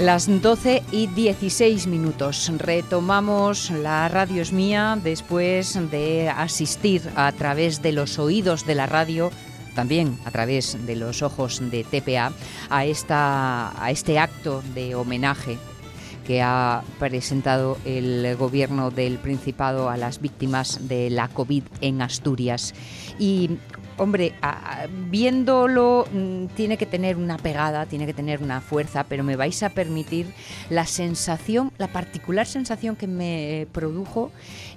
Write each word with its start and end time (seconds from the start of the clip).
Las 0.00 0.40
12 0.40 0.82
y 0.92 1.08
16 1.08 1.86
minutos. 1.86 2.50
Retomamos 2.56 3.70
la 3.70 4.08
radio 4.08 4.40
es 4.40 4.50
mía 4.50 4.98
después 5.04 5.78
de 5.90 6.30
asistir 6.30 7.02
a 7.16 7.30
través 7.32 7.82
de 7.82 7.92
los 7.92 8.18
oídos 8.18 8.64
de 8.64 8.76
la 8.76 8.86
radio 8.86 9.30
también 9.74 10.18
a 10.24 10.30
través 10.30 10.86
de 10.86 10.96
los 10.96 11.20
ojos 11.20 11.60
de 11.70 11.84
TPA 11.84 12.32
a, 12.70 12.86
esta, 12.86 13.84
a 13.84 13.90
este 13.90 14.18
acto 14.18 14.62
de 14.74 14.94
homenaje 14.94 15.58
que 16.26 16.40
ha 16.40 16.82
presentado 16.98 17.76
el 17.84 18.36
gobierno 18.36 18.90
del 18.90 19.18
Principado 19.18 19.90
a 19.90 19.98
las 19.98 20.22
víctimas 20.22 20.88
de 20.88 21.10
la 21.10 21.28
COVID 21.28 21.64
en 21.82 22.00
Asturias. 22.00 22.72
Y 23.18 23.50
hombre, 24.00 24.32
viéndolo 25.10 26.06
mm, 26.10 26.46
tiene 26.56 26.78
que 26.78 26.86
tener 26.86 27.16
una 27.16 27.36
pegada, 27.36 27.84
tiene 27.84 28.06
que 28.06 28.14
tener 28.14 28.42
una 28.42 28.62
fuerza, 28.62 29.04
pero 29.04 29.22
me 29.22 29.36
vais 29.36 29.62
a 29.62 29.68
permitir 29.68 30.26
la 30.70 30.86
sensación, 30.86 31.70
la 31.76 31.88
particular 31.88 32.46
sensación 32.46 32.96
que 32.96 33.06
me 33.06 33.66
produjo 33.72 34.32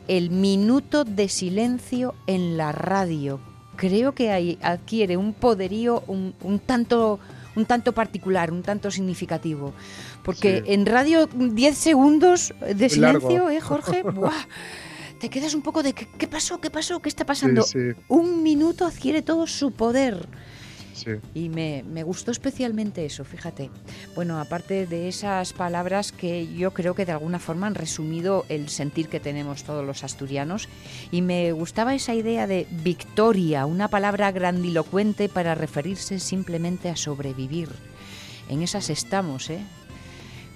el 0.10 0.30
minuto 0.30 1.06
de 1.06 1.30
silencio 1.30 2.16
en 2.28 2.58
la 2.58 2.74
radio. 2.74 3.40
Creo 3.78 4.14
que 4.14 4.30
ahí 4.30 4.60
adquiere 4.62 5.16
un 5.16 5.34
poderío 5.34 6.04
un, 6.08 6.34
tanto 6.66 7.20
un 7.56 7.66
tanto 7.66 7.94
particular, 7.94 8.52
un 8.52 8.62
tanto 8.62 8.92
significativo. 8.92 9.74
Porque 10.24 10.64
en 10.66 10.86
radio 10.86 11.28
10 11.28 11.78
segundos 11.78 12.54
de 12.60 12.90
silencio, 12.90 13.50
¿eh, 13.50 13.62
Jorge? 13.62 14.04
¡Buah! 14.12 14.34
Te 15.24 15.30
quedas 15.30 15.54
un 15.54 15.62
poco 15.62 15.84
de 15.84 15.94
¿qué, 15.94 16.28
pasó? 16.28 16.60
¿Qué 16.60 16.70
pasó? 16.70 17.02
¿Qué 17.02 17.08
está 17.08 17.26
pasando? 17.26 17.66
Un 18.10 18.44
minuto 18.44 18.86
adquiere 18.86 19.22
todo 19.22 19.48
su 19.48 19.72
poder. 19.72 20.28
Y 21.34 21.48
me, 21.48 21.82
me, 21.90 22.04
gustó 22.04 22.30
especialmente 22.32 23.06
eso, 23.06 23.24
fíjate. 23.24 23.70
Bueno, 24.16 24.42
aparte 24.42 24.86
de 24.86 25.08
esas 25.08 25.54
palabras 25.54 26.12
que 26.12 26.54
yo 26.54 26.74
creo 26.74 26.94
que 26.94 27.06
de 27.06 27.14
alguna 27.14 27.40
forma 27.40 27.68
han 27.68 27.76
resumido 27.76 28.46
el 28.50 28.68
sentir 28.68 29.08
que 29.08 29.22
tenemos 29.22 29.64
todos 29.64 29.86
los 29.86 30.04
asturianos, 30.04 30.68
y 31.10 31.22
me 31.22 31.54
gustaba 31.54 31.96
esa 31.96 32.14
idea 32.14 32.46
de 32.46 32.68
victoria, 32.84 33.66
una 33.66 33.88
palabra 33.88 34.30
grandilocuente 34.34 35.30
para 35.30 35.56
referirse 35.56 36.20
simplemente 36.20 36.90
a 36.90 36.98
sobrevivir. 36.98 37.70
En 38.50 38.62
esas 38.62 38.90
estamos, 38.90 39.50
¿eh? 39.50 39.62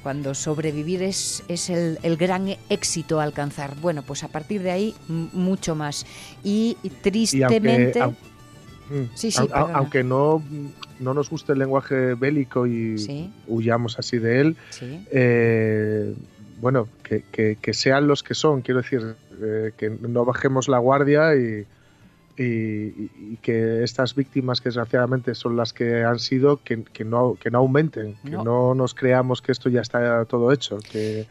Cuando 0.07 0.33
sobrevivir 0.33 1.03
es, 1.03 1.43
es 1.49 1.69
el, 1.69 2.15
gran 2.15 2.47
éxito 2.69 3.19
a 3.19 3.23
alcanzar. 3.23 3.75
Bueno, 3.81 4.03
pues 4.03 4.23
a 4.23 4.29
partir 4.29 4.63
de 4.63 4.71
ahí 4.71 4.95
mucho 5.09 5.75
más. 5.75 6.05
Y, 6.45 6.77
tristemente... 7.01 7.99
aunque, 9.51 10.05
no, 10.05 10.41
no 11.01 11.13
nos 11.13 11.29
guste 11.29 11.51
el 11.51 11.59
lenguaje 11.59 12.13
bélico 12.13 12.65
y 12.65 12.95
huyamos 13.47 13.99
así 13.99 14.17
de 14.17 14.39
él, 14.39 14.55
eh, 15.11 16.15
bueno, 16.61 16.87
que, 17.03 17.73
sean 17.73 18.07
los 18.07 18.23
que 18.23 18.33
son, 18.33 18.61
quiero 18.61 18.83
decir, 18.83 19.13
eh, 19.41 19.73
que 19.75 19.89
no 19.89 20.23
bajemos 20.23 20.69
la 20.69 20.77
guardia 20.77 21.35
y, 21.35 21.65
y, 22.37 23.37
que 23.37 23.83
estas 23.83 24.15
víctimas 24.15 24.61
que 24.61 24.69
desgraciadamente 24.69 25.35
son 25.35 25.55
las 25.55 25.73
que 25.73 26.03
han 26.03 26.19
sido, 26.19 26.61
que, 26.63 26.83
no, 27.03 27.35
que 27.39 27.49
no 27.49 27.57
aumenten, 27.59 28.15
que 28.23 28.31
no. 28.31 28.75
nos 28.75 28.93
creamos 28.93 29.41
que 29.41 29.51
esto 29.51 29.69
ya 29.69 29.81
está 29.81 30.25
todo 30.25 30.51
hecho, 30.51 30.77
que 30.91 31.27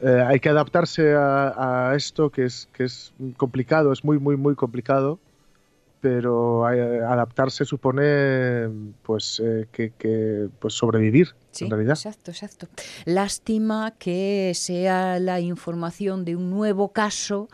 eh, 0.00 0.24
hay 0.26 0.40
que 0.40 0.48
adaptarse 0.48 1.14
a, 1.14 1.90
a, 1.90 1.96
esto 1.96 2.30
que 2.30 2.44
es, 2.44 2.68
que 2.72 2.84
es 2.84 3.12
complicado, 3.36 3.92
es 3.92 4.04
muy, 4.04 4.18
muy, 4.18 4.36
muy 4.36 4.54
complicado 4.54 5.18
pero 6.02 6.68
eh, 6.70 7.00
adaptarse 7.00 7.64
supone 7.64 8.68
pues 9.02 9.40
eh, 9.42 9.68
que, 9.72 10.50
pues 10.58 10.74
sobrevivir 10.74 11.28
en 11.60 11.70
realidad. 11.70 11.94
Exacto, 11.94 12.30
exacto. 12.30 12.68
Lástima 13.04 13.94
que 13.98 14.52
sea 14.54 15.18
la 15.18 15.40
información 15.40 16.24
de 16.24 16.36
un 16.36 16.50
nuevo 16.50 16.92
caso, 16.92 17.48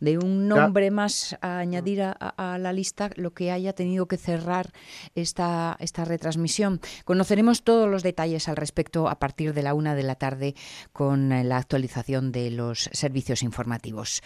de 0.00 0.18
un 0.18 0.48
nombre 0.48 0.90
más 0.90 1.36
a 1.40 1.58
añadir 1.58 2.02
a, 2.02 2.58
la 2.58 2.72
lista, 2.72 3.10
lo 3.16 3.32
que 3.32 3.50
haya 3.50 3.72
tenido 3.72 4.06
que 4.06 4.16
cerrar 4.16 4.72
esta, 5.14 5.76
esta 5.80 6.04
retransmisión. 6.04 6.80
Conoceremos 7.04 7.62
todos 7.62 7.88
los 7.88 8.02
detalles 8.02 8.48
al 8.48 8.56
respecto 8.56 9.08
a 9.08 9.18
partir 9.18 9.54
de 9.54 9.62
la 9.62 9.74
una 9.74 9.94
de 9.94 10.02
la 10.02 10.14
tarde 10.14 10.54
con 10.92 11.28
la 11.28 11.56
actualización 11.56 12.32
de 12.32 12.50
los 12.50 12.88
servicios 12.92 13.42
informativos. 13.42 14.22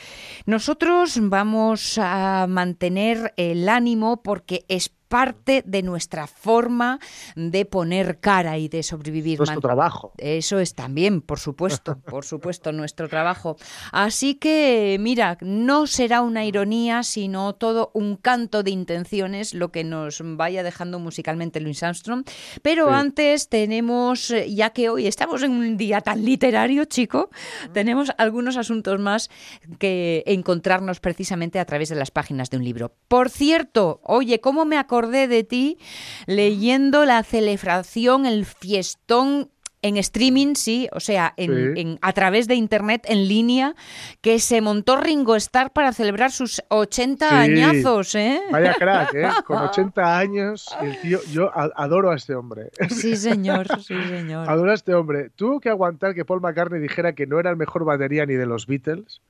Nosotros 0.47 1.19
vamos 1.23 1.99
a 1.99 2.47
mantener 2.49 3.35
el 3.37 3.69
ánimo 3.69 4.23
porque 4.23 4.65
es 4.69 4.96
parte 5.09 5.63
de 5.67 5.83
nuestra 5.83 6.27
forma 6.27 6.99
de 7.37 7.65
poner 7.65 8.19
cara 8.21 8.59
y 8.59 8.69
de 8.69 8.83
sobrevivir. 8.83 9.39
Nuestro 9.39 9.61
trabajo. 9.61 10.13
Eso 10.19 10.59
es 10.59 10.75
también, 10.75 11.21
por 11.21 11.39
supuesto, 11.39 11.99
por 12.07 12.25
supuesto, 12.25 12.73
nuestro 12.73 13.09
trabajo. 13.09 13.57
Así 13.93 14.35
que, 14.35 14.97
mira, 15.01 15.39
no 15.41 15.87
será 15.87 16.23
una 16.23 16.45
ironía, 16.45 17.03
sino 17.03 17.55
todo 17.55 17.91
un 17.95 18.17
canto 18.17 18.63
de 18.63 18.71
intenciones 18.71 19.55
lo 19.55 19.71
que 19.71 19.85
nos 19.85 20.21
vaya 20.23 20.63
dejando 20.63 20.99
musicalmente 20.99 21.61
Louis 21.61 21.83
Armstrong. 21.83 22.25
Pero 22.63 22.91
antes 22.91 23.49
tenemos, 23.49 24.35
ya 24.49 24.71
que 24.71 24.89
hoy 24.89 25.07
estamos 25.07 25.43
en 25.43 25.53
un 25.53 25.77
día 25.77 26.01
tan 26.01 26.25
literario, 26.25 26.85
chico, 26.85 27.31
tenemos 27.73 28.13
algunos 28.19 28.57
asuntos 28.57 28.99
más 29.01 29.31
que 29.79 30.25
encontrarnos 30.27 31.01
precisamente 31.01 31.59
a 31.59 31.65
través 31.65 31.89
de 31.91 31.97
las 31.97 32.11
páginas 32.11 32.51
de 32.51 32.57
un 32.57 32.65
libro. 32.65 32.93
Por 33.09 33.31
cierto, 33.31 34.01
oye, 34.03 34.41
¿cómo 34.41 34.65
me 34.65 34.79
acuerdo 34.79 34.96
acordé 34.97 35.29
de 35.29 35.45
ti 35.45 35.79
leyendo 36.27 37.05
la 37.05 37.23
celebración, 37.23 38.25
el 38.25 38.47
fiestón 38.47 39.51
en 39.83 39.99
streaming, 39.99 40.55
sí, 40.55 40.89
o 40.93 41.01
sea, 41.01 41.35
en, 41.37 41.99
a 42.01 42.13
través 42.13 42.49
de 42.49 42.55
internet, 42.55 43.05
en 43.09 43.29
línea, 43.29 43.75
que 44.23 44.39
se 44.39 44.63
montó 44.63 44.97
Ringo 44.97 45.37
Starr 45.37 45.71
para 45.71 45.93
celebrar 45.93 46.33
sus 46.33 46.63
80 46.71 47.41
añazos, 47.41 48.15
¿eh? 48.15 48.41
Vaya 48.51 48.75
crack, 48.79 49.15
¿eh? 49.15 49.29
Con 49.45 49.59
80 49.59 50.19
años, 50.19 50.75
el 50.81 50.99
tío, 51.03 51.21
yo 51.31 51.51
adoro 51.55 52.11
a 52.11 52.17
este 52.17 52.35
hombre. 52.35 52.71
Sí, 52.89 53.17
señor, 53.17 53.69
sí, 53.83 53.95
señor. 54.09 54.49
Adoro 54.51 54.71
a 54.71 54.75
este 54.75 54.95
hombre. 54.95 55.29
Tuvo 55.37 55.61
que 55.61 55.69
aguantar 55.69 56.15
que 56.15 56.25
Paul 56.25 56.41
McCartney 56.41 56.81
dijera 56.81 57.13
que 57.13 57.27
no 57.27 57.39
era 57.39 57.51
el 57.51 57.57
mejor 57.57 57.85
batería 57.85 58.25
ni 58.25 58.35
de 58.35 58.47
los 58.47 58.67
Beatles. 58.67 59.21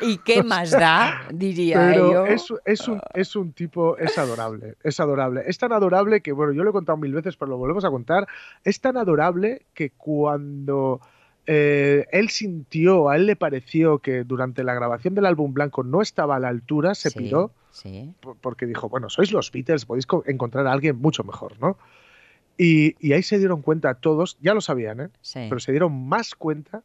¿Y 0.00 0.18
qué 0.18 0.42
más 0.42 0.70
da? 0.70 1.26
Diría 1.32 1.94
yo. 1.96 2.26
Es, 2.26 2.52
es, 2.64 2.88
un, 2.88 3.00
es 3.14 3.36
un 3.36 3.52
tipo, 3.52 3.96
es 3.98 4.18
adorable, 4.18 4.74
es 4.82 5.00
adorable. 5.00 5.42
Es 5.46 5.58
tan 5.58 5.72
adorable 5.72 6.20
que, 6.20 6.32
bueno, 6.32 6.52
yo 6.52 6.62
lo 6.64 6.70
he 6.70 6.72
contado 6.72 6.98
mil 6.98 7.12
veces, 7.12 7.36
pero 7.36 7.50
lo 7.50 7.58
volvemos 7.58 7.84
a 7.84 7.90
contar. 7.90 8.26
Es 8.64 8.80
tan 8.80 8.96
adorable 8.96 9.66
que 9.74 9.90
cuando 9.90 11.00
eh, 11.46 12.06
él 12.12 12.28
sintió, 12.30 13.08
a 13.08 13.16
él 13.16 13.26
le 13.26 13.36
pareció 13.36 13.98
que 13.98 14.24
durante 14.24 14.64
la 14.64 14.74
grabación 14.74 15.14
del 15.14 15.26
álbum 15.26 15.54
blanco 15.54 15.82
no 15.82 16.02
estaba 16.02 16.36
a 16.36 16.40
la 16.40 16.48
altura, 16.48 16.94
se 16.94 17.10
piró. 17.10 17.52
Porque 18.40 18.66
dijo, 18.66 18.88
bueno, 18.88 19.10
sois 19.10 19.32
los 19.32 19.52
Beatles, 19.52 19.84
podéis 19.84 20.06
encontrar 20.26 20.66
a 20.66 20.72
alguien 20.72 20.96
mucho 20.96 21.24
mejor, 21.24 21.58
¿no? 21.60 21.76
Y, 22.58 22.96
y 23.06 23.12
ahí 23.12 23.22
se 23.22 23.38
dieron 23.38 23.60
cuenta 23.60 23.94
todos, 23.94 24.38
ya 24.40 24.54
lo 24.54 24.62
sabían, 24.62 25.00
¿eh? 25.00 25.08
Pero 25.34 25.60
se 25.60 25.72
dieron 25.72 26.08
más 26.08 26.34
cuenta 26.34 26.82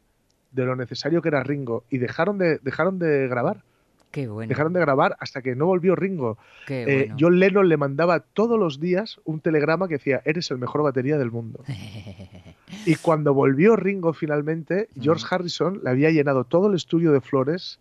de 0.52 0.64
lo 0.64 0.76
necesario 0.76 1.22
que 1.22 1.28
era 1.28 1.42
Ringo 1.42 1.84
y 1.90 1.98
dejaron 1.98 2.38
de, 2.38 2.58
dejaron 2.58 2.98
de 2.98 3.28
grabar. 3.28 3.62
Qué 4.10 4.28
bueno. 4.28 4.48
Dejaron 4.48 4.74
de 4.74 4.80
grabar 4.80 5.16
hasta 5.20 5.40
que 5.40 5.56
no 5.56 5.66
volvió 5.66 5.96
Ringo. 5.96 6.36
Qué 6.66 6.84
eh. 6.86 7.12
John 7.18 7.38
Lennon 7.38 7.68
le 7.68 7.78
mandaba 7.78 8.20
todos 8.20 8.58
los 8.58 8.78
días 8.78 9.18
un 9.24 9.40
telegrama 9.40 9.88
que 9.88 9.94
decía, 9.94 10.20
eres 10.26 10.50
el 10.50 10.58
mejor 10.58 10.82
batería 10.82 11.18
del 11.18 11.30
mundo. 11.30 11.64
Y 12.86 12.96
cuando 12.96 13.34
volvió 13.34 13.76
Ringo 13.76 14.12
finalmente, 14.12 14.88
George 15.00 15.24
Harrison 15.30 15.80
le 15.84 15.90
había 15.90 16.10
llenado 16.10 16.44
todo 16.44 16.68
el 16.68 16.74
estudio 16.74 17.12
de 17.12 17.20
flores 17.20 17.78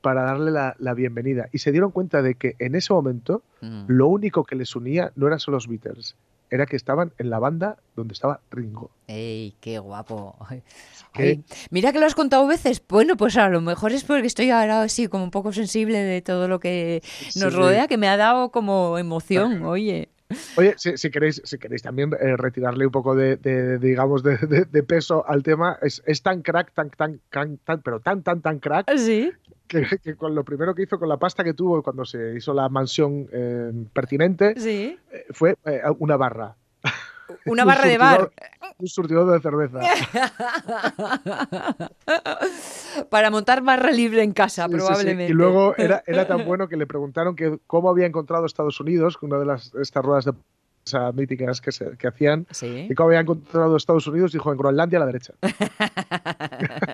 para 0.00 0.22
darle 0.22 0.50
la, 0.50 0.94
bienvenida. 0.94 1.48
Y 1.52 1.58
se 1.58 1.72
dieron 1.72 1.90
cuenta 1.90 2.20
de 2.22 2.34
que 2.34 2.56
en 2.58 2.74
ese 2.74 2.92
momento 2.92 3.42
lo 3.60 4.08
único 4.08 4.44
que 4.44 4.56
les 4.56 4.76
unía 4.76 5.12
no 5.16 5.26
eran 5.26 5.38
solo 5.38 5.56
los 5.56 5.68
Beatles, 5.68 6.16
era 6.50 6.66
que 6.66 6.76
estaban 6.76 7.12
en 7.18 7.30
la 7.30 7.38
banda 7.38 7.78
donde 7.96 8.12
estaba 8.14 8.40
Ringo. 8.50 8.90
¡Ey, 9.06 9.54
qué 9.60 9.78
guapo! 9.78 10.36
mira 11.70 11.92
que 11.92 11.98
lo 11.98 12.06
has 12.06 12.14
contado 12.14 12.46
veces. 12.46 12.82
Bueno, 12.88 13.16
pues 13.16 13.36
a 13.36 13.48
lo 13.48 13.60
mejor 13.60 13.92
es 13.92 14.04
porque 14.04 14.26
estoy 14.26 14.50
ahora 14.50 14.82
así 14.82 15.08
como 15.08 15.24
un 15.24 15.30
poco 15.30 15.52
sensible 15.52 15.98
de 15.98 16.22
todo 16.22 16.48
lo 16.48 16.60
que 16.60 17.02
nos 17.36 17.54
rodea, 17.54 17.88
que 17.88 17.96
me 17.96 18.08
ha 18.08 18.16
dado 18.16 18.50
como 18.50 18.98
emoción, 18.98 19.62
oye. 19.64 20.08
Oye, 20.56 20.74
si, 20.76 21.10
queréis, 21.10 21.42
si 21.44 21.58
queréis 21.58 21.82
también 21.82 22.10
eh, 22.18 22.36
retirarle 22.36 22.86
un 22.86 22.92
poco 22.92 23.14
de, 23.14 23.36
digamos, 23.78 24.22
de, 24.22 24.82
peso 24.82 25.24
al 25.28 25.42
tema, 25.42 25.78
es, 25.82 26.22
tan 26.22 26.42
crack, 26.42 26.72
tan, 26.72 26.90
tan, 26.90 27.20
tan, 27.58 27.82
pero 27.82 28.00
tan, 28.00 28.22
tan, 28.22 28.40
tan 28.40 28.58
crack, 28.58 28.90
¿Sí? 28.96 29.32
que, 29.68 30.16
con 30.16 30.34
lo 30.34 30.44
primero 30.44 30.74
que 30.74 30.82
hizo 30.82 30.98
con 30.98 31.08
la 31.08 31.18
pasta 31.18 31.44
que 31.44 31.54
tuvo 31.54 31.82
cuando 31.82 32.04
se 32.04 32.34
hizo 32.36 32.54
la 32.54 32.68
mansión 32.68 33.28
eh, 33.32 33.72
pertinente 33.92 34.54
¿Sí? 34.58 34.98
Eh, 35.10 35.26
fue 35.30 35.56
una 35.98 36.16
barra. 36.16 36.56
Una 37.46 37.64
barra 37.64 37.86
de 37.86 37.98
bar. 37.98 38.30
Un 38.78 38.88
surtidor 38.88 39.32
de 39.32 39.40
cerveza. 39.40 39.80
Para 43.10 43.30
montar 43.30 43.62
barra 43.62 43.90
libre 43.90 44.22
en 44.22 44.32
casa, 44.32 44.68
probablemente. 44.68 45.32
Y 45.32 45.34
luego 45.34 45.74
era, 45.76 46.02
era 46.06 46.26
tan 46.26 46.44
bueno 46.48 46.68
que 46.68 46.76
le 46.76 46.86
preguntaron 46.86 47.36
que 47.36 47.58
cómo 47.66 47.90
había 47.90 48.06
encontrado 48.06 48.46
Estados 48.46 48.80
Unidos, 48.80 49.18
que 49.18 49.26
una 49.26 49.38
de 49.38 49.46
las 49.46 49.74
estas 49.74 50.04
ruedas 50.04 50.24
de 50.24 50.32
míticas 51.14 51.60
que, 51.60 51.72
se, 51.72 51.96
que 51.96 52.08
hacían. 52.08 52.46
Y 52.62 52.94
como 52.94 53.08
había 53.08 53.20
encontrado 53.20 53.76
Estados 53.76 54.06
Unidos, 54.06 54.32
dijo 54.32 54.52
en 54.52 54.58
Groenlandia 54.58 54.98
a 54.98 55.00
la 55.00 55.06
derecha. 55.06 55.34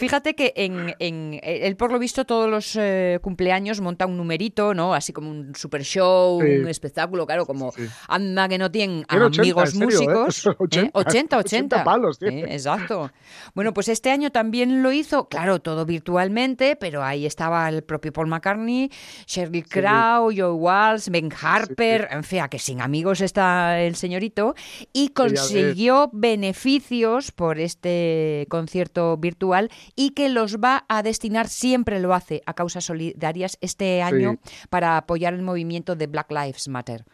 Fíjate 0.00 0.34
que 0.34 0.54
en, 0.56 0.94
en, 0.98 1.38
él, 1.42 1.76
por 1.76 1.92
lo 1.92 1.98
visto, 1.98 2.24
todos 2.24 2.48
los 2.48 2.74
eh, 2.80 3.18
cumpleaños 3.20 3.82
monta 3.82 4.06
un 4.06 4.16
numerito, 4.16 4.72
¿no? 4.72 4.94
Así 4.94 5.12
como 5.12 5.30
un 5.30 5.54
super 5.54 5.82
show, 5.82 6.38
un 6.38 6.68
espectáculo, 6.68 7.26
claro, 7.26 7.44
como 7.44 7.70
anda 8.08 8.48
que 8.48 8.56
no 8.56 8.70
tienen 8.70 9.04
amigos 9.08 9.74
músicos. 9.74 10.46
80, 10.58 10.90
80, 10.94 11.36
80, 11.36 11.84
palos, 11.84 12.16
exacto. 12.22 13.10
Bueno, 13.54 13.74
pues 13.74 13.88
este 13.88 14.10
año 14.10 14.32
también 14.32 14.82
lo 14.82 14.90
hizo, 14.90 15.28
claro, 15.28 15.60
todo 15.60 15.84
virtualmente, 15.84 16.76
pero 16.76 17.04
ahí 17.04 17.26
estaba 17.26 17.68
el 17.68 17.82
propio 17.82 18.10
Paul 18.10 18.28
McCartney, 18.28 18.90
Sheryl 19.26 19.68
Crow, 19.68 20.32
Joe 20.34 20.52
Walsh, 20.52 21.10
Ben 21.10 21.30
Harper, 21.42 22.08
en 22.10 22.24
fin, 22.24 22.40
que 22.50 22.58
sin 22.58 22.80
amigos 22.80 23.20
está 23.20 23.78
el 23.80 23.96
señorito, 23.96 24.54
y 24.94 25.10
consiguió 25.10 26.08
beneficios 26.14 27.32
por 27.32 27.58
este 27.58 28.46
concierto 28.48 29.18
virtual 29.18 29.70
y 29.96 30.10
que 30.10 30.28
los 30.28 30.56
va 30.58 30.84
a 30.88 31.02
destinar, 31.02 31.48
siempre 31.48 32.00
lo 32.00 32.14
hace, 32.14 32.42
a 32.46 32.54
causas 32.54 32.84
solidarias 32.84 33.58
este 33.60 34.02
año 34.02 34.38
para 34.68 34.96
apoyar 34.96 35.34
el 35.34 35.42
movimiento 35.42 35.96
de 35.96 36.06
Black 36.06 36.30
Lives 36.30 36.68
Matter. 36.68 37.04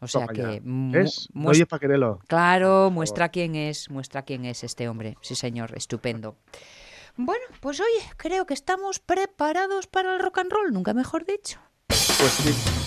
O 0.00 0.08
sea 0.08 0.26
que 0.26 0.62
¿Es? 0.94 1.28
Oye, 1.34 1.66
Claro, 2.28 2.90
muestra 2.90 3.30
quién 3.30 3.54
es, 3.54 3.90
muestra 3.90 4.22
quién 4.22 4.44
es 4.44 4.62
este 4.62 4.88
hombre. 4.88 5.16
Sí, 5.22 5.34
señor, 5.34 5.72
estupendo. 5.76 6.36
Bueno, 7.16 7.44
pues 7.60 7.80
oye, 7.80 8.10
creo 8.18 8.44
que 8.44 8.52
estamos 8.52 8.98
preparados 8.98 9.86
para 9.86 10.14
el 10.14 10.20
rock 10.20 10.38
and 10.38 10.52
roll, 10.52 10.72
nunca 10.72 10.92
mejor 10.92 11.24
dicho. 11.24 11.58
Pues 11.88 12.30
sí. 12.30 12.85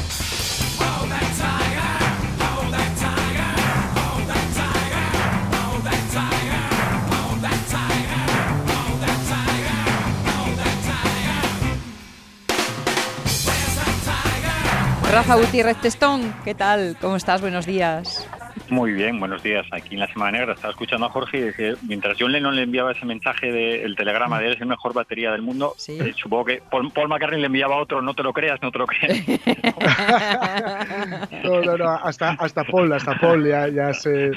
Rafa 15.12 15.38
Gutiérrez 15.38 15.78
Testón, 15.78 16.36
¿qué 16.46 16.54
tal? 16.54 16.96
¿Cómo 17.02 17.16
estás? 17.16 17.42
Buenos 17.42 17.66
días. 17.66 18.30
Muy 18.70 18.94
bien, 18.94 19.20
buenos 19.20 19.42
días. 19.42 19.66
Aquí 19.72 19.96
en 19.96 20.02
la 20.02 20.08
Semana 20.08 20.38
Negra 20.38 20.54
estaba 20.54 20.70
escuchando 20.70 21.08
a 21.08 21.10
Jorge 21.10 21.40
y 21.40 21.42
decía, 21.42 21.74
mientras 21.88 22.16
John 22.20 22.32
Lennon 22.32 22.56
le 22.56 22.62
enviaba 22.62 22.92
ese 22.92 23.08
mensaje 23.08 23.52
del 23.52 23.96
telegrama 23.96 24.40
de 24.40 24.46
él 24.46 24.54
es 24.54 24.62
el 24.62 24.68
mejor 24.68 24.94
batería 24.94 25.32
del 25.32 25.42
mundo, 25.42 25.74
eh, 25.88 26.14
supongo 26.16 26.46
que 26.46 26.62
Paul, 26.70 26.92
McCartney 27.08 27.40
le 27.40 27.48
enviaba 27.48 27.78
otro, 27.78 28.04
no 28.04 28.14
te 28.14 28.22
lo 28.22 28.34
creas, 28.34 28.62
no 28.62 28.72
te 28.72 28.78
lo 28.78 28.86
creas. 28.86 29.28
no, 31.44 31.62
no, 31.62 31.76
no, 31.76 31.90
hasta, 31.90 32.34
hasta 32.34 32.64
Paul, 32.64 32.94
hasta 32.94 33.20
Paul 33.20 33.48
ya, 33.48 33.92
se, 33.96 34.30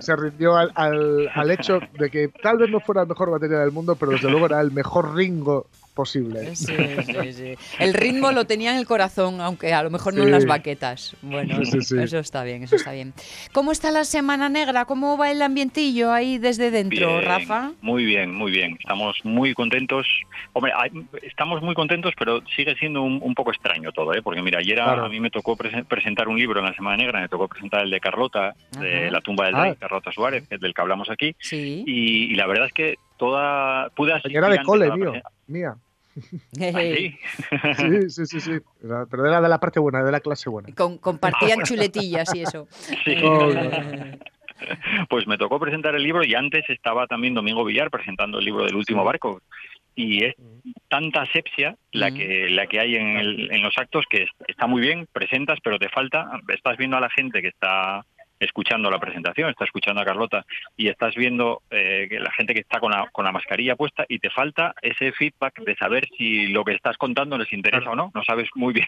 se, 0.00 0.16
rindió 0.16 0.56
al, 0.56 0.70
al, 0.76 1.28
al 1.34 1.50
hecho 1.50 1.80
de 1.98 2.08
que 2.08 2.28
tal 2.28 2.58
vez 2.58 2.70
no 2.70 2.78
fuera 2.78 3.02
el 3.02 3.08
mejor 3.08 3.32
batería 3.32 3.58
del 3.58 3.72
mundo, 3.72 3.96
pero 3.96 4.12
desde 4.12 4.30
luego 4.30 4.46
era 4.46 4.60
el 4.60 4.70
mejor 4.70 5.16
Ringo 5.16 5.66
posible. 5.94 6.54
Sí, 6.56 6.74
sí, 7.06 7.32
sí. 7.32 7.54
El 7.78 7.94
ritmo 7.94 8.32
lo 8.32 8.44
tenía 8.46 8.72
en 8.72 8.78
el 8.78 8.86
corazón, 8.86 9.40
aunque 9.40 9.72
a 9.72 9.82
lo 9.82 9.90
mejor 9.90 10.14
no 10.14 10.22
en 10.22 10.30
las 10.30 10.44
baquetas. 10.44 11.16
Bueno, 11.22 11.60
eso 11.62 12.18
está 12.18 12.44
bien, 12.44 12.64
eso 12.64 12.76
está 12.76 12.92
bien. 12.92 13.14
¿Cómo 13.52 13.72
está 13.72 13.90
la 13.90 14.04
Semana 14.04 14.48
Negra? 14.48 14.84
¿Cómo 14.84 15.16
va 15.16 15.30
el 15.30 15.40
ambientillo 15.40 16.12
ahí 16.12 16.38
desde 16.38 16.70
dentro, 16.70 17.20
Rafa? 17.20 17.72
Muy 17.80 18.04
bien, 18.04 18.34
muy 18.34 18.50
bien. 18.50 18.76
Estamos 18.80 19.16
muy 19.24 19.54
contentos. 19.54 20.06
Hombre, 20.52 20.72
estamos 21.22 21.62
muy 21.62 21.74
contentos, 21.74 22.12
pero 22.18 22.42
sigue 22.54 22.74
siendo 22.76 23.02
un, 23.02 23.34
poco 23.34 23.50
extraño 23.50 23.92
todo, 23.92 24.14
¿eh? 24.14 24.22
Porque 24.22 24.42
mira, 24.42 24.58
ayer 24.58 24.80
a 24.80 25.08
mí 25.08 25.20
me 25.20 25.30
tocó 25.30 25.56
presentar 25.56 26.28
un 26.28 26.38
libro 26.38 26.60
en 26.60 26.66
la 26.66 26.74
Semana 26.74 26.96
Negra, 26.96 27.20
me 27.20 27.28
tocó 27.28 27.48
presentar 27.48 27.82
el 27.82 27.90
de 27.90 28.00
Carlota, 28.00 28.54
de 28.78 29.10
La 29.10 29.20
tumba 29.20 29.46
del 29.46 29.54
rey, 29.54 29.72
ah. 29.72 29.76
Carlota 29.78 30.12
Suárez, 30.12 30.48
del 30.48 30.74
que 30.74 30.80
hablamos 30.80 31.10
aquí. 31.10 31.34
Sí. 31.38 31.84
Y, 31.86 32.34
la 32.34 32.46
verdad 32.46 32.66
es 32.66 32.72
que 32.72 32.98
toda 33.16 33.90
pude 33.90 34.12
asistir 34.12 34.36
Era 34.36 34.48
de 34.48 34.62
cole, 34.62 34.90
mío, 34.90 35.12
mía. 35.46 35.76
Sí, 36.52 38.08
sí, 38.08 38.26
sí, 38.26 38.40
sí. 38.40 38.52
Pero 39.10 39.26
era 39.26 39.40
de 39.40 39.48
la 39.48 39.58
parte 39.58 39.80
buena, 39.80 40.02
de 40.02 40.12
la 40.12 40.20
clase 40.20 40.50
buena. 40.50 40.68
compartían 40.74 41.62
chuletillas 41.62 42.34
y 42.34 42.42
eso. 42.42 42.68
Sí. 43.04 43.16
pues 45.08 45.26
me 45.26 45.36
tocó 45.36 45.58
presentar 45.58 45.94
el 45.94 46.02
libro 46.02 46.24
y 46.24 46.34
antes 46.34 46.64
estaba 46.68 47.06
también 47.06 47.34
Domingo 47.34 47.64
Villar 47.64 47.90
presentando 47.90 48.38
el 48.38 48.44
libro 48.44 48.64
del 48.64 48.76
último 48.76 49.04
barco. 49.04 49.40
Y 49.96 50.24
es 50.24 50.34
tanta 50.88 51.22
asepsia 51.22 51.76
la 51.92 52.10
que 52.10 52.48
la 52.50 52.66
que 52.66 52.80
hay 52.80 52.96
en, 52.96 53.52
en 53.52 53.62
los 53.62 53.78
actos 53.78 54.04
que 54.10 54.26
está 54.48 54.66
muy 54.66 54.80
bien, 54.80 55.06
presentas, 55.12 55.58
pero 55.62 55.78
te 55.78 55.88
falta, 55.88 56.40
estás 56.48 56.76
viendo 56.76 56.96
a 56.96 57.00
la 57.00 57.10
gente 57.10 57.40
que 57.40 57.48
está 57.48 58.04
escuchando 58.38 58.90
la 58.90 58.98
presentación, 58.98 59.50
estás 59.50 59.66
escuchando 59.66 60.00
a 60.00 60.04
Carlota 60.04 60.44
y 60.76 60.88
estás 60.88 61.14
viendo 61.14 61.62
eh, 61.70 62.06
que 62.08 62.18
la 62.20 62.32
gente 62.32 62.54
que 62.54 62.60
está 62.60 62.80
con 62.80 62.90
la, 62.90 63.08
con 63.12 63.24
la 63.24 63.32
mascarilla 63.32 63.76
puesta 63.76 64.04
y 64.08 64.18
te 64.18 64.30
falta 64.30 64.74
ese 64.82 65.12
feedback 65.12 65.60
de 65.60 65.76
saber 65.76 66.06
si 66.16 66.48
lo 66.48 66.64
que 66.64 66.72
estás 66.72 66.96
contando 66.96 67.38
les 67.38 67.52
interesa 67.52 67.90
o 67.90 67.96
no. 67.96 68.10
No 68.14 68.24
sabes 68.24 68.48
muy 68.54 68.72
bien 68.72 68.86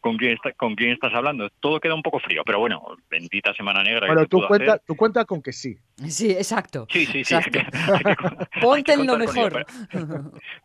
con 0.00 0.16
quién 0.16 0.36
con 0.56 0.74
quién 0.74 0.92
estás 0.92 1.14
hablando. 1.14 1.48
Todo 1.60 1.80
queda 1.80 1.94
un 1.94 2.02
poco 2.02 2.20
frío, 2.20 2.42
pero 2.44 2.58
bueno, 2.58 2.82
bendita 3.08 3.54
Semana 3.54 3.82
Negra. 3.82 4.06
Bueno, 4.06 4.26
tú 4.26 4.42
cuenta, 4.46 4.78
tú 4.78 4.96
cuenta 4.96 5.24
con 5.24 5.42
que 5.42 5.52
sí. 5.52 5.76
Sí, 6.08 6.30
exacto. 6.30 6.86
Sí, 6.90 7.06
sí, 7.06 7.24
sí. 7.24 7.34
Ponte 8.60 8.92
en 8.92 9.06
lo 9.06 9.16
mejor. 9.16 9.66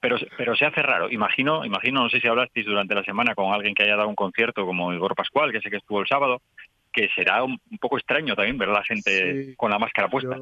pero, 0.01 0.17
pero, 0.37 0.55
se 0.55 0.65
hace 0.65 0.81
raro. 0.81 1.11
Imagino, 1.11 1.65
imagino, 1.65 2.03
no 2.03 2.09
sé 2.09 2.19
si 2.19 2.27
hablasteis 2.27 2.65
durante 2.65 2.95
la 2.95 3.03
semana 3.03 3.35
con 3.35 3.53
alguien 3.53 3.73
que 3.73 3.83
haya 3.83 3.95
dado 3.95 4.09
un 4.09 4.15
concierto 4.15 4.65
como 4.65 4.93
Igor 4.93 5.15
Pascual, 5.15 5.51
que 5.51 5.61
sé 5.61 5.69
que 5.69 5.77
estuvo 5.77 6.01
el 6.01 6.07
sábado, 6.07 6.41
que 6.95 7.09
será 7.13 7.43
un, 7.43 7.59
poco 7.81 7.97
extraño 7.97 8.35
también 8.35 8.57
ver 8.57 8.69
a 8.69 8.73
la 8.73 8.83
gente 8.83 9.53
con 9.57 9.69
la 9.69 9.77
máscara 9.77 10.07
puesta. 10.07 10.37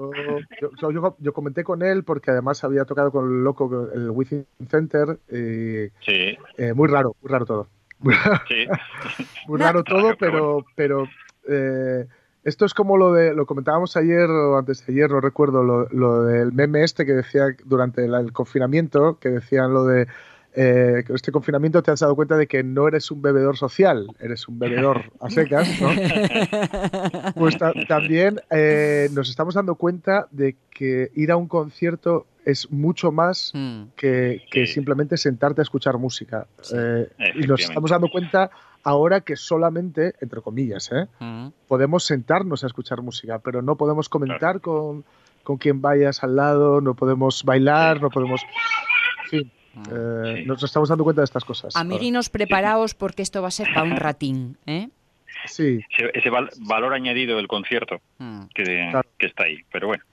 Yo, 1.19 1.33
comenté 1.33 1.63
con 1.63 1.81
él 1.81 2.03
porque 2.03 2.29
además 2.29 2.63
había 2.63 2.85
tocado 2.85 3.11
con 3.11 3.25
el 3.25 3.43
loco, 3.43 3.89
el 3.91 4.11
Within 4.11 4.45
Center. 4.69 5.17
Y, 5.31 5.89
sí. 6.05 6.37
Eh, 6.57 6.73
muy 6.75 6.87
raro, 6.87 7.15
muy 7.21 7.31
raro 7.31 7.45
todo. 7.45 7.67
Sí. 8.47 8.67
muy 9.47 9.59
raro 9.59 9.83
todo, 9.83 10.15
pero, 10.19 10.65
pero 10.75 11.07
eh, 11.49 12.05
esto 12.43 12.65
es 12.65 12.73
como 12.73 12.97
lo 12.97 13.13
de, 13.13 13.33
lo 13.33 13.45
comentábamos 13.45 13.95
ayer 13.97 14.29
o 14.29 14.57
antes 14.57 14.85
de 14.85 14.93
ayer, 14.93 15.09
no 15.09 15.21
recuerdo, 15.21 15.63
lo, 15.63 15.87
lo 15.89 16.23
del 16.23 16.51
meme 16.51 16.83
este 16.83 17.05
que 17.05 17.13
decía 17.13 17.45
durante 17.65 18.05
el 18.05 18.31
confinamiento, 18.33 19.17
que 19.19 19.29
decían 19.29 19.73
lo 19.73 19.85
de 19.85 20.07
eh, 20.55 21.03
con 21.07 21.15
este 21.15 21.31
confinamiento 21.31 21.81
te 21.81 21.91
has 21.91 21.99
dado 21.99 22.15
cuenta 22.15 22.37
de 22.37 22.47
que 22.47 22.63
no 22.63 22.87
eres 22.87 23.09
un 23.09 23.21
bebedor 23.21 23.57
social, 23.57 24.07
eres 24.19 24.47
un 24.47 24.59
bebedor 24.59 25.11
a 25.19 25.29
secas, 25.29 25.67
¿no? 25.81 25.89
Pues 27.35 27.57
también 27.87 28.39
eh, 28.51 29.09
nos 29.13 29.29
estamos 29.29 29.55
dando 29.55 29.75
cuenta 29.75 30.27
de 30.31 30.55
que 30.69 31.09
ir 31.15 31.31
a 31.31 31.37
un 31.37 31.47
concierto 31.47 32.27
es 32.45 32.71
mucho 32.71 33.11
más 33.11 33.51
mm. 33.53 33.83
que, 33.95 34.41
simplemente 34.67 35.17
sentarte 35.17 35.61
a 35.61 35.63
escuchar 35.63 35.97
música. 35.97 36.45
Eh, 36.73 37.09
y 37.35 37.47
nos 37.47 37.61
estamos 37.61 37.89
dando 37.89 38.09
cuenta 38.09 38.51
ahora 38.83 39.21
que 39.21 39.35
solamente, 39.35 40.13
entre 40.21 40.41
comillas, 40.41 40.91
mm. 41.19 41.47
podemos 41.67 42.03
sentarnos 42.03 42.63
a 42.63 42.67
escuchar 42.67 43.01
música, 43.01 43.39
pero 43.39 43.61
no 43.61 43.75
podemos 43.75 44.07
comentar 44.07 44.61
con, 44.61 45.03
con 45.43 45.57
quien 45.57 45.81
vayas 45.81 46.23
al 46.23 46.35
lado, 46.35 46.79
no 46.79 46.93
podemos 46.93 47.43
bailar, 47.43 48.01
no 48.01 48.09
podemos... 48.09 48.41
Eh, 49.91 50.43
nos 50.45 50.63
estamos 50.63 50.89
dando 50.89 51.03
cuenta 51.03 51.21
de 51.21 51.25
estas 51.25 51.43
cosas. 51.43 51.75
Amiguinos, 51.75 52.29
preparaos 52.29 52.93
porque 52.93 53.21
esto 53.21 53.41
va 53.41 53.47
a 53.47 53.51
ser 53.51 53.67
para 53.73 53.83
un 53.83 53.95
ratín. 53.97 54.57
¿eh? 54.65 54.89
ese, 55.45 56.29
valor 56.59 56.93
añadido 56.93 57.37
del 57.37 57.47
concierto 57.47 58.01
mm. 58.17 58.43
que, 58.53 58.91
que, 59.17 59.25
está 59.25 59.45
ahí. 59.45 59.59
Pero 59.71 59.87
bueno. 59.87 60.03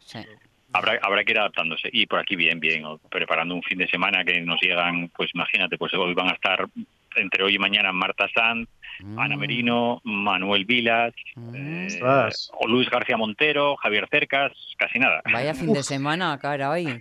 Habrá, 0.73 0.99
habrá 1.03 1.25
que 1.25 1.33
ir 1.33 1.39
adaptándose. 1.39 1.89
Y 1.93 2.07
por 2.07 2.21
aquí 2.21 2.37
bien, 2.37 2.61
bien, 2.61 2.85
preparando 3.11 3.55
un 3.55 3.63
fin 3.63 3.79
de 3.79 3.89
semana 3.89 4.25
que 4.25 4.41
nos 4.41 4.61
llegan, 4.61 5.11
pues 5.17 5.31
imagínate, 5.35 5.77
pues 5.77 5.93
hoy 5.95 6.15
van 6.15 6.29
a 6.29 6.35
estar 6.35 6.67
entre 7.17 7.45
hoy 7.45 7.57
y 7.57 7.59
mañana 7.59 7.93
Marta 7.93 8.29
Sanz, 8.33 8.69
Ana 9.17 9.37
mm. 9.37 9.39
Merino, 9.39 10.01
Manuel 10.05 10.65
Vilas, 10.65 11.15
mm. 11.37 11.55
eh, 11.55 12.01
o 12.53 12.67
Luis 12.67 12.91
García 12.91 13.17
Montero, 13.17 13.77
Javier 13.77 14.09
Cercas, 14.11 14.53
casi 14.79 14.99
nada. 14.99 15.23
Vaya 15.33 15.55
fin 15.55 15.73
de 15.73 15.83
semana, 15.83 16.39
caray. 16.39 16.87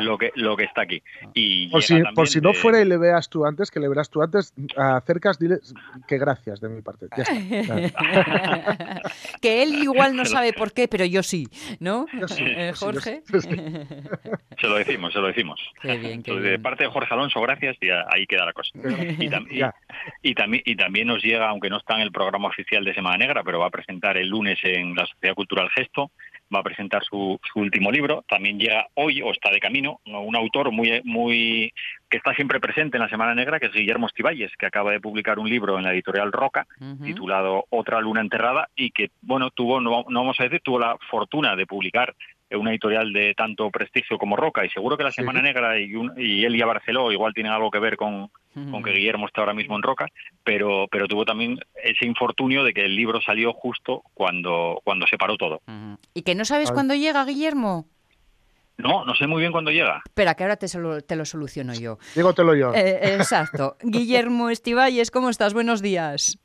lo, 0.00 0.18
que, 0.18 0.32
lo 0.34 0.56
que 0.56 0.64
está 0.64 0.82
aquí. 0.82 1.02
Y 1.34 1.68
por 1.68 1.82
si, 1.82 2.02
por 2.14 2.28
si 2.28 2.40
no 2.40 2.52
fuera 2.52 2.80
y 2.80 2.84
le 2.84 2.98
veas 2.98 3.28
tú 3.28 3.46
antes, 3.46 3.70
que 3.70 3.80
le 3.80 3.88
verás 3.88 4.10
tú 4.10 4.22
antes, 4.22 4.52
a 4.76 5.00
Cercas 5.00 5.38
dile 5.38 5.58
que 6.06 6.18
gracias 6.18 6.60
de 6.60 6.68
mi 6.68 6.82
parte. 6.82 7.06
que 9.40 9.62
él 9.62 9.74
igual 9.74 10.16
no 10.16 10.24
sabe 10.24 10.52
por 10.52 10.72
qué, 10.72 10.88
pero 10.88 11.04
yo 11.04 11.22
sí, 11.22 11.48
¿no? 11.80 12.06
Eh, 12.38 12.72
Jorge. 12.74 13.22
se 13.26 14.66
lo 14.66 14.76
decimos, 14.76 15.12
se 15.12 15.20
lo 15.20 15.28
decimos. 15.28 15.60
de 15.82 16.58
parte 16.58 16.84
de 16.84 16.90
Jorge 16.90 17.14
Alonso, 17.14 17.40
gracias 17.40 17.76
y 17.80 17.88
ahí 17.90 18.26
queda 18.26 18.46
la 18.46 18.52
cosa. 18.52 18.70
Y, 19.18 19.28
y, 20.22 20.34
también, 20.34 20.62
y 20.68 20.76
también 20.76 21.08
nos 21.08 21.22
llega, 21.22 21.48
aunque 21.48 21.70
no 21.70 21.78
está 21.78 21.94
en 21.94 22.02
el 22.02 22.12
programa 22.12 22.48
oficial 22.48 22.84
de 22.84 22.92
Semana 22.92 23.16
Negra, 23.16 23.42
pero 23.42 23.58
va 23.58 23.68
a 23.68 23.70
presentar 23.70 24.18
el 24.18 24.28
lunes 24.28 24.58
en 24.62 24.94
la 24.94 25.06
Sociedad 25.06 25.34
Cultural 25.34 25.70
Gesto, 25.70 26.10
va 26.54 26.60
a 26.60 26.62
presentar 26.62 27.02
su, 27.04 27.40
su, 27.50 27.60
último 27.60 27.90
libro. 27.90 28.22
También 28.28 28.58
llega 28.58 28.86
hoy 28.92 29.22
o 29.22 29.30
está 29.30 29.50
de 29.50 29.60
camino 29.60 30.00
un 30.04 30.36
autor 30.36 30.70
muy, 30.70 31.00
muy 31.04 31.72
que 32.10 32.18
está 32.18 32.34
siempre 32.34 32.60
presente 32.60 32.98
en 32.98 33.02
la 33.02 33.08
Semana 33.08 33.34
Negra, 33.34 33.58
que 33.58 33.66
es 33.66 33.72
Guillermo 33.72 34.08
Estivalles, 34.08 34.52
que 34.58 34.66
acaba 34.66 34.92
de 34.92 35.00
publicar 35.00 35.38
un 35.38 35.48
libro 35.48 35.78
en 35.78 35.84
la 35.84 35.92
editorial 35.94 36.32
Roca 36.32 36.66
titulado 37.02 37.64
Otra 37.70 38.02
luna 38.02 38.20
enterrada 38.20 38.68
y 38.76 38.90
que, 38.90 39.10
bueno, 39.22 39.50
tuvo, 39.50 39.80
no, 39.80 40.04
no 40.06 40.20
vamos 40.20 40.38
a 40.38 40.44
decir, 40.44 40.60
tuvo 40.62 40.78
la 40.78 40.98
fortuna 41.10 41.56
de 41.56 41.66
publicar 41.66 42.14
una 42.56 42.70
editorial 42.70 43.12
de 43.12 43.34
tanto 43.34 43.70
prestigio 43.70 44.18
como 44.18 44.36
Roca 44.36 44.64
y 44.64 44.70
seguro 44.70 44.96
que 44.96 45.04
la 45.04 45.12
Semana 45.12 45.42
Negra 45.42 45.78
y, 45.78 45.94
un, 45.94 46.12
y 46.16 46.44
Elia 46.44 46.66
Barceló 46.66 47.12
igual 47.12 47.34
tienen 47.34 47.52
algo 47.52 47.70
que 47.70 47.78
ver 47.78 47.96
con, 47.96 48.30
con 48.70 48.82
que 48.82 48.92
Guillermo 48.92 49.26
está 49.26 49.42
ahora 49.42 49.54
mismo 49.54 49.76
en 49.76 49.82
Roca, 49.82 50.06
pero, 50.44 50.86
pero 50.90 51.06
tuvo 51.06 51.24
también 51.24 51.58
ese 51.82 52.06
infortunio 52.06 52.64
de 52.64 52.72
que 52.72 52.84
el 52.84 52.96
libro 52.96 53.20
salió 53.20 53.52
justo 53.52 54.02
cuando, 54.14 54.80
cuando 54.84 55.06
se 55.06 55.18
paró 55.18 55.36
todo. 55.36 55.60
¿Y 56.14 56.22
que 56.22 56.34
no 56.34 56.44
sabes 56.44 56.72
cuándo 56.72 56.94
llega 56.94 57.24
Guillermo? 57.24 57.86
No, 58.78 59.04
no 59.04 59.14
sé 59.16 59.26
muy 59.26 59.40
bien 59.40 59.50
cuándo 59.50 59.72
llega. 59.72 60.00
Espera, 60.06 60.34
que 60.34 60.44
ahora 60.44 60.56
te, 60.56 60.68
te 60.68 61.16
lo 61.16 61.24
soluciono 61.24 61.74
yo. 61.74 61.98
Dígotelo 62.14 62.54
yo. 62.54 62.72
Eh, 62.74 63.14
exacto. 63.14 63.76
Guillermo 63.82 64.50
Estivalles, 64.50 65.10
¿cómo 65.10 65.30
estás? 65.30 65.52
Buenos 65.52 65.82
días. 65.82 66.38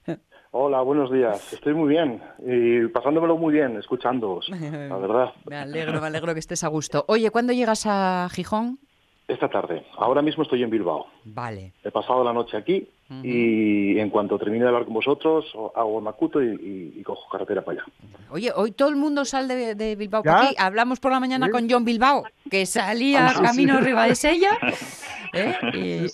Hola, 0.56 0.82
buenos 0.82 1.12
días. 1.12 1.52
Estoy 1.54 1.74
muy 1.74 1.90
bien 1.90 2.22
y 2.46 2.88
pasándomelo 2.90 3.38
muy 3.38 3.56
bien, 3.56 3.76
escuchándoos, 3.76 4.48
la 4.50 4.98
verdad. 4.98 5.34
Me 5.50 5.56
alegro, 5.56 6.00
me 6.00 6.06
alegro 6.06 6.32
que 6.34 6.40
estés 6.40 6.64
a 6.64 6.68
gusto. 6.68 7.06
Oye, 7.08 7.32
¿cuándo 7.32 7.54
llegas 7.54 7.88
a 7.88 8.28
Gijón? 8.32 8.78
Esta 9.28 9.50
tarde. 9.50 9.84
Ahora 9.98 10.22
mismo 10.22 10.44
estoy 10.44 10.62
en 10.62 10.70
Bilbao. 10.70 11.08
Vale. 11.24 11.74
He 11.84 11.90
pasado 11.90 12.24
la 12.24 12.34
noche 12.34 12.56
aquí 12.56 12.88
y 13.22 14.00
en 14.00 14.10
cuanto 14.10 14.40
termine 14.40 14.64
de 14.64 14.70
hablar 14.70 14.86
con 14.86 14.94
vosotros, 14.94 15.46
hago 15.76 16.00
el 16.00 16.04
Macuto 16.04 16.42
y, 16.42 17.02
cojo 17.04 17.30
carretera 17.30 17.62
para 17.64 17.82
allá. 17.82 17.92
Oye, 18.30 18.52
hoy 18.56 18.72
todo 18.72 18.90
el 18.90 18.96
mundo 18.96 19.26
sale 19.26 19.76
de, 19.76 19.96
Bilbao 19.96 20.24
por 20.24 20.32
aquí. 20.32 20.56
Hablamos 20.58 21.00
por 21.00 21.12
la 21.12 21.20
mañana 21.20 21.50
con 21.50 21.70
John 21.70 21.86
Bilbao, 21.86 22.24
que 22.50 22.66
salía 22.66 23.28
ah, 23.28 23.42
camino 23.42 23.78
arriba 23.78 24.06
de 24.08 24.16
Sella. 24.16 24.58
¿eh? 25.34 26.08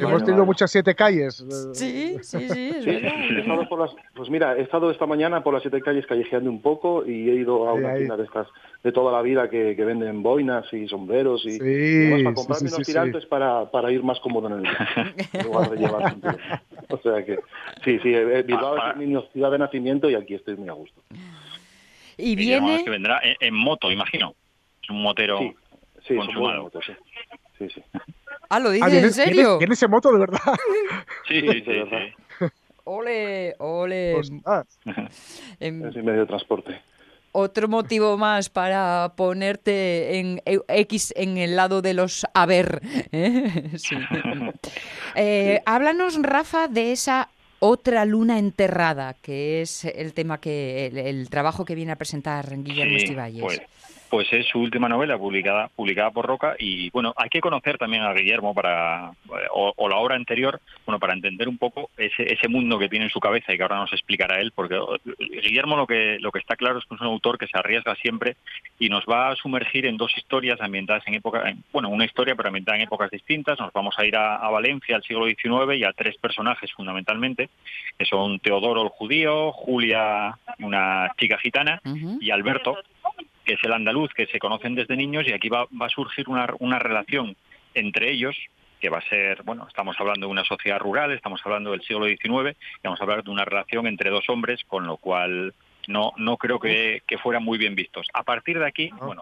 Hemos 0.00 0.24
tenido 0.24 0.44
muchas 0.44 0.70
siete 0.70 0.94
calles. 0.94 1.44
Sí, 1.72 2.16
sí, 2.22 2.48
sí. 2.48 2.70
He 2.86 3.40
estado 3.40 3.68
por 3.68 3.80
las, 3.80 3.90
pues 4.14 4.28
mira, 4.30 4.56
he 4.56 4.62
estado 4.62 4.90
esta 4.90 5.06
mañana 5.06 5.42
por 5.42 5.54
las 5.54 5.62
siete 5.62 5.80
calles 5.80 6.06
callejeando 6.06 6.50
un 6.50 6.60
poco 6.60 7.04
y 7.06 7.30
he 7.30 7.34
ido 7.34 7.68
a 7.68 7.72
una 7.72 7.94
tienda 7.94 8.16
de 8.16 8.24
estas 8.24 8.46
de 8.82 8.92
toda 8.92 9.10
la 9.10 9.22
vida 9.22 9.48
que, 9.50 9.74
venden 9.74 10.22
boinas 10.22 10.70
y 10.72 10.86
sombreros 10.86 11.42
y, 11.44 11.58
para 11.58 12.34
comprarme 12.34 12.68
unos 12.68 12.86
tirantes 12.86 13.26
para, 13.26 13.70
para 13.70 13.90
ir 13.90 14.02
más 14.02 14.20
cómodo 14.20 14.48
en 14.48 14.64
el 14.64 14.66
en 15.32 15.46
lugar 15.46 15.70
de 15.70 15.76
llevar 15.76 16.14
O 16.90 16.98
sea 16.98 17.22
que 17.22 17.38
sí, 17.84 17.98
sí, 18.02 18.14
eh, 18.14 18.42
Bilbao 18.42 18.76
es 18.90 18.96
mi 18.96 19.14
ciudad 19.32 19.50
de 19.50 19.58
nacimiento 19.58 20.08
y 20.08 20.14
aquí 20.14 20.34
estoy 20.34 20.56
muy 20.56 20.68
a 20.70 20.72
gusto. 20.72 21.02
Y 22.16 22.34
viene... 22.34 22.82
que 22.82 22.90
vendrá 22.90 23.20
en, 23.22 23.54
moto, 23.54 23.92
imagino. 23.92 24.34
Es 24.82 24.88
un 24.88 25.02
motero 25.02 25.38
sí, 25.38 25.54
sí, 26.06 26.16
consumado. 26.16 26.70
sí. 26.84 26.92
sí, 27.58 27.68
sí. 27.74 27.82
Ah, 28.50 28.60
¿lo 28.60 28.70
dices 28.70 28.94
ah, 28.94 28.98
en 28.98 29.12
serio? 29.12 29.58
¿Tiene 29.58 29.74
ese 29.74 29.88
moto 29.88 30.10
de 30.10 30.20
verdad? 30.20 30.40
Sí, 31.28 31.42
sí, 31.42 31.62
sí. 31.66 32.46
Ole, 32.84 33.54
ole. 33.58 34.18
es 34.18 34.30
medio 35.60 36.20
de 36.20 36.26
transporte 36.26 36.80
otro 37.38 37.68
motivo 37.68 38.18
más 38.18 38.48
para 38.48 39.12
ponerte 39.16 40.18
en 40.18 40.42
X 40.44 41.12
en 41.16 41.38
el 41.38 41.56
lado 41.56 41.82
de 41.82 41.94
los 41.94 42.26
haber. 42.34 42.82
¿eh? 43.12 43.70
Eh, 45.14 45.62
háblanos, 45.64 46.20
Rafa, 46.22 46.68
de 46.68 46.92
esa 46.92 47.28
otra 47.58 48.04
luna 48.04 48.38
enterrada, 48.38 49.14
que 49.14 49.62
es 49.62 49.84
el 49.84 50.12
tema 50.14 50.38
que 50.38 50.86
el, 50.86 51.28
trabajo 51.28 51.64
que 51.64 51.74
viene 51.74 51.92
a 51.92 51.96
presentar 51.96 52.46
Guillermo 52.62 52.98
sí, 52.98 53.16
Pues 53.40 53.60
pues 54.10 54.32
es 54.32 54.46
su 54.46 54.60
última 54.60 54.88
novela 54.88 55.18
publicada 55.18 55.68
publicada 55.68 56.10
por 56.10 56.26
Roca 56.26 56.56
y 56.58 56.90
bueno 56.90 57.12
hay 57.16 57.28
que 57.28 57.40
conocer 57.40 57.78
también 57.78 58.02
a 58.02 58.12
Guillermo 58.12 58.54
para 58.54 59.12
o, 59.52 59.88
la 59.88 59.96
obra 59.96 60.16
anterior 60.16 60.60
bueno 60.86 60.98
para 60.98 61.14
entender 61.14 61.48
un 61.48 61.58
poco 61.58 61.90
ese, 61.96 62.32
ese 62.32 62.48
mundo 62.48 62.78
que 62.78 62.88
tiene 62.88 63.06
en 63.06 63.10
su 63.10 63.20
cabeza 63.20 63.52
y 63.52 63.56
que 63.56 63.62
ahora 63.62 63.76
nos 63.76 63.92
explicará 63.92 64.40
él 64.40 64.52
porque 64.54 64.78
Guillermo 65.42 65.76
lo 65.76 65.86
que 65.86 66.18
lo 66.20 66.32
que 66.32 66.38
está 66.38 66.56
claro 66.56 66.78
es 66.78 66.84
que 66.86 66.94
es 66.94 67.00
un 67.00 67.06
autor 67.06 67.38
que 67.38 67.46
se 67.46 67.58
arriesga 67.58 67.94
siempre 67.96 68.36
y 68.78 68.88
nos 68.88 69.04
va 69.04 69.30
a 69.30 69.36
sumergir 69.36 69.86
en 69.86 69.96
dos 69.96 70.16
historias 70.16 70.60
ambientadas 70.60 71.06
en 71.06 71.14
época 71.14 71.52
bueno 71.72 71.88
una 71.88 72.04
historia 72.04 72.34
pero 72.34 72.48
ambientada 72.48 72.76
en 72.76 72.84
épocas 72.84 73.10
distintas. 73.10 73.58
Nos 73.58 73.72
vamos 73.72 73.94
a 73.98 74.06
ir 74.06 74.16
a, 74.16 74.48
Valencia 74.48 74.96
al 74.96 75.02
siglo 75.02 75.26
XIX 75.26 75.76
y 75.76 75.84
a 75.84 75.92
tres 75.92 76.16
personajes 76.16 76.72
fundamentalmente 76.72 77.48
que 77.98 78.04
son 78.04 78.38
Teodoro 78.40 78.82
el 78.82 78.88
judío 78.88 79.52
Julia 79.52 80.36
una 80.60 81.12
chica 81.18 81.38
gitana 81.38 81.80
y 82.20 82.30
Alberto 82.30 82.78
que 83.48 83.54
es 83.54 83.64
el 83.64 83.72
andaluz, 83.72 84.12
que 84.12 84.26
se 84.26 84.38
conocen 84.38 84.74
desde 84.74 84.94
niños 84.94 85.26
y 85.26 85.32
aquí 85.32 85.48
va, 85.48 85.66
a 85.80 85.88
surgir 85.88 86.28
una, 86.28 86.46
una 86.58 86.78
relación 86.78 87.34
entre 87.72 88.10
ellos 88.10 88.36
que 88.78 88.90
va 88.90 88.98
a 88.98 89.08
ser, 89.08 89.42
bueno, 89.42 89.66
estamos 89.66 89.96
hablando 89.98 90.26
de 90.26 90.30
una 90.30 90.44
sociedad 90.44 90.78
rural, 90.78 91.12
estamos 91.12 91.40
hablando 91.42 91.70
del 91.70 91.80
siglo 91.80 92.04
XIX, 92.04 92.54
y 92.54 92.84
vamos 92.84 93.00
a 93.00 93.04
hablar 93.04 93.24
de 93.24 93.30
una 93.30 93.46
relación 93.46 93.86
entre 93.86 94.10
dos 94.10 94.28
hombres, 94.28 94.62
con 94.66 94.86
lo 94.86 94.98
cual 94.98 95.54
no, 95.86 96.12
no 96.18 96.36
creo 96.36 96.60
que, 96.60 97.02
que 97.06 97.16
fueran 97.16 97.42
muy 97.42 97.56
bien 97.56 97.74
vistos. 97.74 98.06
A 98.12 98.22
partir 98.22 98.58
de 98.58 98.66
aquí, 98.66 98.90
ah. 99.00 99.16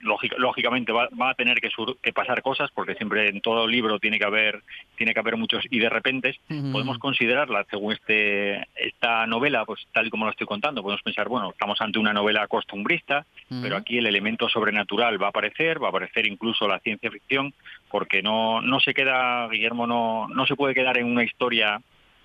Bueno, 0.00 0.36
lógicamente 0.38 0.92
va, 0.92 1.08
a 1.30 1.34
tener 1.34 1.60
que, 1.60 2.12
pasar 2.12 2.42
cosas 2.42 2.70
porque 2.74 2.94
siempre 2.94 3.28
en 3.28 3.40
todo 3.40 3.66
libro 3.66 3.98
tiene 3.98 4.18
que 4.18 4.24
haber 4.24 4.62
tiene 4.96 5.12
que 5.12 5.20
haber 5.20 5.36
muchos 5.36 5.64
y 5.70 5.78
de 5.78 5.88
repente 5.88 6.38
podemos 6.70 6.98
considerarla 6.98 7.64
según 7.70 7.92
este 7.92 8.66
esta 8.76 9.26
novela 9.26 9.64
pues 9.64 9.80
tal 9.92 10.06
y 10.06 10.10
como 10.10 10.24
lo 10.24 10.30
estoy 10.30 10.46
contando 10.46 10.82
podemos 10.82 11.02
pensar 11.02 11.28
bueno 11.28 11.50
estamos 11.50 11.80
ante 11.80 11.98
una 11.98 12.12
novela 12.12 12.46
costumbrista 12.46 13.26
pero 13.62 13.76
aquí 13.76 13.98
el 13.98 14.06
elemento 14.06 14.48
sobrenatural 14.48 15.20
va 15.20 15.26
a 15.26 15.30
aparecer 15.30 15.82
va 15.82 15.86
a 15.86 15.90
aparecer 15.90 16.26
incluso 16.26 16.66
la 16.66 16.80
ciencia 16.80 17.10
ficción 17.10 17.52
porque 17.90 18.22
no 18.22 18.60
no 18.60 18.80
se 18.80 18.94
queda 18.94 19.48
Guillermo 19.48 19.86
no 19.86 20.28
no 20.28 20.46
se 20.46 20.56
puede 20.56 20.74
quedar 20.74 20.98
en 20.98 21.06
una 21.06 21.24
historia 21.24 21.80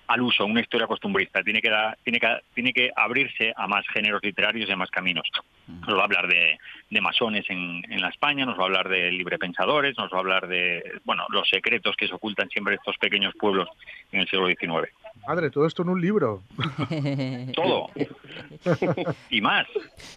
al 0.08 0.22
uso, 0.22 0.44
una 0.44 0.60
historia 0.60 0.86
costumbrista. 0.86 1.42
Tiene 1.42 1.60
que, 1.60 1.70
tiene 2.02 2.18
que, 2.18 2.40
tiene 2.54 2.72
que 2.72 2.90
abrirse 2.96 3.52
a 3.54 3.68
más 3.68 3.86
géneros 3.88 4.22
literarios 4.22 4.68
y 4.68 4.72
a 4.72 4.76
más 4.76 4.90
caminos. 4.90 5.28
Nos 5.66 5.96
va 5.96 6.00
a 6.00 6.04
hablar 6.04 6.26
de, 6.26 7.00
masones 7.00 7.44
en, 7.50 7.82
en, 7.88 8.00
la 8.00 8.08
España, 8.08 8.46
nos 8.46 8.58
va 8.58 8.62
a 8.62 8.66
hablar 8.66 8.88
de 8.88 9.12
librepensadores, 9.12 9.96
nos 9.98 10.10
va 10.10 10.16
a 10.16 10.20
hablar 10.20 10.48
de 10.48 11.00
bueno 11.04 11.24
los 11.28 11.48
secretos 11.48 11.94
que 11.96 12.08
se 12.08 12.14
ocultan 12.14 12.48
siempre 12.48 12.74
estos 12.74 12.96
pequeños 12.96 13.34
pueblos 13.38 13.68
en 14.10 14.20
el 14.20 14.28
siglo 14.28 14.46
XIX. 14.46 14.90
Madre, 15.26 15.50
todo 15.50 15.66
esto 15.66 15.82
en 15.82 15.90
un 15.90 16.00
libro. 16.00 16.42
todo. 17.54 17.90
y 19.30 19.40
más. 19.42 19.66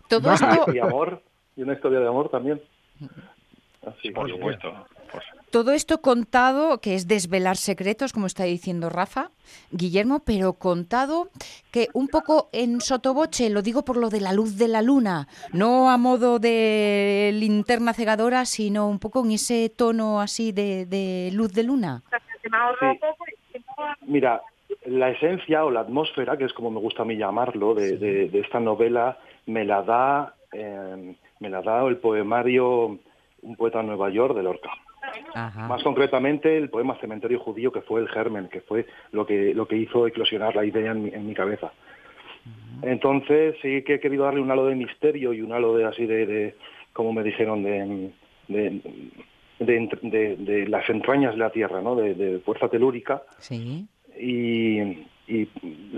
Todo 0.07 0.33
esto... 0.33 0.74
Y 0.74 0.79
amor, 0.79 1.21
y 1.57 1.63
una 1.63 1.74
historia 1.74 2.00
de 2.00 2.07
amor 2.07 2.29
también. 2.29 2.62
Así, 3.86 4.12
por 4.12 4.29
supuesto. 4.29 4.88
Todo 5.51 5.74
esto 5.74 6.01
contado, 6.01 6.79
que 6.79 6.96
es 6.96 7.10
desvelar 7.10 7.58
secretos, 7.58 8.13
como 8.13 8.25
está 8.25 8.46
diciendo 8.46 8.89
Rafa, 8.89 9.31
Guillermo, 9.72 10.22
pero 10.25 10.53
contado 10.53 11.27
que 11.74 11.89
un 11.93 12.08
poco 12.08 12.48
en 12.53 12.79
sotoboche, 12.79 13.50
lo 13.50 13.62
digo 13.62 13.84
por 13.84 13.98
lo 13.98 14.10
de 14.10 14.22
la 14.22 14.31
luz 14.31 14.58
de 14.58 14.70
la 14.70 14.81
luna, 14.81 15.27
no 15.51 15.89
a 15.89 15.98
modo 15.98 16.39
de 16.39 17.31
linterna 17.34 17.93
cegadora, 17.93 18.46
sino 18.46 18.88
un 18.88 19.00
poco 19.00 19.25
en 19.25 19.31
ese 19.31 19.70
tono 19.70 20.22
así 20.22 20.53
de, 20.53 21.29
luz 21.34 21.51
de 21.51 21.63
luna. 21.63 22.01
Mira, 24.08 24.41
la 24.86 25.10
esencia 25.10 25.65
o 25.65 25.72
la 25.72 25.81
atmósfera, 25.81 26.38
que 26.38 26.46
es 26.46 26.53
como 26.53 26.72
me 26.72 26.79
gusta 26.79 27.01
a 27.01 27.05
mí 27.05 27.17
llamarlo, 27.17 27.74
de, 27.75 28.29
esta 28.34 28.62
novela, 28.62 29.17
me 29.48 29.65
la 29.65 29.81
da, 29.81 30.34
eh, 30.53 31.13
me 31.41 31.50
la 31.50 31.62
da 31.62 31.86
el 31.88 31.98
poemario 31.98 33.00
Un 33.41 33.55
poeta 33.58 33.81
en 33.81 33.88
Nueva 33.88 34.10
York 34.10 34.34
de 34.34 34.43
Lorca. 34.43 34.70
Más 35.34 35.84
concretamente 35.84 36.58
el 36.58 36.70
poema 36.70 36.98
Cementerio 37.00 37.39
Judío, 37.39 37.72
que 37.72 37.81
fue 37.81 38.01
el 38.01 38.10
germen, 38.10 38.50
que 38.50 38.62
fue 38.62 38.86
lo 39.12 39.25
que, 39.25 39.53
lo 39.53 39.67
que 39.67 39.77
hizo 39.77 40.08
eclosionar 40.08 40.55
la 40.55 40.65
idea 40.65 40.91
en 40.91 41.27
mi, 41.27 41.34
cabeza. 41.34 41.72
Entonces 42.81 43.55
sí 43.62 43.84
que 43.84 43.96
he 43.96 44.00
querido 44.00 44.25
darle 44.25 44.41
un 44.41 44.51
halo 44.51 44.65
de 44.65 44.75
misterio 44.75 45.34
y 45.34 45.41
un 45.41 45.53
halo 45.53 45.75
de 45.75 45.86
así 45.86 46.05
de, 46.05 46.55
como 46.93 47.13
me 47.13 47.24
dijeron, 47.24 47.63
de, 47.63 48.12
de, 49.60 50.65
las 50.67 50.89
entrañas 50.89 51.34
de 51.34 51.39
la 51.39 51.51
Tierra, 51.51 51.81
¿no? 51.81 51.96
de, 51.96 52.39
fuerza 52.46 52.70
telúrica. 52.70 53.24
Sí. 53.39 53.88
Y, 54.20 55.05
y 55.31 55.47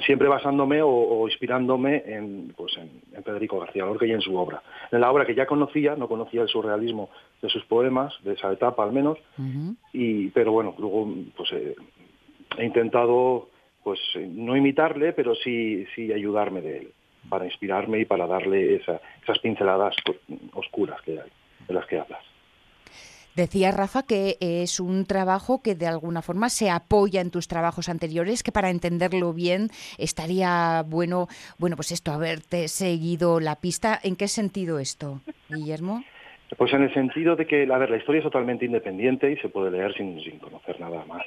siempre 0.05 0.27
basándome 0.27 0.81
o, 0.83 1.27
inspirándome 1.27 2.03
en, 2.05 2.53
pues 2.55 2.77
en, 2.77 3.23
Federico 3.23 3.59
García 3.59 3.85
Lorca 3.85 4.05
y 4.05 4.11
en 4.11 4.21
su 4.21 4.35
obra. 4.35 4.61
En 4.91 5.01
la 5.01 5.11
obra 5.11 5.25
que 5.25 5.33
ya 5.33 5.47
conocía, 5.47 5.95
no 5.95 6.07
conocía 6.07 6.43
el 6.43 6.49
surrealismo 6.49 7.09
de 7.41 7.49
sus 7.49 7.65
poemas, 7.65 8.13
de 8.23 8.33
esa 8.33 8.51
etapa 8.51 8.83
al 8.83 8.91
menos, 8.91 9.17
y, 9.91 10.27
pero 10.29 10.51
bueno, 10.51 10.75
luego 10.77 11.11
pues 11.35 11.51
eh, 11.53 11.75
he 12.59 12.65
intentado 12.65 13.49
pues 13.83 13.99
no 14.15 14.55
imitarle, 14.55 15.13
pero 15.13 15.33
sí, 15.35 15.85
sí 15.95 16.13
ayudarme 16.13 16.61
de 16.61 16.77
él, 16.77 16.91
para 17.27 17.45
inspirarme 17.45 18.01
y 18.01 18.05
para 18.05 18.27
darle 18.27 18.75
esas 18.75 19.39
pinceladas 19.41 19.95
oscuras 20.53 21.01
que 21.01 21.19
hay, 21.19 21.29
de 21.67 21.73
las 21.73 21.87
que 21.87 21.99
hablas. 21.99 22.32
Decía 23.35 23.71
Rafa 23.71 24.03
que 24.03 24.37
es 24.39 24.79
un 24.79 25.05
trabajo 25.05 25.61
que 25.63 25.73
de 25.73 25.87
alguna 25.87 26.21
forma 26.21 26.49
se 26.49 26.69
apoya 26.69 27.19
en 27.19 27.31
tus 27.31 27.47
trabajos 27.47 27.89
anteriores, 27.89 28.43
que 28.43 28.51
para 28.51 28.69
entenderlo 28.69 29.33
bien 29.33 29.69
estaría 29.97 30.83
bueno, 30.85 31.27
bueno, 31.57 31.75
pues 31.75 31.91
esto, 31.91 32.11
haberte 32.11 32.67
seguido 32.67 33.39
la 33.39 33.55
pista. 33.55 33.99
¿En 34.03 34.15
qué 34.15 34.27
sentido 34.27 34.77
esto, 34.77 35.21
Guillermo? 35.49 36.03
Pues 36.57 36.71
en 36.73 36.83
el 36.83 36.93
sentido 36.93 37.35
de 37.35 37.47
que, 37.47 37.63
a 37.63 37.77
ver, 37.79 37.89
la 37.89 37.97
historia 37.97 38.19
es 38.19 38.23
totalmente 38.23 38.65
independiente 38.65 39.31
y 39.31 39.37
se 39.37 39.49
puede 39.49 39.71
leer 39.71 39.95
sin, 39.95 40.19
conocer 40.37 40.79
nada 40.79 41.03
más 41.05 41.25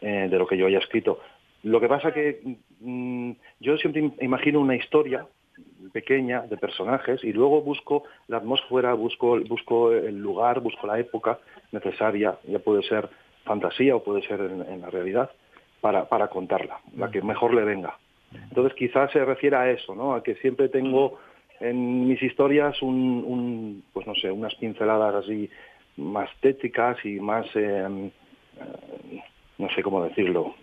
eh, 0.00 0.26
de 0.28 0.38
lo 0.38 0.48
que 0.48 0.56
yo 0.56 0.66
haya 0.66 0.78
escrito. 0.78 1.20
Lo 1.62 1.80
que 1.80 1.86
pasa 1.86 2.12
que 2.12 2.40
mm, 2.80 3.32
yo 3.60 3.76
siempre 3.76 4.10
imagino 4.20 4.60
una 4.60 4.74
historia 4.74 5.26
pequeña 5.92 6.42
de 6.42 6.56
personajes 6.56 7.22
y 7.24 7.32
luego 7.32 7.62
busco 7.62 8.04
la 8.28 8.38
atmósfera, 8.38 8.94
busco, 8.94 9.38
busco 9.40 9.92
el 9.92 10.18
lugar, 10.18 10.60
busco 10.60 10.86
la 10.86 10.98
época 10.98 11.38
necesaria, 11.72 12.38
ya 12.44 12.58
puede 12.58 12.82
ser 12.82 13.08
fantasía 13.44 13.96
o 13.96 14.02
puede 14.02 14.22
ser 14.22 14.40
en, 14.40 14.80
la 14.80 14.90
realidad, 14.90 15.30
para, 15.80 16.08
para, 16.08 16.28
contarla, 16.28 16.80
la 16.96 17.10
que 17.10 17.22
mejor 17.22 17.54
le 17.54 17.64
venga. 17.64 17.96
Entonces 18.32 18.74
quizás 18.74 19.10
se 19.12 19.24
refiere 19.24 19.56
a 19.56 19.70
eso, 19.70 19.94
¿no? 19.94 20.14
A 20.14 20.22
que 20.22 20.34
siempre 20.36 20.68
tengo 20.68 21.18
en 21.58 22.08
mis 22.08 22.22
historias 22.22 22.80
un, 22.82 23.82
pues 23.92 24.06
no 24.06 24.14
sé, 24.14 24.30
unas 24.30 24.54
pinceladas 24.54 25.14
así 25.14 25.50
más 25.96 26.30
tétricas 26.40 27.04
y 27.04 27.20
más, 27.20 27.46
eh, 27.54 28.10
eh, 28.60 29.22
no 29.58 29.68
sé 29.70 29.82
cómo 29.82 30.04
decirlo, 30.04 30.54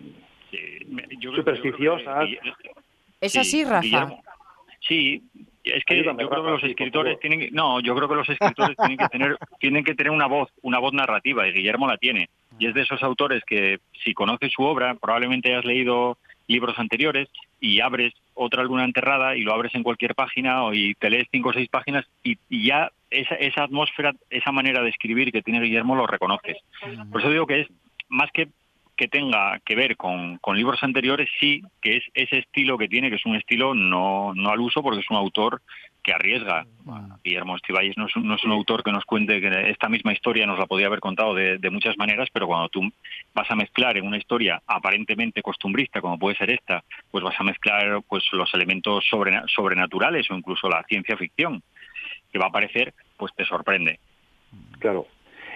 supersticiosas. 1.20 2.28
¿Es 3.20 3.36
así, 3.36 3.64
Rafa? 3.64 4.20
Sí, 4.80 5.22
es 5.64 5.84
que 5.84 6.02
yo 6.02 6.16
creo 6.16 6.44
que 6.44 6.50
los 6.50 6.64
escritores 6.64 7.18
tienen 7.20 7.48
no, 7.52 7.80
yo 7.80 7.94
creo 7.94 8.08
que 8.08 8.14
los 8.14 8.28
escritores 8.28 8.76
tienen 8.76 8.96
que 8.96 9.08
tener 9.08 9.36
tienen 9.60 9.84
que 9.84 9.94
tener 9.94 10.12
una 10.12 10.26
voz, 10.26 10.48
una 10.62 10.78
voz 10.78 10.92
narrativa 10.92 11.46
y 11.46 11.52
Guillermo 11.52 11.86
la 11.86 11.98
tiene. 11.98 12.28
Y 12.58 12.66
es 12.66 12.74
de 12.74 12.82
esos 12.82 13.02
autores 13.02 13.42
que 13.44 13.78
si 14.04 14.14
conoces 14.14 14.52
su 14.52 14.62
obra, 14.62 14.94
probablemente 14.94 15.54
has 15.54 15.64
leído 15.64 16.18
libros 16.48 16.78
anteriores 16.78 17.28
y 17.60 17.80
abres 17.80 18.14
otra 18.34 18.62
luna 18.62 18.84
enterrada 18.84 19.36
y 19.36 19.42
lo 19.42 19.52
abres 19.52 19.74
en 19.74 19.82
cualquier 19.82 20.14
página 20.14 20.62
y 20.72 20.94
te 20.94 21.10
lees 21.10 21.28
cinco 21.30 21.50
o 21.50 21.52
seis 21.52 21.68
páginas 21.68 22.06
y, 22.24 22.38
ya 22.50 22.90
esa, 23.10 23.34
esa 23.34 23.64
atmósfera, 23.64 24.14
esa 24.30 24.52
manera 24.52 24.82
de 24.82 24.90
escribir 24.90 25.30
que 25.30 25.42
tiene 25.42 25.60
Guillermo 25.60 25.94
lo 25.94 26.06
reconoces. 26.06 26.56
Por 27.10 27.20
eso 27.20 27.30
digo 27.30 27.46
que 27.46 27.60
es 27.60 27.68
más 28.08 28.30
que 28.32 28.48
que 28.98 29.06
tenga 29.08 29.60
que 29.64 29.76
ver 29.76 29.96
con, 29.96 30.40
libros 30.54 30.82
anteriores, 30.82 31.30
sí, 31.38 31.62
que 31.80 31.98
es 31.98 32.04
ese 32.14 32.38
estilo 32.38 32.76
que 32.76 32.88
tiene, 32.88 33.08
que 33.08 33.16
es 33.16 33.24
un 33.24 33.36
estilo 33.36 33.72
no, 33.72 34.34
no 34.34 34.50
al 34.50 34.60
uso, 34.60 34.82
porque 34.82 35.00
es 35.00 35.08
un 35.08 35.16
autor 35.16 35.62
que 36.02 36.12
arriesga. 36.12 36.66
Guillermo 37.22 37.54
Estibáis 37.54 37.96
no 37.96 38.06
es, 38.06 38.16
no 38.16 38.34
es 38.34 38.44
un 38.44 38.50
autor 38.50 38.82
que 38.82 38.90
nos 38.90 39.04
cuente 39.04 39.40
que 39.40 39.70
esta 39.70 39.88
misma 39.88 40.12
historia 40.12 40.46
nos 40.46 40.58
la 40.58 40.66
podía 40.66 40.88
haber 40.88 40.98
contado 40.98 41.32
de, 41.32 41.70
muchas 41.70 41.96
maneras, 41.96 42.28
pero 42.32 42.48
cuando 42.48 42.68
tú 42.70 42.90
vas 43.32 43.48
a 43.48 43.54
mezclar 43.54 43.96
en 43.96 44.06
una 44.06 44.18
historia 44.18 44.60
aparentemente 44.66 45.42
costumbrista, 45.42 46.00
como 46.00 46.18
puede 46.18 46.36
ser 46.36 46.50
esta, 46.50 46.82
pues 47.12 47.22
vas 47.22 47.38
a 47.38 47.44
mezclar 47.44 48.02
pues 48.08 48.24
los 48.32 48.52
elementos 48.52 49.04
sobrenaturales 49.08 50.28
o 50.30 50.34
incluso 50.34 50.68
la 50.68 50.82
ciencia 50.88 51.16
ficción 51.16 51.62
que 52.32 52.38
va 52.38 52.46
a 52.46 52.48
aparecer, 52.48 52.94
pues 53.16 53.32
te 53.36 53.44
sorprende. 53.44 54.00
Claro, 54.80 55.06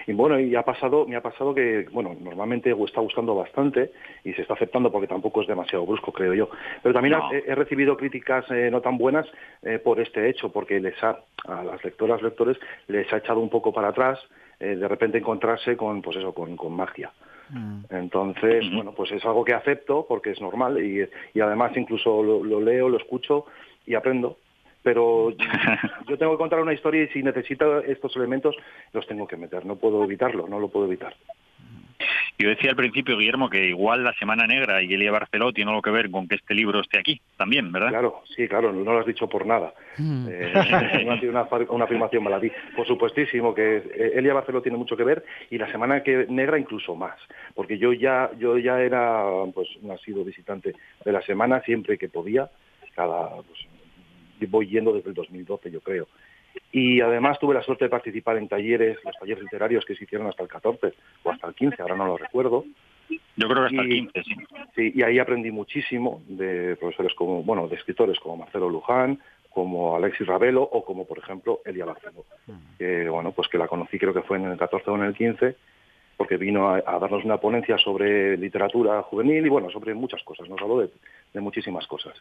y 0.07 0.13
bueno, 0.13 0.39
y 0.39 0.55
ha 0.55 0.63
pasado, 0.63 1.05
me 1.07 1.15
ha 1.15 1.21
pasado 1.21 1.53
que, 1.53 1.85
bueno, 1.91 2.15
normalmente 2.19 2.75
está 2.85 3.01
gustando 3.01 3.35
bastante 3.35 3.91
y 4.23 4.33
se 4.33 4.41
está 4.41 4.53
aceptando 4.53 4.91
porque 4.91 5.07
tampoco 5.07 5.41
es 5.41 5.47
demasiado 5.47 5.85
brusco, 5.85 6.11
creo 6.11 6.33
yo. 6.33 6.49
Pero 6.81 6.93
también 6.93 7.15
he, 7.31 7.55
recibido 7.55 7.95
críticas 7.95 8.45
eh, 8.51 8.69
no 8.71 8.81
tan 8.81 8.97
buenas 8.97 9.25
eh, 9.61 9.79
por 9.79 9.99
este 9.99 10.29
hecho, 10.29 10.51
porque 10.51 10.79
les 10.79 11.01
ha, 11.03 11.19
a 11.47 11.63
las 11.63 11.83
lectoras, 11.83 12.21
lectores, 12.21 12.57
les 12.87 13.11
ha 13.13 13.17
echado 13.17 13.39
un 13.39 13.49
poco 13.49 13.71
para 13.71 13.89
atrás 13.89 14.19
eh, 14.59 14.75
de 14.75 14.87
repente 14.87 15.17
encontrarse 15.17 15.77
con, 15.77 16.01
pues 16.01 16.17
eso, 16.17 16.33
con, 16.33 16.55
con 16.57 16.73
magia. 16.73 17.11
Mm. 17.49 17.83
Entonces, 17.89 18.65
bueno, 18.73 18.93
pues 18.93 19.11
es 19.11 19.23
algo 19.25 19.43
que 19.43 19.53
acepto 19.53 20.05
porque 20.07 20.31
es 20.31 20.41
normal 20.41 20.83
y, 20.83 21.07
y 21.33 21.39
además 21.41 21.71
incluso 21.75 22.23
lo 22.23 22.61
leo, 22.61 22.89
lo 22.89 22.97
escucho 22.97 23.45
y 23.85 23.95
aprendo 23.95 24.37
pero 24.83 25.31
yo 26.07 26.17
tengo 26.17 26.33
que 26.33 26.37
contar 26.37 26.59
una 26.59 26.73
historia 26.73 27.03
y 27.03 27.07
si 27.07 27.23
necesito 27.23 27.79
estos 27.79 28.15
elementos 28.15 28.55
los 28.91 29.07
tengo 29.07 29.27
que 29.27 29.37
meter, 29.37 29.65
no 29.65 29.77
puedo 29.77 30.03
evitarlo, 30.03 30.47
no 30.47 30.59
lo 30.59 30.69
puedo 30.69 30.85
evitar. 30.85 31.15
Yo 32.37 32.49
decía 32.49 32.71
al 32.71 32.75
principio, 32.75 33.17
Guillermo, 33.17 33.49
que 33.49 33.67
igual 33.67 34.03
la 34.03 34.13
Semana 34.13 34.47
Negra 34.47 34.81
y 34.81 34.93
Elia 34.93 35.11
Barceló 35.11 35.53
tiene 35.53 35.69
algo 35.69 35.81
que 35.81 35.91
ver 35.91 36.09
con 36.09 36.27
que 36.27 36.35
este 36.35 36.55
libro 36.55 36.81
esté 36.81 36.99
aquí 36.99 37.21
también, 37.37 37.71
¿verdad? 37.71 37.89
Claro, 37.89 38.23
sí, 38.35 38.47
claro, 38.47 38.73
no 38.73 38.91
lo 38.91 38.99
has 38.99 39.05
dicho 39.05 39.29
por 39.29 39.45
nada. 39.45 39.73
Mm. 39.97 40.27
Eh, 40.29 40.53
una, 41.29 41.47
una, 41.69 41.85
afirmación 41.85 42.23
maladí. 42.23 42.51
Por 42.75 42.87
supuestísimo 42.87 43.53
que 43.53 43.77
eh, 43.77 44.11
Elia 44.15 44.33
Barceló 44.33 44.61
tiene 44.61 44.77
mucho 44.77 44.97
que 44.97 45.03
ver 45.03 45.23
y 45.51 45.57
la 45.57 45.71
Semana 45.71 46.01
Negra 46.29 46.57
incluso 46.57 46.95
más, 46.95 47.17
porque 47.53 47.77
yo 47.77 47.93
ya, 47.93 48.31
yo 48.39 48.57
ya 48.57 48.81
era, 48.81 49.23
pues, 49.53 49.69
ha 49.89 49.97
sido 49.99 50.25
visitante 50.25 50.73
de 51.05 51.11
la 51.11 51.21
Semana 51.21 51.61
siempre 51.61 51.97
que 51.97 52.09
podía, 52.09 52.49
cada, 52.95 53.29
pues, 53.35 53.67
voy 54.45 54.67
yendo 54.67 54.93
desde 54.93 55.09
el 55.09 55.15
2012, 55.15 55.71
yo 55.71 55.81
creo. 55.81 56.07
Y 56.71 57.01
además 57.01 57.39
tuve 57.39 57.55
la 57.55 57.63
suerte 57.63 57.85
de 57.85 57.89
participar 57.89 58.37
en 58.37 58.47
talleres, 58.47 58.97
los 59.03 59.15
talleres 59.17 59.43
literarios 59.43 59.85
que 59.85 59.95
se 59.95 60.03
hicieron 60.03 60.27
hasta 60.27 60.43
el 60.43 60.49
14 60.49 60.93
o 61.23 61.31
hasta 61.31 61.47
el 61.47 61.55
15, 61.55 61.81
ahora 61.81 61.95
no 61.95 62.05
lo 62.05 62.17
recuerdo. 62.17 62.65
Yo 63.09 63.47
creo 63.47 63.67
que 63.67 63.75
hasta 63.75 63.81
el 63.81 63.89
15, 63.89 64.23
sí. 64.23 64.35
sí. 64.75 64.91
Y 64.95 65.03
ahí 65.03 65.19
aprendí 65.19 65.51
muchísimo 65.51 66.21
de 66.27 66.75
profesores 66.75 67.13
como, 67.15 67.43
bueno, 67.43 67.67
de 67.67 67.75
escritores 67.75 68.19
como 68.19 68.37
Marcelo 68.37 68.69
Luján, 68.69 69.19
como 69.53 69.95
Alexis 69.95 70.25
Ravelo 70.25 70.63
o 70.63 70.83
como, 70.83 71.05
por 71.05 71.19
ejemplo, 71.19 71.61
Elia 71.63 71.85
Barceló. 71.85 72.25
Que, 72.77 73.07
bueno, 73.07 73.31
pues 73.31 73.47
que 73.47 73.57
la 73.57 73.67
conocí 73.67 73.99
creo 73.99 74.13
que 74.13 74.23
fue 74.23 74.37
en 74.37 74.45
el 74.45 74.57
14 74.57 74.89
o 74.89 74.95
en 74.95 75.03
el 75.03 75.13
15, 75.13 75.55
porque 76.17 76.37
vino 76.37 76.69
a, 76.69 76.81
darnos 76.81 77.23
una 77.23 77.37
ponencia 77.37 77.77
sobre 77.77 78.35
literatura 78.37 79.03
juvenil 79.03 79.45
y, 79.45 79.49
bueno, 79.49 79.69
sobre 79.69 79.93
muchas 79.93 80.23
cosas. 80.23 80.49
Nos 80.49 80.59
habló 80.59 80.79
de, 80.79 80.89
de 81.33 81.39
muchísimas 81.39 81.85
cosas. 81.85 82.13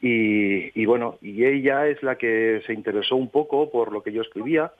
Y, 0.00 0.84
bueno, 0.84 1.18
y 1.22 1.44
ella 1.44 1.86
es 1.86 2.02
la 2.02 2.16
que 2.16 2.62
se 2.66 2.74
interesó 2.74 3.16
un 3.16 3.30
poco 3.30 3.70
por 3.70 3.92
lo 3.92 4.02
que 4.02 4.12
yo 4.12 4.22
escribía 4.22 4.72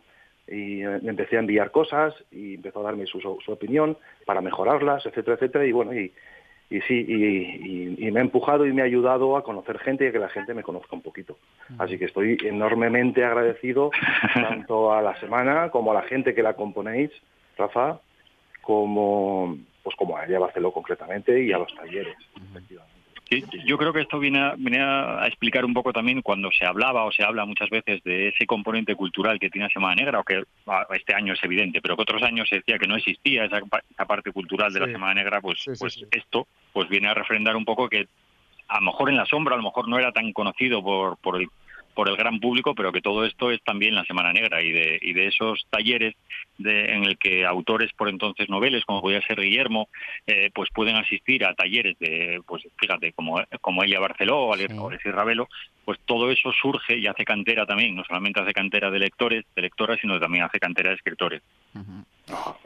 y 0.47 0.83
me 0.83 1.11
empecé 1.11 1.37
a 1.37 1.41
enviar 1.41 1.71
cosas 1.71 2.15
y 2.31 2.55
empezó 2.55 2.81
a 2.81 2.85
darme 2.85 3.07
su, 3.07 3.19
opinión 3.49 3.97
para 4.25 4.41
mejorarlas, 4.41 5.07
etcétera, 5.07 5.35
etcétera. 5.35 5.67
Y 5.67 5.73
bueno, 5.73 5.95
y, 5.95 6.13
y 6.71 6.81
sí, 6.83 7.97
y, 7.99 8.11
me 8.11 8.21
ha 8.21 8.23
empujado 8.23 8.67
y 8.67 8.73
me 8.73 8.83
ha 8.83 8.85
ayudado 8.85 9.37
a 9.37 9.43
conocer 9.43 9.79
gente 9.79 10.05
y 10.05 10.09
a 10.09 10.13
que 10.13 10.19
la 10.19 10.29
gente 10.29 10.55
me 10.55 10.63
conozca 10.63 10.95
un 10.95 11.03
poquito. 11.03 11.39
Mm. 11.71 11.81
Así 11.81 11.99
que 11.99 12.05
estoy 12.05 12.37
enormemente 12.45 13.25
agradecido 13.25 13.91
tanto 14.35 14.93
a 14.93 15.03
la 15.03 15.19
semana 15.19 15.71
como 15.71 15.91
a 15.91 15.95
la 15.95 16.03
gente 16.03 16.35
que 16.35 16.43
la 16.43 16.55
componéis, 16.55 17.11
Rafa, 17.57 18.01
como 18.63 19.57
pues 19.83 19.97
como 19.97 20.17
a 20.17 20.27
ella 20.27 20.41
Barceló 20.41 20.73
concretamente 20.73 21.43
y 21.43 21.53
a 21.53 21.59
los 21.59 21.73
talleres, 21.75 22.17
efectivamente 22.51 22.96
yo 23.65 23.77
creo 23.77 23.93
que 23.93 24.03
esto 24.03 24.19
viene 24.19 24.39
a, 24.39 25.27
explicar 25.27 25.65
un 25.65 25.75
poco 25.75 25.93
también 25.93 26.23
cuando 26.23 26.51
se 26.53 26.65
hablaba 26.65 27.05
o 27.05 27.13
se 27.13 27.25
habla 27.25 27.45
muchas 27.45 27.69
veces 27.71 28.03
de 28.05 28.29
ese 28.29 28.47
componente 28.47 28.95
cultural 28.95 29.41
que 29.41 29.51
tiene 29.51 29.69
Semana 29.71 29.97
Negra, 29.97 30.21
o 30.21 30.25
que 30.25 30.45
ah, 30.67 30.87
este 30.95 31.15
año 31.15 31.33
es 31.33 31.43
evidente, 31.43 31.81
pero 31.83 31.97
que 31.97 32.03
otros 32.03 32.23
años 32.23 32.49
se 32.49 32.57
decía 32.57 32.79
que 32.79 32.87
no 32.87 32.97
existía 32.97 33.45
esa, 33.45 33.61
parte 34.07 34.31
cultural 34.31 34.73
de 34.73 34.81
la 34.81 34.87
Semana 34.87 35.15
Negra, 35.15 35.41
pues, 35.41 35.65
pues 35.79 36.05
esto 36.11 36.47
pues 36.73 36.89
viene 36.89 37.09
a 37.09 37.15
refrendar 37.15 37.57
un 37.57 37.65
poco 37.65 37.89
que 37.89 38.07
a 38.69 38.77
lo 38.81 38.87
mejor 38.87 39.11
en 39.11 39.17
la 39.17 39.27
sombra, 39.27 39.55
a 39.55 39.59
lo 39.59 39.65
mejor 39.65 39.89
no 39.89 39.99
era 39.99 40.13
tan 40.13 40.33
conocido 40.33 40.83
por, 40.83 41.17
por 41.19 41.41
el 41.41 41.49
por 41.97 42.11
el 42.11 42.17
gran 42.17 42.39
público, 42.41 42.75
pero 42.75 42.93
que 42.93 43.01
todo 43.01 43.25
esto 43.25 43.51
es 43.51 43.63
también 43.65 43.95
la 43.95 44.05
Semana 44.05 44.31
Negra 44.31 44.63
y 44.63 44.71
de, 44.71 44.99
y 45.01 45.15
de 45.15 45.29
esos 45.29 45.67
talleres 45.71 46.15
de, 46.59 46.93
en 46.93 47.05
el 47.05 47.17
que 47.17 47.47
autores 47.47 47.91
por 47.95 48.11
entonces 48.11 48.51
noveles, 48.51 48.85
como 48.85 49.01
podía 49.01 49.23
ser 49.23 49.41
Guillermo, 49.41 49.89
eh, 50.27 50.51
pues 50.55 50.69
pueden 50.75 50.97
asistir 50.97 51.47
a 51.47 51.55
talleres 51.55 51.99
de, 51.99 52.43
pues 52.47 52.65
fíjate, 52.77 53.15
como, 53.15 53.41
como 53.63 53.83
ella 53.83 53.99
Barceló 53.99 54.41
o 54.41 54.53
Alexis 54.53 55.13
Ravelo, 55.13 55.49
pues 55.87 55.99
todo 56.05 56.31
eso 56.31 56.53
surge 56.53 56.99
y 56.99 57.07
hace 57.07 57.25
cantera 57.25 57.65
también, 57.65 57.97
no 57.97 58.05
solamente 58.05 58.41
hace 58.41 58.53
cantera 58.53 58.91
de 58.91 58.99
lectores, 58.99 59.47
de 59.57 59.63
lectoras, 59.63 59.99
sino 59.99 60.21
también 60.21 60.45
hace 60.45 60.61
cantera 60.61 60.91
de 60.91 60.97
escritores. 60.97 61.43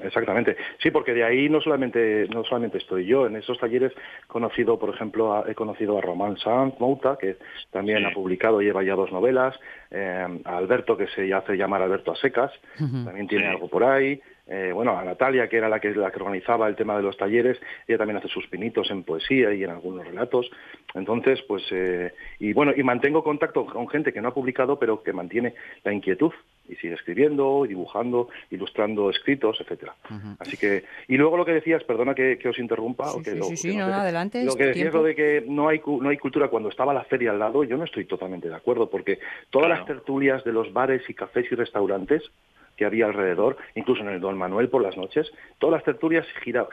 Exactamente. 0.02 0.56
Sí, 0.82 0.90
porque 0.90 1.12
de 1.12 1.24
ahí 1.24 1.48
no 1.48 1.60
solamente 1.60 2.26
no 2.32 2.44
solamente 2.44 2.78
estoy 2.78 3.06
yo. 3.06 3.26
En 3.26 3.36
esos 3.36 3.58
talleres 3.58 3.92
he 3.92 4.26
conocido, 4.26 4.78
por 4.78 4.94
ejemplo, 4.94 5.46
he 5.46 5.54
conocido 5.54 5.98
a 5.98 6.00
Román 6.00 6.36
Sanz 6.38 6.78
Mouta, 6.78 7.16
que 7.20 7.36
también 7.70 8.04
ha 8.06 8.12
publicado, 8.12 8.60
lleva 8.60 8.82
ya 8.82 8.94
dos 8.94 9.12
novelas, 9.12 9.58
eh, 9.90 10.26
a 10.44 10.56
Alberto, 10.56 10.96
que 10.96 11.08
se 11.08 11.32
hace 11.32 11.56
llamar 11.56 11.82
Alberto 11.82 12.12
a 12.12 12.16
secas, 12.16 12.52
también 12.78 13.28
tiene 13.28 13.48
algo 13.48 13.68
por 13.68 13.84
ahí. 13.84 14.20
Eh, 14.52 14.72
bueno, 14.72 14.98
a 14.98 15.04
Natalia, 15.04 15.48
que 15.48 15.58
era 15.58 15.68
la 15.68 15.78
que, 15.78 15.94
la 15.94 16.10
que 16.10 16.18
organizaba 16.20 16.66
el 16.66 16.74
tema 16.74 16.96
de 16.96 17.04
los 17.04 17.16
talleres, 17.16 17.56
ella 17.86 17.98
también 17.98 18.16
hace 18.16 18.26
sus 18.26 18.48
pinitos 18.48 18.90
en 18.90 19.04
poesía 19.04 19.54
y 19.54 19.62
en 19.62 19.70
algunos 19.70 20.04
relatos. 20.04 20.50
Entonces, 20.92 21.40
pues, 21.46 21.62
eh, 21.70 22.12
y 22.40 22.52
bueno, 22.52 22.72
y 22.76 22.82
mantengo 22.82 23.22
contacto 23.22 23.64
con 23.64 23.88
gente 23.88 24.12
que 24.12 24.20
no 24.20 24.28
ha 24.28 24.34
publicado, 24.34 24.76
pero 24.76 25.04
que 25.04 25.12
mantiene 25.12 25.54
la 25.84 25.92
inquietud 25.92 26.32
y 26.68 26.74
sigue 26.76 26.94
escribiendo, 26.94 27.64
dibujando, 27.68 28.28
ilustrando 28.50 29.08
escritos, 29.10 29.60
etcétera. 29.60 29.94
Así 30.40 30.56
que, 30.56 30.82
y 31.06 31.16
luego 31.16 31.36
lo 31.36 31.44
que 31.44 31.52
decías, 31.52 31.84
perdona 31.84 32.16
que, 32.16 32.36
os 32.48 32.58
interrumpa, 32.58 33.08
sí, 33.08 33.18
o 33.18 33.22
que 33.22 33.42
sí, 33.42 33.56
sí, 33.56 33.76
no, 33.76 33.84
adelante. 33.84 34.44
Lo 34.44 34.56
que 34.56 34.66
decías 34.66 34.92
lo 34.92 35.04
de 35.04 35.14
que 35.14 35.44
no 35.46 35.68
hay 35.68 35.80
no 35.86 36.08
hay 36.08 36.16
cultura 36.16 36.48
cuando 36.48 36.70
estaba 36.70 36.92
la 36.92 37.04
feria 37.04 37.30
al 37.30 37.38
lado, 37.38 37.62
yo 37.62 37.76
no 37.76 37.84
estoy 37.84 38.04
totalmente 38.04 38.48
de 38.48 38.56
acuerdo, 38.56 38.90
porque 38.90 39.20
todas 39.50 39.68
las 39.68 39.84
tertulias 39.86 40.42
de 40.42 40.52
los 40.52 40.72
bares 40.72 41.08
y 41.08 41.14
cafés 41.14 41.46
y 41.52 41.54
restaurantes 41.54 42.30
que 42.80 42.86
había 42.86 43.04
alrededor, 43.04 43.58
incluso 43.74 44.00
en 44.00 44.08
el 44.08 44.20
Don 44.20 44.38
Manuel 44.38 44.70
por 44.70 44.80
las 44.80 44.96
noches, 44.96 45.30
todas 45.58 45.74
las 45.74 45.84
tertulias 45.84 46.26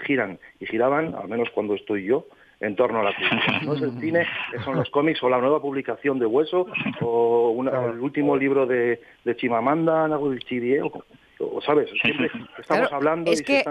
giran 0.06 0.40
y 0.58 0.66
giraban, 0.66 1.14
al 1.14 1.28
menos 1.28 1.50
cuando 1.50 1.76
estoy 1.76 2.06
yo, 2.06 2.28
en 2.62 2.78
torno 2.78 3.02
a 3.02 3.04
la 3.04 3.14
cultura. 3.14 3.60
No 3.64 3.74
es 3.74 3.82
el 3.82 4.00
cine, 4.00 4.26
son 4.64 4.78
los 4.78 4.90
cómics 4.90 5.22
o 5.22 5.28
la 5.28 5.40
nueva 5.40 5.62
publicación 5.62 6.18
de 6.18 6.26
Hueso 6.26 6.66
o 7.02 7.62
el 7.62 8.00
último 8.00 8.38
libro 8.38 8.66
de, 8.66 9.02
de 9.26 9.36
Chimamanda, 9.36 10.08
Ngozi 10.08 10.80
o, 10.80 11.62
¿sabes? 11.62 11.90
Siempre 12.02 12.32
estamos 12.58 12.92
hablando 12.94 13.30
es 13.30 13.42
que 13.42 13.66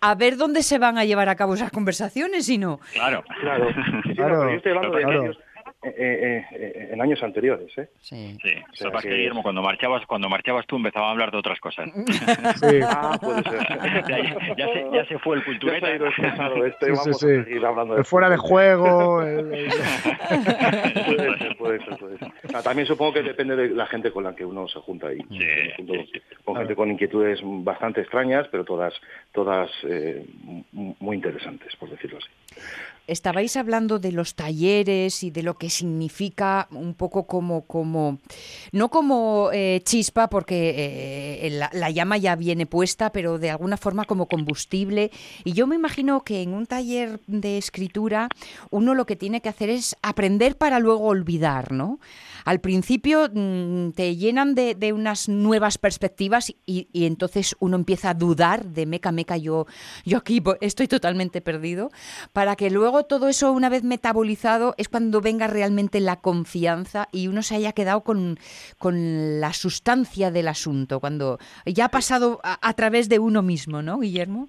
a 0.00 0.14
ver 0.14 0.36
dónde 0.36 0.62
se 0.62 0.78
van 0.78 0.98
a 0.98 1.06
llevar 1.06 1.30
a 1.30 1.36
cabo 1.36 1.54
esas 1.54 1.72
conversaciones 1.72 2.44
si 2.44 2.58
no. 2.58 2.80
Claro. 2.92 3.24
Claro. 3.40 3.70
yo 4.50 4.56
estoy 4.56 4.72
hablando 4.72 4.96
de 4.98 5.30
eh, 5.30 5.38
eh, 5.80 6.44
eh, 6.50 6.88
en 6.92 7.00
años 7.00 7.22
anteriores. 7.22 7.70
¿eh? 7.78 7.88
Sí, 8.00 8.36
sí. 8.42 8.50
que, 9.00 9.08
Guillermo, 9.08 9.44
cuando 9.44 9.62
marchabas, 9.62 10.04
cuando 10.06 10.28
marchabas 10.28 10.66
tú 10.66 10.74
empezaba 10.74 11.06
a 11.06 11.10
hablar 11.12 11.30
de 11.30 11.38
otras 11.38 11.60
cosas. 11.60 11.88
Sí. 12.58 12.80
ah, 12.84 13.16
puede 13.20 13.42
ser. 13.44 13.58
ya, 14.56 14.72
se, 14.72 14.86
ya, 14.92 15.04
se, 15.06 15.18
fue 15.18 15.36
el 15.36 15.44
cultureta. 15.44 15.90
Este, 15.90 16.90
vamos 16.90 17.08
a 17.08 17.12
seguir 17.12 17.64
hablando 17.64 17.94
de 17.94 18.04
fuera 18.04 18.28
de 18.28 18.36
juego. 18.36 19.18
puede 19.22 19.70
ser, 21.38 21.56
puede 21.56 21.84
ser, 21.84 21.96
puede 21.98 22.18
ser. 22.18 22.28
Ah, 22.54 22.62
también 22.62 22.86
supongo 22.86 23.12
que 23.12 23.22
depende 23.22 23.54
de 23.54 23.68
la 23.70 23.86
gente 23.86 24.10
con 24.10 24.24
la 24.24 24.34
que 24.34 24.44
uno 24.44 24.66
se 24.66 24.80
junta 24.80 25.08
ahí. 25.08 25.18
con 26.44 26.56
gente 26.56 26.74
con 26.74 26.90
inquietudes 26.90 27.40
bastante 27.42 28.00
extrañas, 28.00 28.48
pero 28.50 28.64
todas, 28.64 28.94
todas 29.32 29.70
eh, 29.84 30.24
muy 30.72 31.16
interesantes, 31.16 31.76
por 31.76 31.90
decirlo 31.90 32.18
así 32.18 32.28
estabais 33.08 33.56
hablando 33.56 33.98
de 33.98 34.12
los 34.12 34.34
talleres 34.34 35.22
y 35.24 35.30
de 35.30 35.42
lo 35.42 35.54
que 35.54 35.70
significa 35.70 36.68
un 36.70 36.94
poco 36.94 37.26
como, 37.26 37.62
como 37.62 38.18
no 38.72 38.90
como 38.90 39.50
eh, 39.52 39.80
chispa, 39.84 40.28
porque 40.28 40.74
eh, 41.46 41.50
la, 41.50 41.90
llama 41.90 42.18
ya 42.18 42.36
viene 42.36 42.66
puesta, 42.66 43.10
pero 43.10 43.38
de 43.38 43.50
alguna 43.50 43.76
forma 43.76 44.04
como 44.04 44.26
combustible. 44.26 45.10
Y 45.44 45.52
yo 45.52 45.66
me 45.66 45.74
imagino 45.74 46.22
que 46.22 46.42
en 46.42 46.52
un 46.52 46.66
taller 46.66 47.20
de 47.26 47.58
escritura 47.58 48.28
uno 48.70 48.94
lo 48.94 49.06
que 49.06 49.16
tiene 49.16 49.40
que 49.40 49.48
hacer 49.48 49.70
es 49.70 49.96
aprender 50.02 50.56
para 50.56 50.78
luego 50.78 51.04
olvidar, 51.04 51.72
¿no? 51.72 51.98
Al 52.44 52.60
principio 52.60 53.28
mm, 53.32 53.90
te 53.90 54.16
llenan 54.16 54.54
de, 54.54 54.92
unas 54.92 55.28
nuevas 55.28 55.78
perspectivas 55.78 56.50
y, 56.66 56.88
y, 56.92 57.06
entonces 57.06 57.56
uno 57.60 57.76
empieza 57.76 58.10
a 58.10 58.14
dudar 58.14 58.64
de 58.64 58.86
meca, 58.86 59.12
meca, 59.12 59.36
yo, 59.36 59.66
yo 60.04 60.18
aquí 60.18 60.42
estoy 60.60 60.88
totalmente 60.88 61.40
perdido, 61.40 61.90
para 62.32 62.56
que 62.56 62.70
luego 62.70 63.04
todo 63.04 63.28
eso, 63.28 63.52
una 63.52 63.68
vez 63.68 63.84
metabolizado, 63.84 64.74
es 64.78 64.88
cuando 64.88 65.20
venga 65.20 65.46
realmente 65.46 66.00
la 66.00 66.16
confianza 66.16 67.08
y 67.12 67.28
uno 67.28 67.42
se 67.42 67.56
haya 67.56 67.72
quedado 67.72 68.02
con, 68.02 68.38
con 68.78 69.40
la 69.40 69.52
sustancia 69.52 70.30
del 70.30 70.48
asunto, 70.48 71.00
cuando 71.00 71.38
ya 71.66 71.86
ha 71.86 71.88
pasado 71.90 72.40
a, 72.42 72.72
través 72.74 73.08
de 73.08 73.18
uno 73.18 73.42
mismo, 73.42 73.82
¿no, 73.82 73.98
Guillermo? 73.98 74.48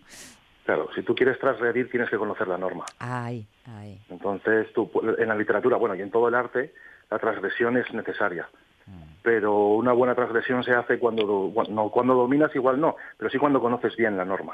Claro, 0.66 0.90
si 0.96 1.02
tú 1.02 1.16
quieres 1.16 1.40
transgredir 1.40 1.90
tienes 1.90 2.10
que 2.10 2.18
conocer 2.18 2.48
la 2.48 2.58
norma. 2.58 2.86
Ay, 3.00 3.48
ay. 3.66 4.00
Entonces, 4.10 4.72
tú, 4.74 4.90
en 5.18 5.28
la 5.28 5.36
literatura, 5.36 5.78
bueno, 5.78 5.96
y 5.96 6.02
en 6.02 6.12
todo 6.12 6.28
el 6.28 6.36
arte, 6.36 6.74
la 7.10 7.20
transgresión 7.20 7.78
es 7.78 7.92
necesaria. 7.94 8.48
Mm. 8.86 9.04
Pero 9.22 9.70
una 9.70 9.94
buena 9.94 10.16
transgresión 10.16 10.64
se 10.64 10.74
hace 10.74 11.00
cuando, 11.00 11.52
no, 11.70 11.90
cuando 11.90 12.14
dominas, 12.14 12.56
igual 12.56 12.80
no, 12.80 12.96
pero 13.18 13.30
sí 13.30 13.38
cuando 13.38 13.62
conoces 13.62 13.96
bien 13.96 14.18
la 14.18 14.26
norma. 14.26 14.54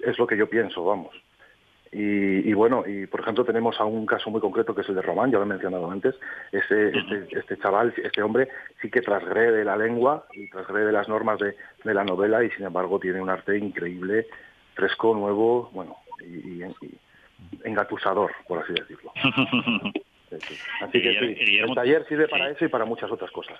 Es 0.00 0.18
lo 0.18 0.26
que 0.26 0.36
yo 0.36 0.48
pienso, 0.48 0.84
vamos. 0.84 1.14
Y, 1.98 2.52
bueno, 2.52 2.84
y 2.86 3.06
por 3.06 3.20
ejemplo 3.20 3.44
tenemos 3.44 3.80
a 3.80 3.86
un 3.86 4.04
caso 4.04 4.28
muy 4.28 4.40
concreto 4.40 4.74
que 4.74 4.82
es 4.82 4.88
el 4.90 4.96
de 4.96 5.02
Román, 5.02 5.30
ya 5.30 5.38
lo 5.38 5.44
he 5.44 5.46
mencionado 5.46 5.90
antes, 5.90 6.14
este, 6.52 6.92
este, 7.30 7.56
chaval, 7.56 7.94
este 7.96 8.22
hombre 8.22 8.48
sí 8.82 8.90
que 8.90 9.00
transgrede 9.00 9.64
la 9.64 9.78
lengua 9.78 10.26
y 10.34 10.50
transgrede 10.50 10.92
las 10.92 11.08
normas 11.08 11.38
de, 11.38 11.56
la 11.84 12.04
novela 12.04 12.44
y 12.44 12.50
sin 12.50 12.66
embargo 12.66 12.98
tiene 12.98 13.22
un 13.22 13.30
arte 13.30 13.56
increíble, 13.56 14.26
fresco, 14.74 15.14
nuevo, 15.14 15.70
bueno, 15.72 15.96
y, 16.20 16.60
engatusador, 17.64 18.32
por 18.46 18.62
así 18.62 18.74
decirlo. 18.74 19.12
Así 20.80 21.02
que 21.02 21.36
sí, 21.44 21.58
el 21.58 21.74
taller 21.74 22.06
sirve 22.08 22.28
para 22.28 22.50
eso 22.50 22.64
y 22.64 22.68
para 22.68 22.84
muchas 22.84 23.10
otras 23.10 23.30
cosas 23.30 23.58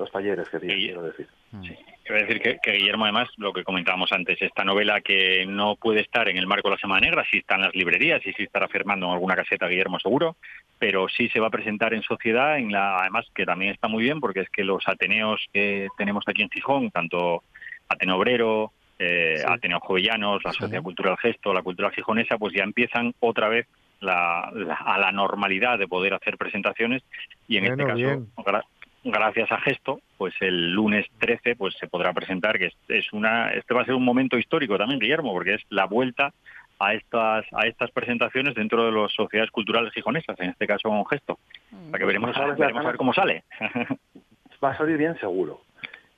los 0.00 0.10
talleres 0.10 0.48
que 0.48 0.58
quiero 0.58 1.02
decir. 1.02 1.28
Mm. 1.52 1.62
Sí. 1.62 1.76
Quiero 2.02 2.26
decir 2.26 2.58
que, 2.60 2.72
Guillermo, 2.72 3.04
además, 3.04 3.28
lo 3.36 3.52
que 3.52 3.62
comentábamos 3.62 4.10
antes, 4.10 4.40
esta 4.40 4.64
novela 4.64 5.00
que 5.00 5.44
no 5.46 5.76
puede 5.76 6.00
estar 6.00 6.28
en 6.28 6.38
el 6.38 6.46
marco 6.46 6.68
de 6.68 6.74
la 6.74 6.80
Semana 6.80 7.02
Negra, 7.02 7.24
sí 7.30 7.38
está 7.38 7.54
en 7.54 7.62
las 7.62 7.74
librerías 7.74 8.26
y 8.26 8.32
sí 8.32 8.44
estará 8.44 8.66
firmando 8.66 9.06
en 9.06 9.12
alguna 9.12 9.36
caseta 9.36 9.68
Guillermo 9.68 10.00
seguro, 10.00 10.36
pero 10.78 11.06
sí 11.08 11.28
se 11.28 11.38
va 11.38 11.48
a 11.48 11.50
presentar 11.50 11.94
en 11.94 12.02
sociedad, 12.02 12.58
en 12.58 12.72
la, 12.72 12.96
además 12.96 13.26
que 13.34 13.44
también 13.44 13.72
está 13.72 13.86
muy 13.86 14.02
bien 14.02 14.18
porque 14.18 14.40
es 14.40 14.48
que 14.48 14.64
los 14.64 14.88
Ateneos 14.88 15.46
que 15.52 15.86
tenemos 15.96 16.24
aquí 16.26 16.42
en 16.42 16.50
Gijón, 16.50 16.90
tanto 16.90 17.44
Ateneo 17.88 18.16
Obrero, 18.16 18.72
eh, 18.98 19.42
Ateneo 19.46 19.80
Jovellanos, 19.80 20.42
la 20.44 20.52
Sociedad 20.52 20.82
Cultural 20.82 21.18
Gesto, 21.18 21.52
la 21.52 21.62
Cultura 21.62 21.90
Gijonesa, 21.90 22.38
pues 22.38 22.54
ya 22.54 22.64
empiezan 22.64 23.14
otra 23.20 23.48
vez 23.48 23.66
a 24.02 24.98
la 24.98 25.12
normalidad 25.12 25.78
de 25.78 25.88
poder 25.88 26.14
hacer 26.14 26.36
presentaciones 26.36 27.02
y 27.48 27.58
en 27.58 27.66
este 27.66 27.84
caso 27.84 28.26
gracias 29.04 29.50
a 29.50 29.60
Gesto, 29.60 30.00
pues 30.18 30.34
el 30.40 30.72
lunes 30.72 31.06
13 31.18 31.56
pues 31.56 31.74
se 31.78 31.88
podrá 31.88 32.12
presentar 32.12 32.58
que 32.58 32.70
es, 32.88 33.12
una 33.12 33.50
este 33.50 33.74
va 33.74 33.82
a 33.82 33.84
ser 33.84 33.94
un 33.94 34.04
momento 34.04 34.38
histórico 34.38 34.76
también 34.76 35.00
Guillermo 35.00 35.32
porque 35.32 35.54
es 35.54 35.62
la 35.70 35.86
vuelta 35.86 36.32
a 36.78 36.94
estas 36.94 37.46
a 37.52 37.66
estas 37.66 37.90
presentaciones 37.90 38.54
dentro 38.54 38.84
de 38.84 38.92
las 38.92 39.12
sociedades 39.12 39.50
culturales 39.50 39.92
gijonesas, 39.92 40.38
en 40.40 40.50
este 40.50 40.66
caso 40.66 40.88
con 40.88 41.06
Gesto. 41.06 41.38
Para 41.90 41.98
que 41.98 42.06
veremos, 42.06 42.36
a 42.36 42.46
ver 42.46 42.96
cómo 42.96 43.12
sale. 43.12 43.44
Va 44.62 44.70
a 44.70 44.76
salir 44.76 44.96
bien 44.96 45.18
seguro. 45.18 45.62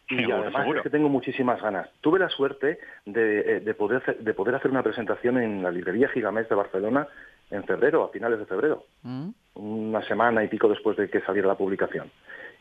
Y 0.09 0.31
además 0.31 0.67
es 0.77 0.83
que 0.83 0.91
tengo 0.91 1.09
muchísimas 1.09 1.61
ganas. 1.63 1.89
Tuve 2.01 2.19
la 2.19 2.29
suerte 2.29 2.79
de, 3.07 3.57
eh, 3.59 3.75
poder 3.75 4.19
de 4.19 4.35
poder 4.35 4.57
hacer 4.57 4.71
una 4.71 4.83
presentación 4.83 5.39
en 5.39 5.63
la 5.63 5.71
librería 5.71 6.09
Gigamés 6.09 6.49
de 6.49 6.55
Barcelona 6.55 7.09
en 7.53 7.65
febrero, 7.65 8.05
a 8.05 8.09
finales 8.09 8.39
de 8.39 8.47
febrero, 8.47 8.85
mm. 9.03 9.29
una 9.55 10.03
semana 10.03 10.43
y 10.43 10.49
pico 10.49 10.69
después 10.69 10.97
de 10.97 11.09
que 11.09 11.21
saliera 11.21 11.49
la 11.49 11.55
publicación. 11.55 12.11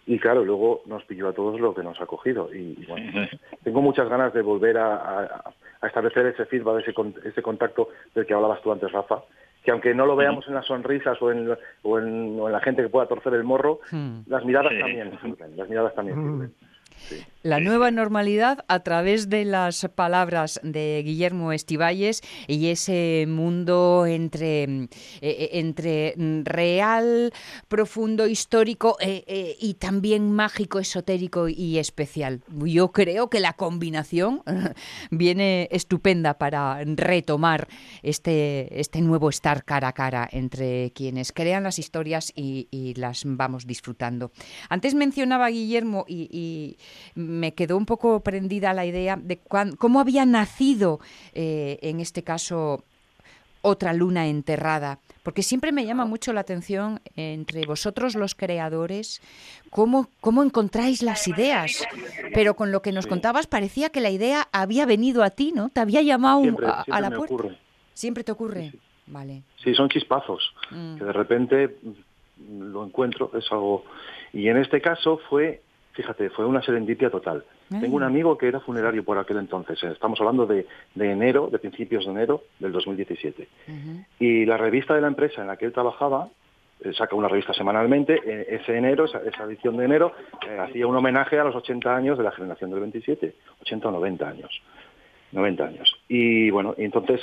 Y 0.06 0.20
claro, 0.20 0.44
luego 0.44 0.82
nos 0.86 1.04
pilló 1.06 1.30
a 1.30 1.34
todos 1.34 1.60
lo 1.60 1.74
que 1.74 1.84
nos 1.84 2.00
ha 2.02 2.06
cogido. 2.06 2.54
Y, 2.54 2.86
bueno, 2.88 3.28
tengo 3.64 3.82
muchas 3.82 4.10
ganas 4.10 4.34
de 4.34 4.42
volver 4.42 4.78
a, 4.78 5.54
establecer 5.84 6.26
ese 6.28 6.46
feedback, 6.46 6.88
ese, 6.88 6.94
ese 7.24 7.42
contacto 7.42 7.90
del 8.14 8.26
que 8.26 8.34
hablabas 8.34 8.62
tú 8.62 8.72
antes, 8.72 8.92
Rafa, 8.92 9.24
que 9.64 9.72
aunque 9.72 9.94
no 9.94 10.06
lo 10.06 10.16
veamos 10.16 10.48
en 10.48 10.56
las 10.56 10.66
sonrisas 10.66 11.22
o 11.22 11.32
en, 11.32 11.56
o 11.84 12.00
en, 12.00 12.52
la 12.52 12.60
gente 12.62 12.82
que 12.82 12.90
pueda 12.90 13.08
torcer 13.08 13.34
el 13.34 13.44
morro, 13.44 13.80
hmm. 13.92 14.22
las 14.28 14.44
miradas 14.44 14.74
también 14.80 15.12
las 15.56 15.70
miradas 15.70 15.94
también 15.96 16.52
La 17.44 17.60
nueva 17.60 17.90
normalidad 17.90 18.64
a 18.68 18.82
través 18.82 19.28
de 19.28 19.46
las 19.46 19.88
palabras 19.96 20.60
de 20.62 21.02
Guillermo 21.04 21.52
Estivalles 21.52 22.22
y 22.46 22.68
ese 22.68 23.26
mundo 23.28 24.06
entre, 24.06 24.64
eh, 24.66 24.90
eh, 25.22 25.50
entre 25.54 26.14
real, 26.44 27.34
profundo, 27.68 28.28
histórico 28.28 28.96
eh, 29.00 29.58
y 29.60 29.74
también 29.74 30.32
mágico, 30.32 30.78
esotérico 30.78 31.50
y 31.50 31.80
especial. 31.80 32.44
Yo 32.64 32.92
creo 32.92 33.32
que 33.32 33.40
la 33.40 33.54
combinación 33.54 34.44
viene 35.10 35.68
estupenda 35.72 36.36
para 36.36 36.84
retomar 36.84 37.68
este, 38.04 38.80
este 38.80 39.02
nuevo 39.02 39.30
estar 39.30 39.66
cara 39.66 39.88
a 39.88 39.94
cara 39.94 40.30
entre 40.32 40.92
quienes 40.94 41.32
crean 41.32 41.64
las 41.64 41.80
historias 41.80 42.32
y, 42.36 42.68
las 42.98 43.24
vamos 43.26 43.66
disfrutando. 43.66 44.32
Antes 44.70 44.94
mencionaba 44.94 45.48
Guillermo 45.48 46.06
y 46.08 46.78
me 47.16 47.54
quedó 47.54 47.78
un 47.78 47.86
poco 47.86 48.22
prendida 48.22 48.74
la 48.74 48.86
idea 48.86 49.16
de 49.16 49.40
cómo 49.78 50.00
había 50.00 50.26
nacido, 50.26 51.00
eh, 51.34 51.80
en 51.82 52.00
este 52.00 52.24
caso, 52.24 52.84
Otra 53.64 53.94
luna 53.94 54.26
enterrada. 54.26 54.98
Porque 55.22 55.44
siempre 55.44 55.72
me 55.72 55.86
llama 55.86 56.06
mucho 56.06 56.34
la 56.34 56.42
atención 56.42 57.00
entre 57.16 57.64
vosotros 57.68 58.16
los 58.16 58.34
creadores 58.34 59.22
cómo, 59.70 60.10
cómo 60.20 60.42
encontráis 60.44 61.04
las 61.04 61.28
ideas. 61.28 61.86
Pero 62.34 62.56
con 62.56 62.72
lo 62.72 62.82
que 62.82 62.92
nos 62.92 63.06
contabas 63.06 63.46
parecía 63.48 63.90
que 63.90 64.02
la 64.02 64.10
idea 64.10 64.48
había 64.52 64.86
venido 64.88 65.24
a 65.24 65.30
ti, 65.30 65.52
¿no? 65.56 65.70
Te 65.70 65.80
había 65.80 66.02
llamado 66.02 66.42
a, 66.90 67.02
la 67.02 67.12
puerta. 67.12 67.56
Siempre 67.94 68.24
te 68.24 68.32
ocurre. 68.32 68.74
Vale. 69.08 69.44
Sí, 69.64 69.74
son 69.76 69.90
chispazos, 69.90 70.54
mm. 70.72 70.98
que 70.98 71.04
de 71.04 71.14
repente 71.14 71.78
lo 72.50 72.86
encuentro, 72.86 73.32
es 73.38 73.46
algo... 73.52 73.84
Y 74.34 74.48
en 74.48 74.58
este 74.58 74.82
caso 74.82 75.20
fue, 75.30 75.62
fíjate, 75.94 76.30
fue 76.30 76.46
una 76.46 76.62
serendipia 76.62 77.10
total. 77.10 77.44
Tengo 77.70 77.96
un 77.96 78.04
amigo 78.04 78.38
que 78.38 78.48
era 78.48 78.60
funerario 78.60 79.04
por 79.04 79.18
aquel 79.18 79.38
entonces, 79.38 79.82
eh, 79.84 79.92
estamos 79.92 80.20
hablando 80.20 80.46
de, 80.46 80.66
enero, 80.96 81.48
de 81.52 81.60
principios 81.60 82.06
de 82.06 82.12
enero 82.12 82.44
del 82.60 82.72
2017. 82.72 83.48
Y 84.20 84.46
la 84.46 84.58
revista 84.58 84.94
de 84.94 85.02
la 85.02 85.08
empresa 85.08 85.42
en 85.42 85.48
la 85.48 85.58
que 85.58 85.66
él 85.66 85.74
trabajaba, 85.74 86.30
eh, 86.82 86.92
saca 86.94 87.16
una 87.16 87.28
revista 87.28 87.54
semanalmente, 87.54 88.20
eh, 88.26 88.60
ese 88.62 88.78
enero, 88.78 89.06
esa, 89.06 89.44
edición 89.46 89.78
de 89.78 89.86
enero, 89.86 90.14
hacía 90.60 90.88
un 90.88 90.96
homenaje 90.96 91.40
a 91.40 91.44
los 91.44 91.56
80 91.56 91.96
años 91.96 92.18
de 92.18 92.24
la 92.24 92.32
generación 92.32 92.72
del 92.72 92.82
27, 92.82 93.36
80 93.62 93.88
o 93.88 93.92
90 93.92 94.28
años. 94.28 94.62
90 95.32 95.64
años. 95.64 95.96
Y 96.10 96.50
bueno, 96.50 96.76
y 96.78 96.84
entonces 96.84 97.22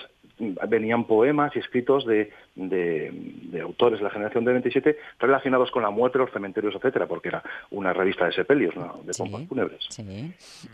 venían 0.68 1.04
poemas 1.04 1.54
y 1.56 1.58
escritos 1.58 2.06
de, 2.06 2.30
de, 2.54 3.60
autores 3.60 3.98
de 3.98 4.04
la 4.04 4.10
generación 4.10 4.44
del 4.44 4.54
27 4.54 4.96
relacionados 5.18 5.70
con 5.70 5.82
la 5.82 5.90
muerte, 5.90 6.18
los 6.18 6.30
cementerios, 6.30 6.74
etcétera, 6.74 7.06
porque 7.06 7.28
era 7.28 7.42
una 7.70 7.92
revista 7.92 8.26
de 8.26 8.32
sepelios, 8.32 8.74
de 8.74 9.12
pompas 9.16 9.46
fúnebres. 9.48 9.88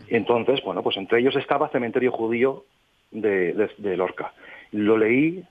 entonces, 0.07 0.61
bueno, 0.63 0.83
pues 0.83 0.97
entre 0.97 1.19
ellos 1.19 1.35
estaba 1.35 1.69
Cementerio 1.69 2.11
Judío 2.11 2.65
de, 3.11 3.69
de, 3.77 3.97
Lorca. 3.97 4.33
Lo 4.71 4.97
leí, 4.97 5.43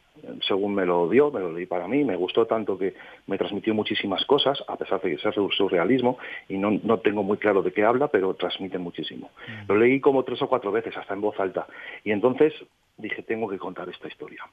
según 0.47 0.75
me 0.75 0.87
lo 0.87 1.09
dio, 1.09 1.31
me 1.31 1.41
lo 1.41 1.53
leí 1.53 1.67
para 1.67 1.89
mí, 1.89 2.05
me 2.05 2.17
gustó 2.17 2.47
tanto 2.47 2.79
que 2.79 2.95
me 3.27 3.37
transmitió 3.37 3.75
muchísimas 3.75 4.25
cosas, 4.25 4.63
a 4.69 4.77
pesar 4.77 5.01
de 5.01 5.19
ser 5.19 5.35
surrealismo, 5.35 6.19
y 6.49 6.57
no, 6.57 6.71
no 6.83 6.99
tengo 6.99 7.23
muy 7.23 7.37
claro 7.37 7.63
de 7.63 7.73
qué 7.73 7.85
habla, 7.85 8.09
pero 8.09 8.35
transmite 8.35 8.79
muchísimo. 8.79 9.31
Mm. 9.47 9.69
Lo 9.69 9.77
leí 9.77 10.01
como 10.01 10.23
tres 10.23 10.41
o 10.43 10.49
cuatro 10.49 10.73
veces, 10.73 10.97
hasta 10.97 11.15
en 11.15 11.21
voz 11.21 11.39
alta. 11.41 11.67
Y 12.05 12.13
entonces 12.13 12.53
dije, 12.97 13.23
tengo 13.23 13.49
que 13.49 13.59
contar 13.59 13.89
esta 13.89 14.09
historia. 14.09 14.45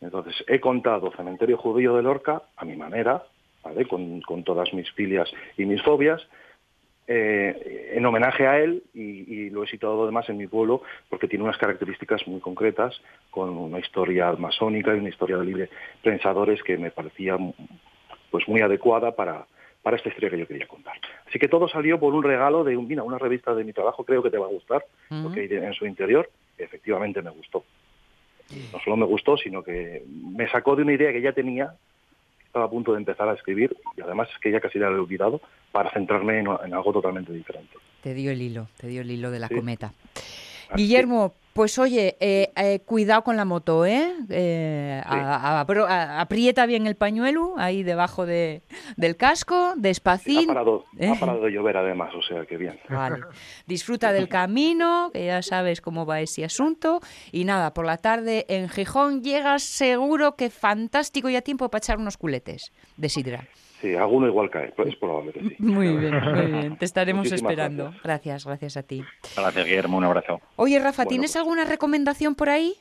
Entonces, 0.00 0.34
he 0.48 0.60
contado 0.60 1.12
Cementerio 1.12 1.56
Judío 1.56 1.94
de 1.96 2.02
Lorca 2.02 2.42
a 2.56 2.64
mi 2.64 2.76
manera, 2.76 3.22
¿vale? 3.62 3.86
con, 3.86 4.22
todas 4.44 4.72
mis 4.72 4.90
filias 4.92 5.30
y 5.56 5.64
mis 5.64 5.82
fobias, 5.82 6.26
eh, 7.12 7.90
en 7.96 8.06
homenaje 8.06 8.46
a 8.46 8.60
él 8.60 8.84
y, 8.94 9.50
lo 9.50 9.64
he 9.64 9.66
situado 9.66 10.04
además 10.04 10.28
en 10.28 10.36
mi 10.36 10.46
pueblo 10.46 10.82
porque 11.08 11.26
tiene 11.26 11.42
unas 11.42 11.58
características 11.58 12.24
muy 12.28 12.38
concretas, 12.38 13.02
con 13.32 13.48
una 13.48 13.80
historia 13.80 14.30
masónica 14.34 14.94
y 14.94 15.00
una 15.00 15.08
historia 15.08 15.36
de 15.36 15.44
libre 15.44 15.70
pensadores 16.04 16.62
que 16.62 16.78
me 16.78 16.92
parecía 16.92 17.36
pues 18.30 18.46
muy 18.46 18.60
adecuada 18.60 19.16
para, 19.16 19.44
para 19.82 19.96
esta 19.96 20.08
historia 20.08 20.30
que 20.30 20.38
yo 20.38 20.46
quería 20.46 20.68
contar. 20.68 20.94
Así 21.26 21.40
que 21.40 21.48
todo 21.48 21.68
salió 21.68 21.98
por 21.98 22.14
un 22.14 22.22
regalo 22.22 22.62
de 22.62 22.76
un, 22.76 22.86
mira, 22.86 23.02
una 23.02 23.18
revista 23.18 23.56
de 23.56 23.64
mi 23.64 23.72
trabajo, 23.72 24.04
creo 24.04 24.22
que 24.22 24.30
te 24.30 24.38
va 24.38 24.46
a 24.46 24.50
gustar, 24.50 24.84
lo 25.08 25.32
que 25.32 25.40
hay 25.40 25.48
en 25.50 25.74
su 25.74 25.86
interior, 25.86 26.30
efectivamente 26.58 27.22
me 27.22 27.30
gustó. 27.30 27.64
No 28.72 28.78
solo 28.84 28.96
me 28.96 29.06
gustó, 29.06 29.36
sino 29.36 29.64
que 29.64 30.04
me 30.06 30.48
sacó 30.48 30.76
de 30.76 30.82
una 30.82 30.92
idea 30.92 31.12
que 31.12 31.22
ya 31.22 31.32
tenía, 31.32 31.74
estaba 32.50 32.64
a 32.64 32.70
punto 32.70 32.92
de 32.92 32.98
empezar 32.98 33.28
a 33.28 33.34
escribir, 33.34 33.76
y 33.96 34.00
además 34.00 34.28
es 34.34 34.40
que 34.40 34.50
ya 34.50 34.60
casi 34.60 34.80
la 34.80 34.86
he 34.86 34.90
olvidado, 34.90 35.40
para 35.70 35.90
centrarme 35.92 36.40
en, 36.40 36.48
algo 36.48 36.92
totalmente 36.92 37.32
diferente. 37.32 37.76
Te 38.02 38.12
dio 38.12 38.32
el 38.32 38.42
hilo, 38.42 38.66
te 38.76 38.88
dio 38.88 39.02
el 39.02 39.10
hilo 39.10 39.30
de 39.30 39.38
la 39.38 39.48
cometa. 39.48 39.92
Guillermo, 40.76 41.34
pues 41.52 41.78
oye, 41.78 42.16
eh, 42.20 42.52
eh, 42.56 42.80
cuidado 42.86 43.24
con 43.24 43.36
la 43.36 43.44
moto, 43.44 43.84
¿eh? 43.84 44.12
eh 44.28 45.02
aprieta 45.04 46.64
bien 46.66 46.86
el 46.86 46.94
pañuelo 46.94 47.54
ahí 47.58 47.82
debajo 47.82 48.24
de, 48.24 48.62
del 48.96 49.16
casco, 49.16 49.74
despacito. 49.76 50.52
Ha 50.52 50.54
parado, 50.54 50.84
ha 51.12 51.18
parado 51.18 51.42
de 51.42 51.50
llover 51.50 51.76
además, 51.76 52.14
o 52.14 52.22
sea 52.22 52.46
que 52.46 52.56
bien. 52.56 52.78
Vale. 52.88 53.18
Disfruta 53.66 54.12
del 54.12 54.28
camino, 54.28 55.10
que 55.12 55.26
ya 55.26 55.42
sabes 55.42 55.80
cómo 55.80 56.06
va 56.06 56.20
ese 56.20 56.44
asunto. 56.44 57.00
Y 57.32 57.44
nada, 57.44 57.74
por 57.74 57.84
la 57.84 57.98
tarde 57.98 58.46
en 58.48 58.68
Gijón 58.68 59.22
llegas 59.22 59.62
seguro 59.62 60.36
que 60.36 60.50
fantástico 60.50 61.28
y 61.28 61.36
a 61.36 61.42
tiempo 61.42 61.68
para 61.68 61.80
echar 61.80 61.98
unos 61.98 62.16
culetes 62.16 62.72
de 62.96 63.08
sidra. 63.08 63.48
Sí, 63.80 63.94
alguno 63.94 64.26
igual 64.26 64.50
cae, 64.50 64.72
es 64.86 64.96
probable 64.96 65.32
que 65.32 65.40
sí. 65.40 65.56
Muy 65.58 65.96
bien, 65.96 66.20
muy 66.20 66.46
bien. 66.46 66.76
Te 66.76 66.84
estaremos 66.84 67.30
esperando. 67.32 67.94
Gracias. 68.04 68.44
gracias. 68.44 68.76
a 68.76 68.82
ti. 68.82 69.02
Gracias, 69.36 69.64
Guillermo. 69.64 69.96
Un 69.96 70.04
abrazo. 70.04 70.40
Oye, 70.56 70.78
Rafa, 70.78 71.06
¿tienes 71.06 71.32
pues 71.32 71.36
alguna 71.36 71.64
recomendación 71.64 72.34
por 72.34 72.50
ahí? 72.50 72.74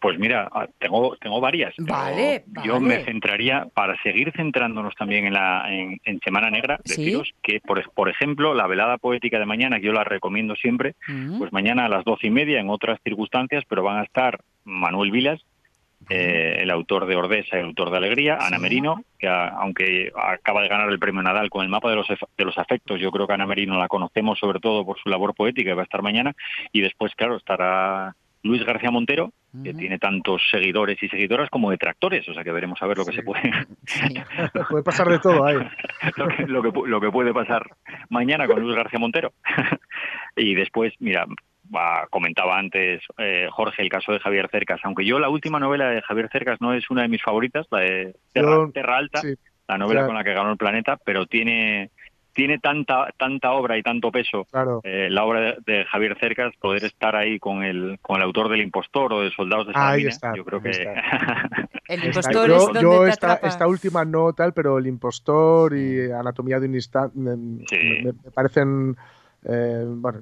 Pues 0.00 0.18
mira, 0.18 0.48
ah, 0.52 0.66
tengo 0.78 1.16
tengo 1.20 1.40
varias. 1.40 1.74
Vale, 1.78 2.44
Yo 2.64 2.80
me 2.80 3.04
centraría, 3.04 3.66
para 3.74 4.00
seguir 4.02 4.32
centrándonos 4.34 4.94
también 4.96 5.26
en 5.26 5.34
la 5.34 5.66
en, 5.68 6.20
Semana 6.24 6.50
Negra, 6.50 6.80
deciros 6.84 7.32
que, 7.42 7.60
por, 7.60 7.88
por 7.92 8.08
ejemplo, 8.08 8.54
la 8.54 8.66
velada 8.66 8.98
poética 8.98 9.38
de 9.38 9.46
mañana, 9.46 9.78
que 9.78 9.86
yo 9.86 9.92
la 9.92 10.04
recomiendo 10.04 10.56
siempre, 10.56 10.94
mm. 11.06 11.38
pues 11.38 11.52
mañana 11.52 11.84
a 11.84 11.88
las 11.88 12.04
doce 12.04 12.26
y 12.26 12.30
media, 12.30 12.60
en 12.60 12.70
otras 12.70 12.98
circunstancias, 13.04 13.64
pero 13.68 13.84
van 13.84 13.98
a 13.98 14.04
estar 14.04 14.40
Manuel 14.64 15.10
Vilas, 15.10 15.40
eh, 16.08 16.56
el 16.60 16.70
autor 16.70 17.06
de 17.06 17.16
Ordesa 17.16 17.56
y 17.56 17.60
el 17.60 17.66
autor 17.66 17.90
de 17.90 17.98
Alegría, 17.98 18.38
Ana 18.40 18.58
Merino, 18.58 19.04
que 19.18 19.28
aunque 19.28 20.12
acaba 20.16 20.62
de 20.62 20.68
ganar 20.68 20.88
el 20.88 20.98
premio 20.98 21.22
Nadal 21.22 21.50
con 21.50 21.62
el 21.62 21.68
mapa 21.68 21.90
de 21.90 21.96
los, 21.96 22.06
de 22.08 22.44
los 22.44 22.58
afectos, 22.58 23.00
yo 23.00 23.10
creo 23.10 23.26
que 23.26 23.34
Ana 23.34 23.46
Merino 23.46 23.78
la 23.78 23.88
conocemos 23.88 24.38
sobre 24.38 24.60
todo 24.60 24.84
por 24.84 24.98
su 24.98 25.08
labor 25.08 25.34
poética 25.34 25.70
y 25.70 25.74
va 25.74 25.82
a 25.82 25.84
estar 25.84 26.02
mañana. 26.02 26.34
Y 26.72 26.80
después, 26.80 27.14
claro, 27.14 27.36
estará 27.36 28.14
Luis 28.42 28.64
García 28.64 28.90
Montero, 28.90 29.32
que 29.64 29.74
tiene 29.74 29.98
tantos 29.98 30.42
seguidores 30.50 31.02
y 31.02 31.08
seguidoras 31.08 31.50
como 31.50 31.70
detractores, 31.70 32.28
o 32.28 32.34
sea 32.34 32.44
que 32.44 32.52
veremos 32.52 32.80
a 32.82 32.86
ver 32.86 32.98
lo 32.98 33.04
que 33.04 33.12
se 33.12 33.22
puede. 33.22 33.50
puede 34.70 34.84
pasar 34.84 35.08
de 35.08 35.18
todo 35.18 35.44
ahí. 35.44 35.56
lo, 36.46 36.62
que, 36.62 36.70
lo 36.86 37.00
que 37.00 37.10
puede 37.10 37.32
pasar 37.32 37.70
mañana 38.08 38.46
con 38.46 38.60
Luis 38.60 38.76
García 38.76 38.98
Montero. 38.98 39.32
y 40.36 40.54
después, 40.54 40.94
mira, 41.00 41.26
comentaba 42.10 42.58
antes 42.58 43.02
eh, 43.18 43.48
Jorge 43.50 43.82
el 43.82 43.88
caso 43.88 44.12
de 44.12 44.20
Javier 44.20 44.48
Cercas, 44.50 44.80
aunque 44.84 45.04
yo 45.04 45.18
la 45.18 45.28
última 45.28 45.58
novela 45.58 45.90
de 45.90 46.02
Javier 46.02 46.28
Cercas 46.30 46.60
no 46.60 46.74
es 46.74 46.90
una 46.90 47.02
de 47.02 47.08
mis 47.08 47.22
favoritas, 47.22 47.66
la 47.70 47.80
de 47.80 48.14
Terra, 48.32 48.96
Alta, 48.96 49.22
la 49.66 49.78
novela 49.78 50.06
con 50.06 50.14
la 50.14 50.24
que 50.24 50.34
ganó 50.34 50.50
el 50.50 50.56
planeta, 50.56 50.98
pero 51.04 51.26
tiene 51.26 51.90
tiene 52.34 52.60
tanta 52.60 53.12
tanta 53.16 53.50
obra 53.50 53.76
y 53.76 53.82
tanto 53.82 54.12
peso 54.12 54.46
eh, 54.84 55.08
la 55.10 55.24
obra 55.24 55.56
de, 55.66 55.84
Javier 55.86 56.16
Cercas 56.20 56.54
poder 56.60 56.84
estar 56.84 57.16
ahí 57.16 57.40
con 57.40 57.64
el 57.64 57.98
con 58.00 58.18
el 58.18 58.22
autor 58.22 58.48
del 58.48 58.60
impostor 58.60 59.12
o 59.12 59.22
de 59.22 59.32
Soldados 59.32 59.66
de 59.66 59.72
Salamina 59.72 60.36
yo 60.36 60.44
creo 60.44 60.62
que 60.62 60.70
el 61.88 62.04
impostor 62.04 62.48
es 62.48 62.58
donde 62.58 62.80
yo 62.80 63.06
esta, 63.08 63.66
última 63.66 64.04
no 64.04 64.32
tal 64.34 64.52
pero 64.52 64.78
el 64.78 64.86
impostor 64.86 65.76
y 65.76 66.12
anatomía 66.12 66.60
de 66.60 66.68
un 66.68 66.74
instante 66.76 67.18
me 67.18 68.12
parecen 68.32 68.96
eh, 69.48 69.84
bueno, 69.86 70.20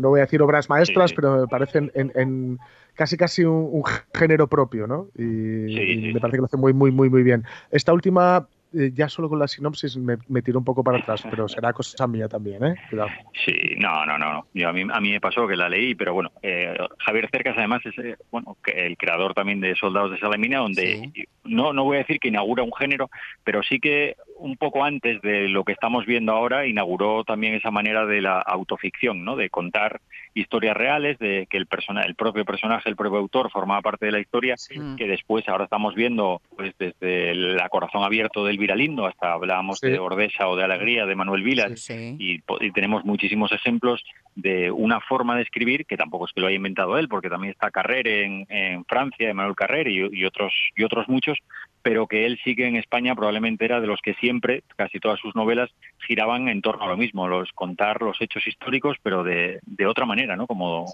no, 0.00 0.08
voy 0.08 0.20
a 0.20 0.24
decir 0.24 0.40
obras 0.42 0.68
maestras, 0.68 1.12
pero 1.12 1.40
me 1.40 1.46
parecen 1.48 1.90
en, 1.94 2.58
casi 2.94 3.16
casi 3.16 3.44
un, 3.44 3.82
género 4.14 4.46
propio, 4.46 4.86
¿no? 4.86 5.08
Y, 5.16 6.12
me 6.12 6.20
parece 6.20 6.36
que 6.36 6.40
lo 6.40 6.46
hace 6.46 6.56
muy, 6.56 6.72
muy, 6.72 6.90
muy, 6.90 7.10
muy 7.10 7.22
bien. 7.22 7.44
Esta 7.70 7.92
última 7.92 8.46
eh, 8.72 8.92
ya 8.94 9.08
solo 9.08 9.28
con 9.28 9.40
la 9.40 9.48
sinopsis 9.48 9.96
me, 9.96 10.16
me 10.28 10.42
tiró 10.42 10.60
un 10.60 10.64
poco 10.64 10.84
para 10.84 10.98
atrás, 10.98 11.24
pero 11.28 11.48
será 11.48 11.72
cosa 11.72 12.06
mía 12.06 12.28
también, 12.28 12.64
¿eh? 12.64 12.74
Cuidado. 12.88 13.10
Sí, 13.44 13.74
no, 13.78 14.06
no, 14.06 14.16
no. 14.16 14.46
Yo, 14.54 14.68
a, 14.68 14.72
mí, 14.72 14.82
a 14.82 15.00
mí 15.00 15.10
me 15.10 15.20
pasó 15.20 15.48
que 15.48 15.56
la 15.56 15.68
leí, 15.68 15.96
pero 15.96 16.14
bueno, 16.14 16.30
eh, 16.42 16.76
Javier 17.00 17.28
Cercas 17.30 17.56
además 17.58 17.80
es 17.84 17.98
eh, 17.98 18.16
bueno 18.30 18.56
el 18.66 18.96
creador 18.96 19.34
también 19.34 19.60
de 19.60 19.74
Soldados 19.74 20.12
de 20.12 20.20
Salamina, 20.20 20.58
donde 20.58 21.10
no, 21.44 21.72
no 21.72 21.84
voy 21.84 21.96
a 21.96 22.00
decir 22.00 22.20
que 22.20 22.28
inaugura 22.28 22.62
un 22.62 22.72
género, 22.72 23.10
pero 23.42 23.62
sí 23.62 23.80
que 23.80 24.16
un 24.40 24.56
poco 24.56 24.84
antes 24.84 25.20
de 25.22 25.48
lo 25.48 25.64
que 25.64 25.72
estamos 25.72 26.06
viendo 26.06 26.32
ahora 26.32 26.66
inauguró 26.66 27.24
también 27.24 27.54
esa 27.54 27.70
manera 27.70 28.06
de 28.06 28.20
la 28.20 28.40
autoficción, 28.40 29.24
¿no? 29.24 29.36
De 29.36 29.50
contar 29.50 30.00
historias 30.34 30.76
reales, 30.76 31.18
de 31.18 31.46
que 31.50 31.56
el 31.56 31.66
persona, 31.66 32.02
el 32.02 32.14
propio 32.14 32.44
personaje, 32.44 32.88
el 32.88 32.96
propio 32.96 33.18
autor 33.18 33.50
formaba 33.50 33.82
parte 33.82 34.06
de 34.06 34.12
la 34.12 34.20
historia, 34.20 34.54
que 34.96 35.06
después 35.06 35.48
ahora 35.48 35.64
estamos 35.64 35.94
viendo 35.94 36.40
pues 36.56 36.74
desde 36.78 37.30
el 37.30 37.60
corazón 37.70 38.04
abierto 38.04 38.44
del 38.44 38.58
Viralindo 38.58 39.06
hasta 39.06 39.32
hablábamos 39.32 39.80
de 39.80 39.98
Ordesa 39.98 40.48
o 40.48 40.56
de 40.56 40.64
Alegría 40.64 41.06
de 41.06 41.14
Manuel 41.14 41.42
Vilas 41.42 41.88
y, 41.90 42.40
tenemos 42.72 43.04
muchísimos 43.04 43.52
ejemplos 43.52 44.02
de 44.34 44.70
una 44.70 45.00
forma 45.00 45.36
de 45.36 45.42
escribir 45.42 45.86
que 45.86 45.96
tampoco 45.96 46.26
es 46.26 46.32
que 46.32 46.40
lo 46.40 46.46
haya 46.46 46.56
inventado 46.56 46.98
él, 46.98 47.08
porque 47.08 47.28
también 47.28 47.52
está 47.52 47.70
Carrer 47.70 48.06
en, 48.06 48.46
en 48.48 48.84
Francia, 48.84 49.32
Manuel 49.34 49.56
Carrer 49.56 49.88
y, 49.88 50.24
otros 50.24 50.52
y 50.76 50.84
otros 50.84 51.08
muchos, 51.08 51.38
pero 51.82 52.06
que 52.06 52.26
él 52.26 52.38
sí 52.44 52.54
que 52.54 52.66
en 52.66 52.76
España 52.76 53.14
probablemente 53.14 53.64
era 53.64 53.80
de 53.80 53.86
los 53.86 54.00
que 54.00 54.14
siempre, 54.14 54.62
casi 54.76 54.98
todas 55.00 55.18
sus 55.20 55.34
novelas, 55.34 55.70
giraban 56.06 56.48
en 56.48 56.62
torno 56.62 56.84
a 56.84 56.88
lo 56.88 56.96
mismo, 56.96 57.28
los 57.28 57.50
contar 57.52 58.02
los 58.02 58.20
hechos 58.20 58.46
históricos, 58.46 58.96
pero 59.02 59.24
de, 59.24 59.60
de 59.64 59.86
otra 59.86 60.06
manera, 60.06 60.36
¿no? 60.36 60.46
Como, 60.46 60.92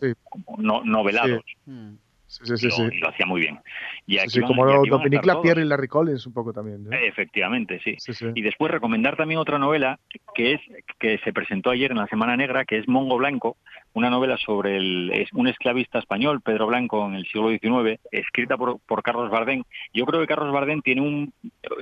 no, 0.59 0.83
novelados. 0.85 1.44
Mm. 1.66 1.94
Sí, 2.27 2.57
sí, 2.57 2.71
sí, 2.71 2.83
y, 2.93 2.99
lo, 2.99 3.09
hacía 3.09 3.27
muy 3.27 3.41
bien. 3.41 3.61
Y 4.07 4.19
aquí 4.19 4.41
como 4.41 4.67
Dominique 4.85 5.27
Lapierre 5.27 5.62
y 5.62 5.65
Larry 5.65 5.89
Collins 5.89 6.27
un 6.27 6.33
poco 6.33 6.53
también. 6.53 6.87
Efectivamente, 6.93 7.81
sí. 7.85 7.97
Y 8.35 8.43
después 8.43 8.73
recomendar 8.73 9.17
también 9.17 9.39
otra 9.39 9.59
novela 9.59 9.99
que 10.35 10.55
es 10.55 10.61
que 10.99 11.19
se 11.19 11.33
presentó 11.33 11.71
ayer 11.71 11.91
en 11.91 11.99
la 11.99 12.07
Semana 12.09 12.37
Negra, 12.37 12.65
que 12.65 12.79
es 12.79 12.89
Mongo 12.89 13.17
Blanco, 13.17 13.57
una 13.97 14.11
novela 14.11 14.37
sobre 14.37 14.77
el, 14.77 15.11
es 15.15 15.33
un 15.33 15.49
esclavista 15.49 15.99
español, 15.99 16.43
Pedro 16.43 16.67
Blanco, 16.67 17.07
en 17.07 17.15
el 17.15 17.25
siglo 17.27 17.49
XIX, 17.49 17.99
escrita 18.12 18.59
por, 18.59 18.79
por 18.81 19.03
Carlos 19.03 19.31
Bardén. 19.31 19.65
Yo 19.95 20.05
creo 20.05 20.21
que 20.21 20.27
Carlos 20.27 20.53
Bardén 20.53 20.83
tiene 20.83 21.01
un, 21.01 21.33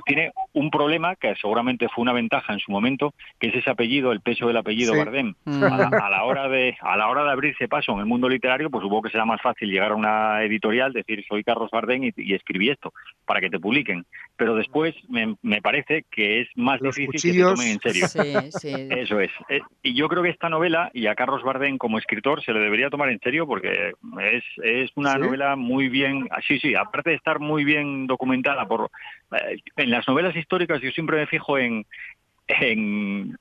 tiene 0.05 0.31
un 0.53 0.69
problema 0.69 1.17
que 1.17 1.35
seguramente 1.35 1.89
fue 1.89 2.03
una 2.03 2.13
ventaja 2.13 2.53
en 2.53 2.59
su 2.59 2.71
momento, 2.71 3.13
que 3.37 3.47
es 3.47 3.55
ese 3.55 3.69
apellido, 3.69 4.13
el 4.13 4.21
peso 4.21 4.47
del 4.47 4.55
apellido 4.55 4.95
Bardén. 4.95 5.35
Mm. 5.43 5.61
A, 5.61 6.09
la, 6.09 6.23
hora 6.23 6.47
de, 6.47 6.77
a 6.79 6.95
la 6.95 7.09
hora 7.09 7.25
de 7.25 7.31
abrirse 7.31 7.67
paso 7.67 7.91
en 7.91 7.99
el 7.99 8.05
mundo 8.05 8.29
literario, 8.29 8.69
pues 8.69 8.81
supongo 8.81 9.01
que 9.01 9.09
será 9.09 9.25
más 9.25 9.41
fácil 9.41 9.69
llegar 9.69 9.91
a 9.91 9.95
una 9.95 10.34
editorial, 10.43 10.93
decir 10.93 11.23
soy 11.27 11.43
Carlos 11.43 11.71
Bardén 11.71 12.03
y, 12.15 12.33
escribí 12.33 12.69
esto, 12.69 12.93
para 13.25 13.39
que 13.39 13.49
te 13.49 13.59
publiquen. 13.59 14.05
Pero 14.37 14.55
después 14.55 14.95
me, 15.09 15.35
me 15.41 15.61
parece 15.61 16.05
que 16.11 16.41
es 16.41 16.49
más 16.55 16.81
difícil 16.81 17.21
que 17.21 17.37
te 17.37 17.43
tomen 17.43 17.67
en 17.67 17.79
serio. 17.79 18.05
Eso 18.97 19.19
es. 19.19 19.31
Eh, 19.49 19.61
y 19.83 19.95
yo 19.95 20.07
creo 20.07 20.23
que 20.23 20.29
esta 20.29 20.49
novela, 20.49 20.89
y 20.93 21.07
a 21.07 21.15
Carlos 21.15 21.43
Bardén 21.43 21.77
como 21.77 21.97
escritor 21.97 22.43
se 22.43 22.53
le 22.53 22.59
debería 22.59 22.89
tomar 22.89 23.09
en 23.09 23.19
serio 23.19 23.47
porque 23.47 23.93
es, 24.21 24.43
es 24.63 24.91
una 24.95 25.15
novela 25.15 25.55
muy 25.55 25.89
bien, 25.89 26.27
ah, 26.31 26.41
sí, 26.47 26.59
sí, 26.59 26.75
aparte 26.75 27.11
de 27.11 27.15
estar 27.15 27.39
muy 27.39 27.63
bien 27.63 28.07
documentada 28.07 28.67
por... 28.67 28.89
Eh, 29.31 29.57
en 29.77 29.89
las 29.89 30.07
novelas 30.07 30.35
históricas 30.35 30.81
yo 30.81 30.91
siempre 30.91 31.17
me 31.17 31.27
fijo 31.27 31.57
en, 31.57 31.85
en 32.47 33.37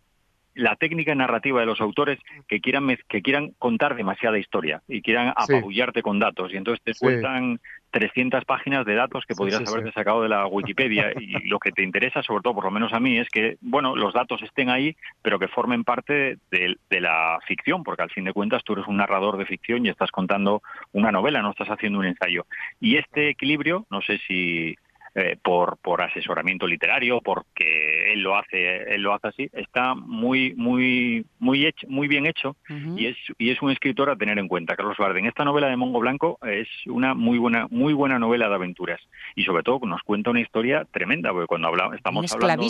la 0.54 0.76
técnica 0.76 1.14
narrativa 1.14 1.60
de 1.60 1.66
los 1.66 1.80
autores 1.80 2.18
que 2.48 2.60
quieran 2.60 2.96
que 3.08 3.22
quieran 3.22 3.52
contar 3.58 3.96
demasiada 3.96 4.38
historia 4.38 4.82
y 4.88 5.02
quieran 5.02 5.32
apabullarte 5.36 6.02
con 6.02 6.18
datos. 6.18 6.52
Y 6.52 6.56
entonces 6.56 6.82
te 6.84 6.94
cuentan 6.94 7.60
300 7.90 8.44
páginas 8.44 8.84
de 8.86 8.94
datos 8.94 9.24
que 9.26 9.34
podrías 9.34 9.68
haberte 9.68 9.92
sacado 9.92 10.22
de 10.22 10.28
la 10.28 10.46
Wikipedia. 10.46 11.12
Y 11.18 11.32
lo 11.48 11.58
que 11.58 11.72
te 11.72 11.82
interesa 11.82 12.22
sobre 12.22 12.42
todo 12.42 12.54
por 12.54 12.64
lo 12.64 12.70
menos 12.70 12.92
a 12.92 13.00
mí 13.00 13.18
es 13.18 13.28
que 13.28 13.56
bueno 13.60 13.96
los 13.96 14.14
datos 14.14 14.42
estén 14.42 14.70
ahí 14.70 14.96
pero 15.22 15.38
que 15.38 15.48
formen 15.48 15.84
parte 15.84 16.38
de, 16.50 16.76
de 16.90 17.00
la 17.00 17.38
ficción 17.46 17.82
porque 17.82 18.02
al 18.02 18.10
fin 18.10 18.24
de 18.24 18.32
cuentas 18.32 18.62
tú 18.64 18.74
eres 18.74 18.86
un 18.86 18.96
narrador 18.96 19.36
de 19.36 19.46
ficción 19.46 19.84
y 19.84 19.88
estás 19.88 20.10
contando 20.10 20.62
una 20.92 21.12
novela 21.12 21.42
no 21.42 21.50
estás 21.50 21.68
haciendo 21.68 21.98
un 21.98 22.06
ensayo. 22.06 22.46
Y 22.80 22.96
este 22.96 23.28
equilibrio 23.28 23.86
no 23.90 24.00
sé 24.02 24.18
si 24.26 24.76
eh, 25.16 25.36
por, 25.42 25.76
por 25.78 26.02
asesoramiento 26.02 26.66
literario, 26.66 27.20
porque 27.20 28.12
él 28.12 28.20
lo 28.20 28.36
hace, 28.36 28.94
él 28.94 29.02
lo 29.02 29.14
hace 29.14 29.28
así, 29.28 29.50
está 29.52 29.94
muy, 29.94 30.54
muy, 30.56 31.24
muy 31.38 31.66
hecho, 31.66 31.86
muy 31.88 32.08
bien 32.08 32.26
hecho 32.26 32.56
y 32.96 33.06
es 33.06 33.16
y 33.38 33.50
es 33.50 33.62
un 33.62 33.70
escritor 33.70 34.10
a 34.10 34.16
tener 34.16 34.38
en 34.38 34.48
cuenta, 34.48 34.74
Carlos 34.74 34.96
Barden. 34.96 35.26
Esta 35.26 35.44
novela 35.44 35.68
de 35.68 35.76
Mongo 35.76 36.00
Blanco 36.00 36.38
es 36.44 36.68
una 36.86 37.14
muy 37.14 37.38
buena, 37.38 37.68
muy 37.70 37.92
buena 37.92 38.18
novela 38.18 38.48
de 38.48 38.54
aventuras 38.56 39.00
y 39.36 39.44
sobre 39.44 39.62
todo 39.62 39.86
nos 39.86 40.02
cuenta 40.02 40.30
una 40.30 40.40
historia 40.40 40.84
tremenda, 40.90 41.30
porque 41.30 41.46
cuando 41.46 41.68
hablamos, 41.68 41.94
estamos 41.94 42.32
hablando 42.32 42.66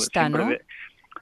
de, 0.48 0.60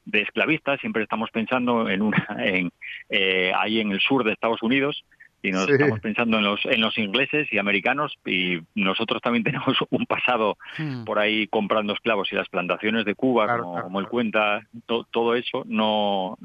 de 0.04 0.22
esclavistas, 0.22 0.80
siempre 0.80 1.02
estamos 1.02 1.30
pensando 1.30 1.88
en 1.88 2.02
una, 2.02 2.26
en, 2.38 2.72
eh, 3.10 3.52
ahí 3.56 3.80
en 3.80 3.92
el 3.92 4.00
sur 4.00 4.24
de 4.24 4.32
Estados 4.32 4.62
Unidos, 4.62 5.04
y 5.42 5.50
nos 5.50 5.68
estamos 5.68 6.00
pensando 6.00 6.38
en 6.38 6.44
los 6.44 6.60
en 6.64 6.80
los 6.80 6.96
ingleses 6.96 7.52
y 7.52 7.58
americanos 7.58 8.16
y 8.24 8.60
nosotros 8.74 9.20
también 9.20 9.42
tenemos 9.44 9.76
un 9.90 10.06
pasado 10.06 10.56
hmm. 10.78 11.04
por 11.04 11.18
ahí 11.18 11.48
comprando 11.48 11.92
esclavos 11.92 12.32
y 12.32 12.36
las 12.36 12.48
plantaciones 12.48 13.04
de 13.04 13.14
Cuba 13.14 13.58
como, 13.58 14.00
él 14.00 14.08
cuenta 14.08 14.60
todo 14.86 15.34
eso 15.34 15.64
no 15.66 16.38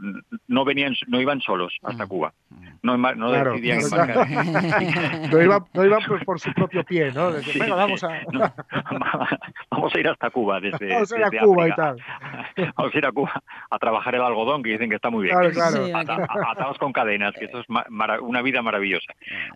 no 0.47 0.65
venían 0.65 0.95
no 1.07 1.21
iban 1.21 1.41
solos 1.41 1.73
hasta 1.83 2.05
hmm. 2.05 2.09
Cuba. 2.09 2.33
No, 2.81 2.97
no 2.97 3.31
decidían 3.31 3.79
no, 5.31 5.41
iban, 5.41 5.63
no 5.73 5.85
iban 5.85 6.01
por, 6.25 6.39
su 6.39 6.51
propio 6.53 6.83
pie 6.83 7.11
no 7.11 7.31
Venga, 7.31 7.75
vamos 7.75 8.03
a 8.03 8.09
vamos 9.69 9.95
a 9.95 9.99
ir 9.99 10.07
hasta 10.07 10.29
Cuba 10.29 10.59
desde 10.59 10.89
vamos 10.89 11.11
a 11.11 11.17
ir 11.17 11.25
a 11.25 11.29
Cuba 11.41 11.67
y 11.67 11.71
tal 11.75 11.97
vamos 12.75 12.95
a 12.95 12.97
ir 12.97 13.05
a 13.05 13.11
Cuba 13.11 13.43
a 13.69 13.79
trabajar 13.79 14.15
el 14.15 14.21
algodón 14.21 14.63
que 14.63 14.71
dicen 14.71 14.89
que 14.89 14.95
está 14.95 15.09
muy 15.09 15.25
bien. 15.25 15.37
Atados 15.37 16.77
con 16.77 16.93
cadenas 16.93 17.33
que 17.37 17.45
eso 17.45 17.59
es 17.59 17.65
una 18.21 18.41
vida 18.41 18.61
maravillosa 18.61 18.86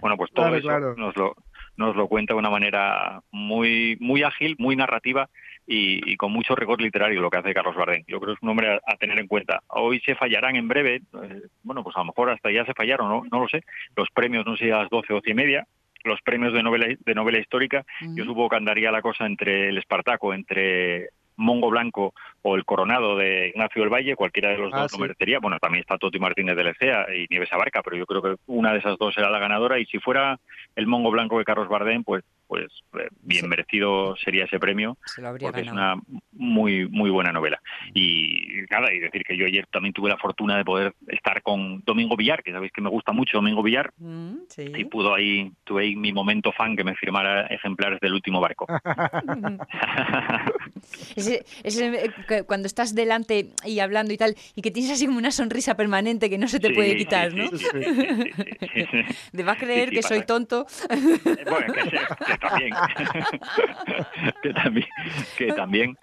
bueno, 0.02 0.18
pues 0.18 0.32
todo 0.32 0.56
eso 0.56 0.80
nos 0.96 1.16
lo 1.16 1.36
nos 1.78 1.96
lo 1.96 2.08
cuenta 2.08 2.34
de 2.34 2.40
una 2.40 2.50
manera 2.50 3.22
muy 3.32 3.98
muy 4.00 4.24
ágil, 4.24 4.56
muy 4.60 4.76
narrativa 4.76 5.30
y, 5.68 6.18
con 6.18 6.32
mucho 6.32 6.56
rigor 6.56 6.82
literario 6.82 7.22
lo 7.22 7.30
que 7.30 7.38
hace 7.38 7.54
Carlos 7.54 7.76
Bardén. 7.76 8.04
Yo 8.08 8.20
creo 8.20 8.34
que 8.34 8.38
es 8.38 8.44
un 8.44 8.50
hombre 8.50 8.80
a, 8.86 8.96
tener 8.98 9.20
en 9.20 9.28
cuenta. 9.28 9.62
Hoy 9.68 10.02
se 10.02 10.16
fallarán 10.16 10.56
en 10.56 10.68
breve, 10.68 10.96
eh, 10.96 11.42
bueno, 11.64 11.84
pues 11.84 11.96
a 11.96 12.00
lo 12.00 12.06
mejor 12.06 12.30
hasta 12.30 12.52
ya 12.52 12.66
se 12.66 12.74
fallaron, 12.74 13.08
no, 13.08 13.24
no 13.32 13.40
lo 13.40 13.48
sé. 13.48 13.64
Los 13.96 14.10
premios, 14.10 14.46
no 14.46 14.58
sé, 14.58 14.74
a 14.74 14.80
las 14.80 14.90
12 14.90 15.14
o 15.14 15.16
12 15.18 15.30
y 15.30 15.34
media, 15.34 15.68
los 16.04 16.22
premios 16.22 16.54
de 16.54 16.64
novela 16.64 16.88
de 17.00 17.16
novela 17.16 17.40
histórica, 17.40 17.86
yo 18.16 18.26
supongo 18.26 18.50
que 18.50 18.56
andaría 18.58 18.92
la 18.92 19.02
cosa 19.02 19.26
entre 19.26 19.70
el 19.70 19.78
Espartaco, 19.78 20.34
entre 20.34 21.10
Mongo 21.38 21.70
Blanco 21.70 22.14
o 22.44 22.56
el 22.56 22.66
Coronado 22.66 23.18
de 23.18 23.50
Ignacio 23.50 23.82
del 23.82 23.94
Valle, 23.94 24.16
cualquiera 24.16 24.50
de 24.50 24.58
los 24.58 24.74
ah, 24.74 24.82
dos 24.82 24.94
lo 24.94 25.00
merecería. 25.00 25.40
Bueno, 25.40 25.60
también 25.60 25.82
está 25.82 25.98
Toti 25.98 26.20
Martínez 26.20 26.56
de 26.56 26.64
Lecea 26.64 27.06
y 27.16 27.28
Nieves 27.30 27.52
Abarca, 27.52 27.82
pero 27.84 27.98
yo 27.98 28.06
creo 28.06 28.22
que 28.22 28.36
una 28.48 28.74
de 28.74 28.80
esas 28.80 28.98
dos 28.98 29.14
será 29.14 29.30
la 29.30 29.40
ganadora. 29.40 29.80
Y 29.80 29.86
si 29.86 30.00
fuera 30.00 30.40
el 30.76 30.88
Mongo 30.88 31.12
Blanco 31.12 31.38
de 31.38 31.46
Carlos 31.46 31.70
Bardem, 31.70 32.04
pues 32.04 32.24
pues 32.52 32.68
eh, 33.00 33.08
bien 33.22 33.48
merecido 33.48 34.18
sería 34.18 34.44
ese 34.44 34.60
premio 34.60 34.98
porque 35.40 35.62
es 35.62 35.72
una 35.72 35.96
muy 36.34 36.86
muy 36.90 37.10
buena 37.10 37.32
novela. 37.32 37.62
Y 37.94 38.66
nada 38.70 38.94
y 38.94 39.00
decir 39.00 39.24
que 39.24 39.38
yo 39.38 39.46
ayer 39.46 39.66
también 39.68 39.94
tuve 39.94 40.10
la 40.10 40.18
fortuna 40.18 40.58
de 40.58 40.66
poder 40.66 40.94
estar 41.08 41.42
con 41.44 41.82
Domingo 41.86 42.18
Villar 42.18 42.44
que 42.44 42.52
sabéis 42.52 42.74
que 42.74 42.82
me 42.82 42.90
gusta 42.90 43.14
mucho 43.14 43.38
Domingo 43.38 43.64
Villar 43.64 43.94
mm, 43.98 44.34
y 44.58 44.84
pudo 44.84 45.16
ahí 45.16 45.50
tuve 45.64 45.84
ahí 45.84 45.96
mi 45.96 46.12
momento 46.12 46.52
fan 46.52 46.76
que 46.76 46.84
me 46.84 46.94
firmara 46.96 47.48
ejemplares 47.48 48.02
del 48.02 48.16
último 48.16 48.42
barco 48.42 48.68
cuando 52.46 52.68
estás 52.68 52.96
delante 52.96 53.48
y 53.66 53.80
hablando 53.80 54.14
y 54.14 54.18
tal 54.18 54.36
y 54.56 54.62
que 54.62 54.72
tienes 54.72 54.92
así 54.92 55.06
como 55.06 55.18
una 55.18 55.32
sonrisa 55.32 55.76
permanente 55.76 56.30
que 56.30 56.38
no 56.38 56.48
se 56.48 56.60
te 56.60 56.74
puede 56.74 56.96
quitar 56.96 57.34
¿no? 57.34 57.50
de 59.32 59.44
va 59.44 59.54
a 59.54 59.58
creer 59.58 59.90
que 59.92 60.02
soy 60.04 60.26
tonto. 60.26 60.66
Eh, 60.90 61.46
bueno 61.50 61.74
que, 61.74 62.38
también. 62.38 62.74
que 64.42 64.54
también, 64.54 64.88
que 65.38 65.48
también, 65.48 65.98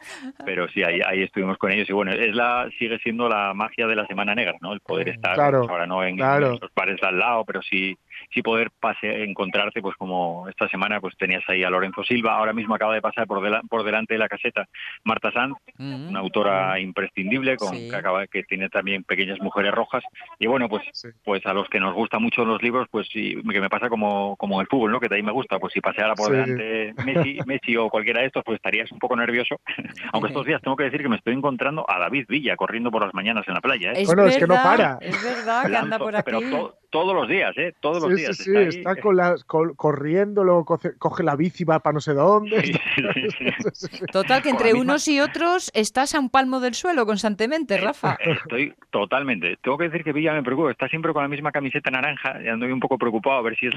pero 0.44 0.68
sí, 0.68 0.82
ahí, 0.82 1.00
ahí 1.06 1.22
estuvimos 1.22 1.58
con 1.58 1.72
ellos. 1.72 1.88
Y 1.88 1.92
bueno, 1.92 2.12
es 2.12 2.34
la 2.34 2.68
sigue 2.78 2.98
siendo 2.98 3.28
la 3.28 3.54
magia 3.54 3.86
de 3.86 3.96
la 3.96 4.06
Semana 4.06 4.34
Negra, 4.34 4.56
¿no? 4.60 4.72
El 4.72 4.80
poder 4.80 5.08
estar 5.08 5.36
pues, 5.36 5.70
ahora 5.70 5.86
no 5.86 6.02
en, 6.04 6.20
en, 6.20 6.40
los 6.40 6.60
bares 6.74 7.00
de 7.00 7.06
al 7.06 7.18
lado, 7.18 7.44
pero 7.44 7.62
sí 7.62 7.96
sí 8.30 8.42
poder 8.42 8.70
pase, 8.78 9.24
encontrarte, 9.24 9.80
pues 9.80 9.96
como 9.96 10.48
esta 10.48 10.68
semana 10.68 11.00
pues 11.00 11.16
tenías 11.16 11.42
ahí 11.48 11.64
a 11.64 11.70
Lorenzo 11.70 12.02
Silva, 12.04 12.36
ahora 12.36 12.52
mismo 12.52 12.74
acaba 12.74 12.94
de 12.94 13.02
pasar 13.02 13.26
por, 13.26 13.40
por 13.68 13.84
delante 13.84 14.14
de 14.14 14.18
la 14.18 14.28
caseta 14.28 14.68
Marta 15.04 15.32
Sanz, 15.32 15.56
mm. 15.76 16.08
una 16.08 16.20
autora 16.20 16.78
imprescindible 16.80 17.56
con 17.56 17.72
que 17.72 17.94
acaba 17.94 18.26
que 18.26 18.42
tiene 18.42 18.68
también 18.68 19.04
pequeñas 19.04 19.38
mujeres 19.40 19.72
rojas 19.72 20.02
y 20.38 20.46
bueno 20.46 20.68
pues 20.68 20.82
pues 21.24 21.44
a 21.46 21.52
los 21.52 21.68
que 21.68 21.80
nos 21.80 21.94
gustan 21.94 22.22
mucho 22.22 22.44
los 22.44 22.62
libros 22.62 22.88
pues 22.90 23.08
sí 23.12 23.36
que 23.50 23.60
me 23.60 23.70
pasa 23.70 23.88
como 23.88 24.36
como 24.36 24.60
el 24.60 24.66
fútbol, 24.66 24.92
¿no? 24.92 25.00
Que 25.00 25.12
ahí 25.14 25.22
me 25.22 25.32
gusta, 25.32 25.58
pues 25.58 25.72
si 25.72 25.80
paseara 25.80 26.14
por 26.14 26.30
delante 26.30 26.94
Messi, 27.04 27.38
Messi 27.46 27.76
o 27.76 27.88
cualquiera 27.88 28.20
de 28.20 28.26
estos 28.26 28.44
pues 28.44 28.56
estarías 28.56 28.90
un 28.92 28.98
poco 28.98 29.16
nervioso, 29.16 29.60
aunque 30.12 30.28
estos 30.28 30.46
días 30.46 30.62
tengo 30.62 30.76
que 30.76 30.84
decir 30.84 31.02
que 31.02 31.08
me 31.08 31.16
estoy 31.16 31.34
encontrando 31.34 31.84
a 31.88 31.98
David 31.98 32.26
Villa 32.28 32.56
corriendo 32.56 32.90
por 32.90 33.04
las 33.04 33.14
mañanas 33.14 33.46
en 33.48 33.54
la 33.54 33.60
playa, 33.60 33.92
¿eh? 33.92 34.04
bueno, 34.06 34.26
es 34.26 34.36
que 34.36 34.46
no 34.46 34.54
para. 34.54 34.98
Es 35.00 35.22
verdad 35.22 35.66
que 35.66 35.76
anda 35.76 35.98
por 35.98 36.14
aquí. 36.14 36.30
Pero 36.30 36.78
todos 36.90 37.14
los 37.14 37.28
días, 37.28 37.56
¿eh? 37.56 37.74
Todos 37.80 38.02
los 38.02 38.16
días. 38.16 38.36
Sí, 38.36 38.44
sí, 38.44 38.78
está, 38.78 38.96
con 38.96 39.16
las, 39.16 39.44
corriendo, 39.44 40.44
luego 40.44 40.64
coge, 40.64 41.22
la 41.22 41.36
bici, 41.36 41.64
va 41.64 41.80
para 41.80 41.94
no 41.94 42.00
sé 42.00 42.14
dónde. 42.14 42.78
Total, 44.12 44.42
que 44.42 44.50
entre 44.50 44.74
unos 44.74 45.06
y 45.08 45.20
otros 45.20 45.70
estás 45.74 46.14
a 46.14 46.20
un 46.20 46.30
palmo 46.30 46.60
del 46.60 46.74
suelo 46.74 47.06
constantemente, 47.06 47.74
eh, 47.74 47.80
Rafa. 47.80 48.16
Estoy 48.20 48.74
totalmente. 48.90 49.58
Tengo 49.62 49.78
que 49.78 49.84
decir 49.84 50.04
que 50.04 50.12
Villa 50.12 50.32
me 50.32 50.42
preocupa, 50.42 50.70
está 50.70 50.88
siempre 50.88 51.12
con 51.12 51.22
la 51.22 51.28
misma 51.28 51.52
camiseta 51.52 51.90
naranja 51.90 52.42
y 52.42 52.48
ando 52.48 52.66
un 52.66 52.80
poco 52.80 52.98
preocupado 52.98 53.38
a 53.38 53.42
ver 53.42 53.56
si 53.56 53.66
es 53.66 53.74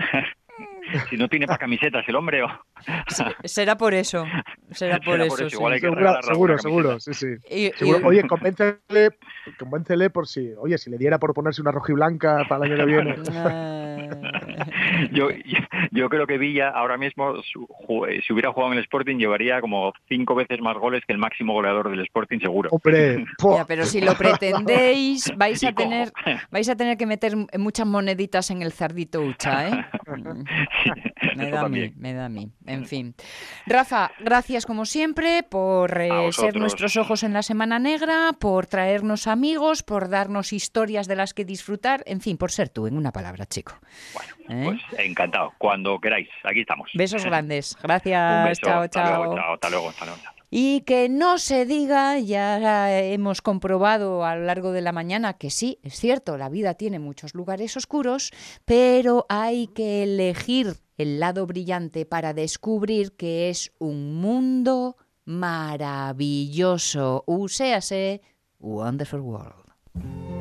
si 1.10 1.18
no 1.18 1.28
tiene 1.28 1.48
para 1.48 1.58
camisetas 1.58 2.08
el 2.08 2.16
hombre 2.16 2.44
o... 2.44 2.48
será 3.46 3.78
por 3.78 3.94
eso. 3.94 4.26
Será 4.72 5.00
por 5.06 5.22
eso. 5.22 5.50
seguro, 6.22 6.58
seguro, 6.58 7.00
sí, 7.00 7.14
sí. 7.14 7.28
Oye, 8.04 8.24
convéncele, 8.28 9.12
convéncele 9.58 10.10
por 10.10 10.28
si, 10.28 10.54
oye, 10.58 10.78
si 10.78 10.90
le 10.90 10.98
diera 10.98 11.20
por 11.20 11.34
ponerse 11.34 11.62
una 11.62 11.72
rojiblanca 11.72 12.46
para 12.48 12.66
el 12.66 12.72
año 12.72 12.86
que 12.86 12.92
viene. 12.92 13.16
yo, 15.14 15.30
yo 15.92 16.10
creo 16.10 16.28
que 16.28 16.38
Villa 16.38 16.70
ahora 16.70 16.98
mismo, 16.98 17.36
eh, 17.38 18.22
si 18.26 18.34
hubiera 18.34 18.52
jugado 18.52 18.72
en 18.74 18.78
el 18.78 18.84
Sporting, 18.84 19.18
llevaría 19.18 19.62
como 19.62 19.94
cinco 20.08 20.36
veces 20.36 20.60
más 20.62 20.78
goles 20.78 21.04
que 21.06 21.14
el 21.14 21.20
máximo 21.20 21.54
goleador 21.54 21.90
del 21.90 22.02
Sporting, 22.02 22.40
seguro. 22.40 22.70
pero 23.68 23.86
si 23.86 24.02
lo 24.02 24.14
pretendéis, 24.16 25.32
vais 25.38 25.64
a 25.64 25.74
tener, 25.74 26.12
vais 26.50 26.70
a 26.70 26.76
tener 26.76 26.98
que 26.98 27.06
meter 27.06 27.34
muchas 27.58 27.88
moneditas 27.88 28.52
en 28.52 28.62
el 28.62 28.72
cerdito 28.72 29.22
Ucha, 29.22 29.68
¿eh? 29.68 29.86
me 31.36 31.52
da 31.52 31.62
a 31.62 31.70
mí, 31.70 31.94
me 31.98 32.14
da 32.14 32.26
a 32.26 32.30
mí. 32.30 32.50
En 32.66 32.86
fin. 32.86 33.16
Rafa, 33.66 34.12
gracias 34.20 34.66
como 34.66 34.86
siempre 34.86 35.44
por 35.44 36.00
eh, 36.00 36.32
ser 36.32 36.58
nuestros 36.58 36.98
ojos 36.98 37.24
en 37.24 37.34
la 37.34 37.44
Semana 37.44 37.80
Negra, 37.80 38.34
por 38.40 38.68
traernos 38.68 39.28
amigos, 39.28 39.84
por 39.84 40.10
darnos 40.10 40.54
historias 40.54 41.08
de 41.08 41.16
las 41.16 41.34
que 41.34 41.46
disfrutar, 41.46 42.04
en 42.06 42.22
fin, 42.22 42.38
por 42.38 42.52
ser 42.52 42.70
tú, 42.70 42.88
en 42.88 42.98
una 42.98 43.12
palabra, 43.12 43.46
chico. 43.46 43.74
¿Eh? 44.52 44.64
Pues 44.66 44.82
encantado, 45.00 45.54
cuando 45.58 45.98
queráis, 46.00 46.28
aquí 46.44 46.62
estamos. 46.62 46.90
Besos 46.94 47.24
grandes, 47.26 47.78
gracias, 47.82 48.60
chao, 48.60 48.88
chao. 48.88 49.54
hasta 49.54 49.70
luego, 49.70 49.90
hasta 49.90 50.06
luego. 50.06 50.20
Y 50.50 50.82
que 50.82 51.08
no 51.08 51.38
se 51.38 51.66
diga, 51.66 52.20
ya 52.20 53.00
hemos 53.00 53.42
comprobado 53.42 54.26
a 54.26 54.36
lo 54.36 54.44
largo 54.44 54.74
de 54.74 54.82
la 54.82 54.92
mañana 54.92 55.36
que 55.36 55.50
sí, 55.50 55.80
es 55.84 55.96
cierto, 55.96 56.38
la 56.38 56.50
vida 56.50 56.74
tiene 56.74 57.00
muchos 57.00 57.34
lugares 57.34 57.78
oscuros, 57.78 58.32
pero 58.66 59.26
hay 59.30 59.68
que 59.68 60.04
elegir 60.04 60.76
el 60.98 61.22
lado 61.22 61.48
brillante 61.48 62.06
para 62.06 62.34
descubrir 62.34 63.16
que 63.16 63.50
es 63.50 63.72
un 63.80 64.20
mundo 64.20 64.98
maravilloso. 65.24 67.24
Uséase 67.26 68.22
Wonderful 68.60 69.22
World. 69.22 70.41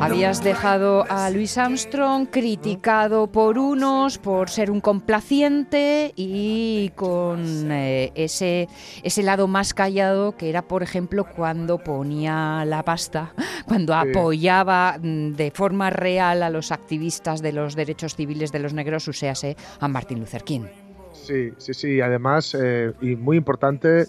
Habías 0.00 0.42
dejado 0.42 1.04
a 1.10 1.28
Louis 1.28 1.58
Armstrong 1.58 2.26
criticado 2.30 3.26
por 3.26 3.58
unos 3.58 4.16
por 4.16 4.48
ser 4.48 4.70
un 4.70 4.80
complaciente 4.80 6.14
y 6.16 6.90
con 6.96 7.70
eh, 7.70 8.10
ese, 8.14 8.66
ese 9.02 9.22
lado 9.22 9.46
más 9.46 9.74
callado 9.74 10.36
que 10.38 10.48
era, 10.48 10.62
por 10.62 10.82
ejemplo, 10.82 11.26
cuando 11.26 11.78
ponía 11.78 12.64
la 12.64 12.82
pasta, 12.82 13.34
cuando 13.66 13.94
apoyaba 13.94 14.96
mm, 14.98 15.32
de 15.32 15.50
forma 15.50 15.90
real 15.90 16.42
a 16.42 16.48
los 16.48 16.72
activistas 16.72 17.42
de 17.42 17.52
los 17.52 17.76
derechos 17.76 18.16
civiles 18.16 18.52
de 18.52 18.60
los 18.60 18.72
negros, 18.72 19.06
uséase 19.06 19.54
a 19.80 19.86
Martin 19.86 20.20
Luther 20.20 20.44
King. 20.44 20.64
Sí, 21.12 21.50
sí, 21.58 21.74
sí. 21.74 22.00
Además, 22.00 22.56
eh, 22.58 22.94
y 23.02 23.16
muy 23.16 23.36
importante, 23.36 24.06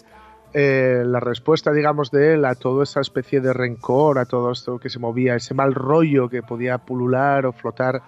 eh, 0.54 1.02
la 1.06 1.20
respuesta, 1.20 1.72
digamos, 1.72 2.10
de 2.10 2.34
él 2.34 2.44
a 2.44 2.54
toda 2.54 2.84
esa 2.84 3.00
especie 3.00 3.40
de 3.40 3.52
rencor, 3.52 4.18
a 4.18 4.26
todo 4.26 4.52
esto 4.52 4.78
que 4.78 4.88
se 4.88 4.98
movía, 4.98 5.34
ese 5.34 5.54
mal 5.54 5.74
rollo 5.74 6.28
que 6.28 6.42
podía 6.42 6.78
pulular 6.78 7.46
o 7.46 7.52
flotar 7.52 8.02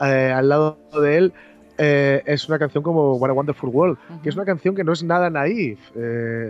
eh, 0.00 0.32
al 0.34 0.48
lado 0.48 0.78
de 1.00 1.16
él, 1.16 1.32
eh, 1.78 2.22
es 2.26 2.48
una 2.48 2.58
canción 2.58 2.82
como 2.82 3.14
What 3.14 3.30
a 3.30 3.32
Wonderful 3.32 3.70
World, 3.70 3.98
que 4.22 4.28
es 4.28 4.36
una 4.36 4.44
canción 4.44 4.74
que 4.74 4.84
no 4.84 4.92
es 4.92 5.02
nada 5.02 5.30
naif, 5.30 5.78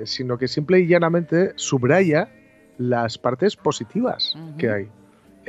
sino 0.04 0.38
que 0.38 0.48
simple 0.48 0.80
y 0.80 0.86
llanamente 0.86 1.52
subraya 1.56 2.28
las 2.78 3.18
partes 3.18 3.56
positivas 3.56 4.36
que 4.56 4.70
hay. 4.70 4.88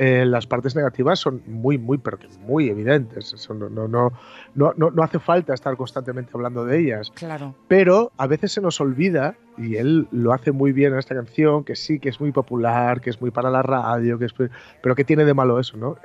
Eh, 0.02 0.24
las 0.24 0.46
partes 0.46 0.74
negativas 0.74 1.18
son 1.18 1.42
muy, 1.46 1.76
muy, 1.76 1.98
pero 1.98 2.18
que 2.18 2.26
muy 2.38 2.70
evidentes. 2.70 3.36
no, 3.50 3.68
no, 3.68 3.86
no, 3.86 4.12
no, 4.54 4.72
no 4.74 5.02
hace 5.02 5.18
falta 5.18 5.52
estar 5.52 5.76
constantemente 5.76 6.30
hablando 6.32 6.64
de 6.64 6.78
ellas. 6.78 7.12
Claro. 7.14 7.54
Pero 7.68 8.10
a 8.16 8.26
veces 8.26 8.52
se 8.52 8.62
nos 8.62 8.80
olvida, 8.80 9.36
y 9.58 9.76
él 9.76 10.08
lo 10.10 10.32
hace 10.32 10.52
muy 10.52 10.72
bien 10.72 10.94
en 10.94 11.00
esta 11.00 11.14
canción, 11.14 11.64
que 11.64 11.76
sí, 11.76 12.00
que 12.00 12.08
es 12.08 12.18
muy 12.18 12.32
popular, 12.32 13.02
que 13.02 13.10
es 13.10 13.20
muy 13.20 13.30
para 13.30 13.50
la 13.50 13.60
radio, 13.60 14.18
que 14.18 14.24
es, 14.24 14.34
pero 14.82 14.94
que 14.94 15.04
tiene 15.04 15.26
de 15.26 15.34
malo 15.34 15.60
eso, 15.60 15.76
¿no? 15.76 15.98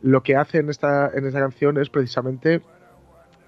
lo 0.00 0.22
que 0.22 0.36
hace 0.36 0.60
en 0.60 0.70
esta, 0.70 1.10
en 1.12 1.26
esta 1.26 1.40
canción 1.40 1.76
es 1.76 1.90
precisamente 1.90 2.62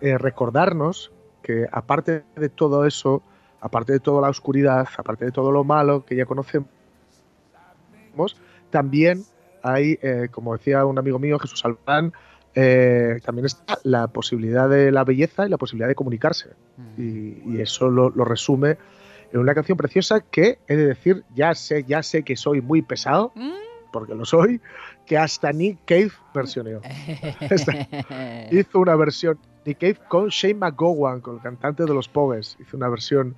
eh, 0.02 0.18
recordarnos 0.18 1.10
que 1.42 1.66
aparte 1.72 2.24
de 2.36 2.50
todo 2.50 2.84
eso, 2.84 3.22
aparte 3.62 3.94
de 3.94 4.00
toda 4.00 4.20
la 4.20 4.28
oscuridad, 4.28 4.86
aparte 4.98 5.24
de 5.24 5.32
todo 5.32 5.52
lo 5.52 5.64
malo 5.64 6.04
que 6.04 6.16
ya 6.16 6.26
conocemos, 6.26 6.68
también 8.70 9.24
hay, 9.62 9.98
eh, 10.02 10.28
como 10.30 10.56
decía 10.56 10.84
un 10.84 10.98
amigo 10.98 11.18
mío, 11.18 11.38
Jesús 11.38 11.64
Alban, 11.64 12.12
eh, 12.54 13.20
también 13.24 13.46
está 13.46 13.78
la 13.84 14.08
posibilidad 14.08 14.68
de 14.68 14.90
la 14.90 15.04
belleza 15.04 15.46
y 15.46 15.48
la 15.48 15.58
posibilidad 15.58 15.88
de 15.88 15.94
comunicarse. 15.94 16.50
Mm. 16.76 17.54
Y, 17.56 17.60
eso 17.60 17.88
lo, 17.88 18.10
resume 18.24 18.78
en 19.32 19.40
una 19.40 19.54
canción 19.54 19.76
preciosa 19.76 20.20
que, 20.20 20.58
he 20.66 20.76
de 20.76 20.86
decir, 20.86 21.24
ya 21.34 21.54
sé, 21.54 21.84
ya 21.84 22.02
sé 22.02 22.22
que 22.22 22.36
soy 22.36 22.60
muy 22.60 22.82
pesado, 22.82 23.32
mm. 23.34 23.50
porque 23.92 24.14
lo 24.14 24.24
soy, 24.24 24.60
que 25.06 25.18
hasta 25.18 25.52
Nick 25.52 25.78
Cave 25.84 26.10
versioneó. 26.34 26.80
hizo 28.50 28.78
una 28.78 28.96
versión, 28.96 29.38
Nick 29.64 29.78
Cave 29.78 29.98
con 30.08 30.28
Shane 30.28 30.54
McGowan, 30.54 31.20
con 31.20 31.36
el 31.36 31.40
cantante 31.42 31.84
de 31.84 31.94
los 31.94 32.08
Pogues, 32.08 32.56
hizo 32.60 32.76
una 32.76 32.88
versión 32.88 33.36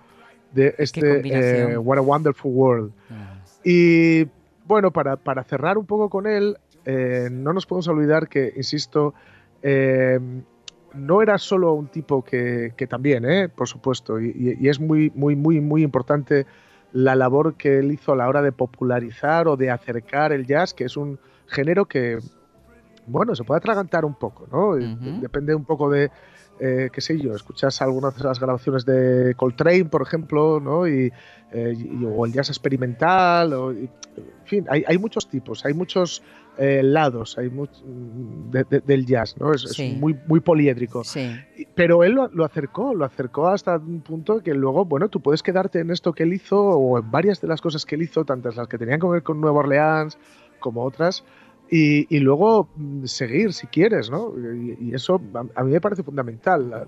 de 0.52 0.74
este 0.78 1.72
eh, 1.72 1.76
What 1.76 1.98
a 1.98 2.02
Wonderful 2.02 2.52
World. 2.52 2.92
Ah. 3.10 3.38
Y 3.64 4.26
bueno, 4.70 4.92
para, 4.92 5.42
cerrar 5.42 5.78
un 5.78 5.84
poco 5.84 6.08
con 6.08 6.28
él, 6.28 6.56
eh, 6.84 7.28
no 7.28 7.52
nos 7.52 7.66
podemos 7.66 7.88
olvidar 7.88 8.28
que, 8.28 8.52
insisto, 8.56 9.14
eh, 9.62 10.20
no 10.94 11.22
era 11.22 11.38
solo 11.38 11.72
un 11.72 11.88
tipo 11.88 12.22
que, 12.22 12.72
también, 12.88 13.24
eh, 13.24 13.48
por 13.48 13.66
supuesto, 13.66 14.20
y, 14.20 14.56
es 14.62 14.78
muy, 14.78 15.10
muy, 15.16 15.34
muy, 15.34 15.60
muy 15.60 15.82
importante 15.82 16.46
la 16.92 17.16
labor 17.16 17.54
que 17.56 17.80
él 17.80 17.90
hizo 17.90 18.12
a 18.12 18.16
la 18.16 18.28
hora 18.28 18.42
de 18.42 18.52
popularizar 18.52 19.48
o 19.48 19.56
de 19.56 19.72
acercar 19.72 20.32
el 20.32 20.46
jazz, 20.46 20.72
que 20.72 20.84
es 20.84 20.96
un 20.96 21.18
género 21.48 21.86
que, 21.86 22.20
bueno, 23.08 23.34
se 23.34 23.42
puede 23.42 23.58
atragantar 23.58 24.04
un 24.04 24.14
poco, 24.14 24.46
¿no? 24.52 24.76
Depende 25.20 25.52
un 25.52 25.64
poco 25.64 25.90
de, 25.90 26.12
eh, 26.60 26.90
qué 26.92 27.00
sé 27.00 27.18
yo, 27.18 27.34
escuchas 27.34 27.80
algunas 27.80 28.14
de 28.16 28.22
las 28.22 28.38
grabaciones 28.38 28.84
de 28.84 29.34
Coltrane, 29.34 29.86
por 29.86 30.02
ejemplo, 30.02 30.60
¿no? 30.60 30.86
Y, 30.86 31.10
eh, 31.52 31.74
o 32.14 32.26
el 32.26 32.32
jazz 32.32 32.50
experimental, 32.50 33.52
o, 33.54 33.72
en 33.72 33.88
fin, 34.44 34.66
hay, 34.68 34.98
muchos 34.98 35.28
tipos, 35.28 35.64
hay 35.64 35.72
muchos 35.72 36.22
eh, 36.58 36.82
lados 36.82 37.38
hay 37.38 37.50
del 38.50 39.06
jazz, 39.06 39.36
¿no? 39.38 39.54
Es, 39.54 39.78
muy, 39.98 40.14
muy 40.26 40.40
poliédrico. 40.40 41.02
Pero 41.74 42.04
él 42.04 42.12
lo, 42.12 42.44
acercó, 42.44 42.94
lo 42.94 43.06
acercó 43.06 43.48
hasta 43.48 43.76
un 43.78 44.02
punto 44.02 44.42
que 44.42 44.52
luego, 44.52 44.84
bueno, 44.84 45.08
tú 45.08 45.20
puedes 45.20 45.42
quedarte 45.42 45.80
en 45.80 45.90
esto 45.90 46.12
que 46.12 46.24
él 46.24 46.34
hizo 46.34 46.62
o 46.62 46.98
en 46.98 47.10
varias 47.10 47.40
de 47.40 47.48
las 47.48 47.62
cosas 47.62 47.86
que 47.86 47.94
él 47.94 48.02
hizo, 48.02 48.26
tantas 48.26 48.56
las 48.56 48.68
que 48.68 48.76
tenían 48.76 49.00
que 49.00 49.06
ver 49.06 49.22
con 49.22 49.40
Nueva 49.40 49.60
Orleans 49.60 50.18
como 50.58 50.84
otras, 50.84 51.24
y, 51.72 52.18
luego 52.18 52.68
mm, 52.74 53.04
seguir 53.04 53.52
si 53.52 53.68
quieres, 53.68 54.10
¿no? 54.10 54.34
Y, 54.36 54.92
eso 54.92 55.20
a, 55.54 55.62
mí 55.62 55.72
me 55.72 55.80
parece 55.80 56.02
fundamental. 56.02 56.86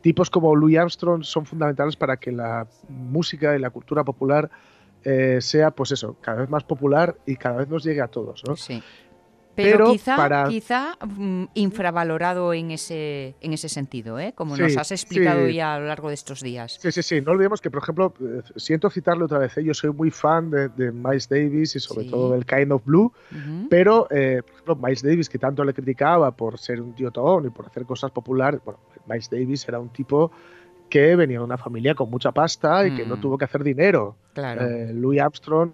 tipos 0.00 0.30
como 0.30 0.56
Louis 0.56 0.78
Armstrong 0.78 1.22
son 1.22 1.44
fundamentales 1.44 1.96
para 1.96 2.16
que 2.16 2.32
la 2.32 2.66
música 2.88 3.54
y 3.54 3.58
la 3.58 3.70
cultura 3.70 4.02
popular 4.02 4.50
eh, 5.04 5.38
sea, 5.42 5.70
pues 5.70 5.92
eso, 5.92 6.16
cada 6.22 6.40
vez 6.40 6.48
más 6.48 6.64
popular 6.64 7.16
y 7.26 7.36
cada 7.36 7.58
vez 7.58 7.68
nos 7.68 7.84
llegue 7.84 8.00
a 8.00 8.08
todos, 8.08 8.42
¿no? 8.48 8.56
Sí. 8.56 8.82
Pero, 9.54 9.92
quizá, 9.92 10.46
quizá 10.48 10.98
mm, 11.00 11.44
infravalorado 11.54 12.52
en 12.52 12.72
ese, 12.72 13.34
en 13.40 13.52
ese 13.52 13.68
sentido, 13.68 14.18
¿eh? 14.18 14.32
como 14.34 14.56
nos 14.56 14.76
has 14.76 14.90
explicado 14.90 15.48
ya 15.48 15.74
a 15.74 15.78
lo 15.78 15.86
largo 15.86 16.08
de 16.08 16.14
estos 16.14 16.40
días. 16.40 16.78
Sí, 16.80 16.90
sí, 16.90 17.02
sí. 17.02 17.20
No 17.20 17.32
olvidemos 17.32 17.60
que, 17.60 17.70
por 17.70 17.82
ejemplo, 17.82 18.14
eh, 18.20 18.42
siento 18.56 18.90
citarlo 18.90 19.26
otra 19.26 19.38
vez, 19.38 19.56
¿eh? 19.56 19.64
yo 19.64 19.74
soy 19.74 19.92
muy 19.92 20.10
fan 20.10 20.50
de, 20.50 20.92
Miles 20.92 21.28
Davis 21.28 21.76
y 21.76 21.80
sobre 21.80 22.06
todo 22.06 22.32
del 22.32 22.44
Kind 22.44 22.72
of 22.72 22.84
Blue, 22.84 23.12
pero, 23.70 24.08
eh, 24.10 24.42
por 24.42 24.52
ejemplo, 24.52 24.76
Miles 24.76 25.02
Davis, 25.02 25.28
que 25.28 25.38
tanto 25.38 25.64
le 25.64 25.72
criticaba 25.72 26.30
por 26.32 26.58
ser 26.58 26.80
un 26.80 26.94
tío 26.94 27.08
y 27.08 27.50
por 27.50 27.66
hacer 27.66 27.84
cosas 27.84 28.10
populares, 28.10 28.60
bueno, 28.64 28.80
Miles 29.06 29.30
Davis 29.30 29.66
era 29.68 29.78
un 29.78 29.90
tipo 29.90 30.32
que 30.90 31.16
venía 31.16 31.38
de 31.38 31.44
una 31.44 31.58
familia 31.58 31.94
con 31.94 32.10
mucha 32.10 32.32
pasta 32.32 32.86
y 32.86 32.94
que 32.94 33.06
no 33.06 33.16
mm. 33.16 33.20
tuvo 33.20 33.38
que 33.38 33.44
hacer 33.44 33.64
dinero. 33.64 34.16
Claro. 34.32 34.66
Louis 34.92 35.20
Armstrong 35.20 35.72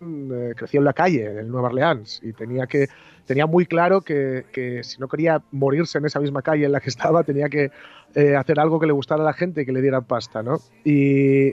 eh, 0.00 0.52
creció 0.56 0.78
en 0.80 0.84
la 0.84 0.92
calle, 0.92 1.40
en 1.40 1.48
Nueva 1.48 1.68
Orleans, 1.68 2.20
y 2.22 2.32
tenía 2.32 2.66
que 2.66 2.88
tenía 3.26 3.46
muy 3.46 3.66
claro 3.66 4.00
que, 4.00 4.46
que, 4.52 4.84
si 4.84 5.00
no 5.00 5.08
quería 5.08 5.42
morirse 5.50 5.98
en 5.98 6.06
esa 6.06 6.20
misma 6.20 6.42
calle 6.42 6.64
en 6.64 6.72
la 6.72 6.80
que 6.80 6.88
estaba, 6.90 7.24
tenía 7.24 7.48
que 7.48 7.70
eh, 8.14 8.34
hacer 8.34 8.58
algo 8.58 8.80
que 8.80 8.86
le 8.86 8.92
gustara 8.92 9.22
a 9.22 9.26
la 9.26 9.32
gente 9.32 9.62
y 9.62 9.66
que 9.66 9.72
le 9.72 9.82
diera 9.82 10.00
pasta, 10.00 10.42
¿no? 10.42 10.58
Y, 10.84 11.52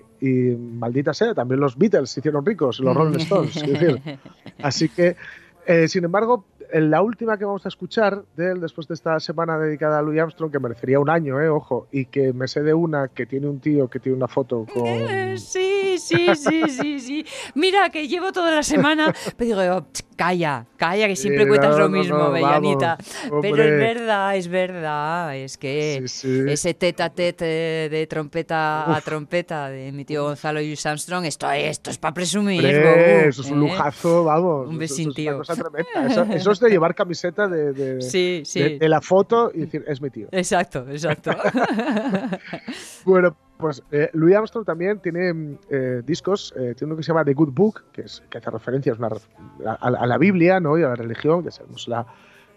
maldita 0.55 1.13
sea, 1.13 1.33
también 1.33 1.59
los 1.59 1.77
Beatles 1.77 2.11
se 2.11 2.21
hicieron 2.21 2.45
ricos, 2.45 2.79
los 2.79 2.95
Rolling 2.95 3.19
Stones, 3.19 3.55
decir. 3.55 4.01
Así 4.61 4.87
que, 4.87 5.17
eh, 5.65 5.87
sin 5.87 6.05
embargo, 6.05 6.45
la 6.73 7.01
última 7.01 7.37
que 7.37 7.45
vamos 7.45 7.65
a 7.65 7.69
escuchar 7.69 8.23
de 8.35 8.51
él 8.51 8.61
después 8.61 8.87
de 8.87 8.95
esta 8.95 9.19
semana 9.19 9.57
dedicada 9.57 9.99
a 9.99 10.01
Louis 10.01 10.19
Armstrong, 10.19 10.51
que 10.51 10.59
merecería 10.59 10.99
un 10.99 11.09
año, 11.09 11.39
eh, 11.39 11.49
ojo, 11.49 11.87
y 11.91 12.05
que 12.05 12.33
me 12.33 12.47
sé 12.47 12.63
de 12.63 12.73
una 12.73 13.09
que 13.09 13.25
tiene 13.25 13.47
un 13.47 13.59
tío 13.59 13.87
que 13.87 13.99
tiene 13.99 14.17
una 14.17 14.27
foto 14.27 14.65
con... 14.73 15.37
Sí 15.37 15.83
Sí, 15.93 15.97
sí, 15.99 16.35
sí, 16.35 16.63
sí, 16.69 16.99
sí. 16.99 17.25
Mira, 17.55 17.89
que 17.89 18.07
llevo 18.07 18.31
toda 18.31 18.51
la 18.51 18.63
semana, 18.63 19.13
pero 19.37 19.61
digo, 19.61 19.85
calla, 20.15 20.65
calla, 20.77 21.07
que 21.07 21.15
siempre 21.15 21.47
cuentas 21.47 21.77
lo 21.77 21.89
mismo, 21.89 22.31
Bellanita. 22.31 22.97
pero 23.41 23.63
es 23.63 23.77
verdad, 23.77 24.35
es 24.35 24.47
verdad, 24.47 25.35
es 25.35 25.57
que 25.57 26.03
ese 26.03 26.73
tete 26.73 27.03
a 27.03 27.09
tete 27.09 27.45
de 27.45 28.07
trompeta 28.07 28.95
a 28.95 29.01
trompeta 29.01 29.69
de 29.69 29.91
mi 29.91 30.05
tío 30.05 30.23
Gonzalo 30.23 30.61
y 30.61 30.75
Armstrong, 30.83 31.25
esto, 31.25 31.49
esto 31.51 31.89
es 31.89 31.97
para 31.97 32.13
presumir. 32.13 32.65
eso 32.65 33.41
es 33.41 33.49
un 33.49 33.63
¿eh? 33.63 33.69
lujazo, 33.69 34.23
vamos. 34.23 34.67
Un 34.67 34.77
besín, 34.77 35.13
tío. 35.13 35.41
Eso, 35.41 36.51
es 36.51 36.59
de 36.59 36.69
llevar 36.69 36.95
camiseta 36.95 37.47
de, 37.47 37.73
de, 37.73 38.89
la 38.89 39.01
foto 39.01 39.51
y 39.53 39.61
decir, 39.61 39.83
es 39.87 40.01
mi 40.01 40.09
tío. 40.09 40.27
Exacto, 40.31 40.85
exacto. 40.89 41.31
bueno, 43.05 43.35
pues 43.63 43.81
eh, 43.91 44.09
Louis 44.11 44.35
Armstrong 44.35 44.65
también 44.65 44.99
tiene 44.99 45.33
mm, 45.33 45.57
eh, 45.69 46.01
discos, 46.05 46.53
eh, 46.57 46.75
tiene 46.77 46.91
uno 46.91 46.97
que 46.97 47.03
se 47.03 47.07
llama 47.07 47.23
The 47.23 47.33
Good 47.33 47.53
Book, 47.53 47.85
que, 47.93 48.01
es, 48.01 48.21
que 48.29 48.37
hace 48.37 48.51
referencias 48.51 48.97
a, 48.99 50.05
la 50.05 50.17
Biblia 50.17 50.59
¿no? 50.59 50.77
y 50.77 50.83
a 50.83 50.89
la 50.89 50.95
religión, 50.95 51.45
que 51.45 51.51
sabemos 51.51 51.87
la, 51.87 52.05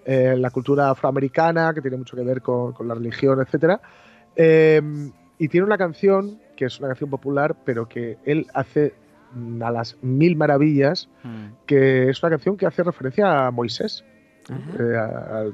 la 0.05 0.51
cultura 0.51 0.91
afroamericana, 0.91 1.73
que 1.73 1.81
tiene 1.81 1.97
mucho 1.97 2.17
que 2.17 2.25
ver 2.25 2.43
con, 2.43 2.75
la 2.89 2.95
religión, 2.95 3.41
etc. 3.41 3.81
y 5.39 5.49
tiene 5.49 5.65
una 5.65 5.79
canción, 5.79 6.41
que 6.57 6.65
es 6.65 6.79
una 6.81 6.89
canción 6.89 7.09
popular, 7.09 7.55
pero 7.65 7.89
que 7.89 8.19
él 8.25 8.49
hace 8.53 8.95
mm, 9.33 9.63
a 9.63 9.71
las 9.71 9.97
mil 10.03 10.35
maravillas, 10.35 11.09
mm. 11.23 11.67
que 11.67 12.11
es 12.11 12.21
una 12.21 12.31
canción 12.31 12.57
que 12.57 12.67
hace 12.67 12.83
referencia 12.83 13.47
a 13.47 13.53
Moisés. 13.53 14.05
A 14.49 15.45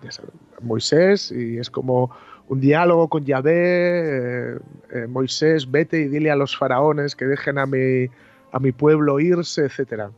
Moisés, 0.61 1.33
y 1.33 1.59
es 1.59 1.71
como 1.71 2.11
un 2.49 2.61
diálogo 2.61 3.09
con 3.09 3.25
Yahvé, 3.25 3.53
eh, 3.55 4.59
eh, 4.93 5.07
Moisés, 5.07 5.71
vete 5.71 6.01
y 6.01 6.09
dile 6.09 6.31
a 6.31 6.37
los 6.37 6.57
faraones 6.57 7.17
que 7.17 7.25
dejen 7.25 7.59
a 7.59 7.67
mi, 7.67 8.07
a 8.53 8.59
mi 8.59 8.73
pueblo 8.73 9.21
irse, 9.21 9.65
etc. 9.65 10.11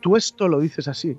Tú 0.00 0.16
esto 0.16 0.48
lo 0.48 0.60
dices 0.60 0.88
así. 0.88 1.16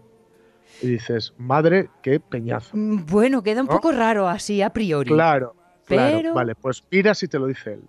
Y 0.82 0.88
dices, 0.88 1.34
madre, 1.38 1.90
qué 2.04 2.20
peñazo. 2.20 2.76
Mm, 2.76 3.06
bueno, 3.06 3.42
queda 3.42 3.62
un 3.62 3.68
poco 3.68 3.92
raro 3.92 4.28
así 4.28 4.62
a 4.62 4.72
priori. 4.72 5.10
Claro, 5.10 5.56
claro. 5.86 6.34
Vale, 6.34 6.54
pues 6.54 6.84
mira 6.92 7.16
si 7.16 7.28
te 7.28 7.40
lo 7.40 7.48
dice 7.48 7.74
él. 7.74 7.82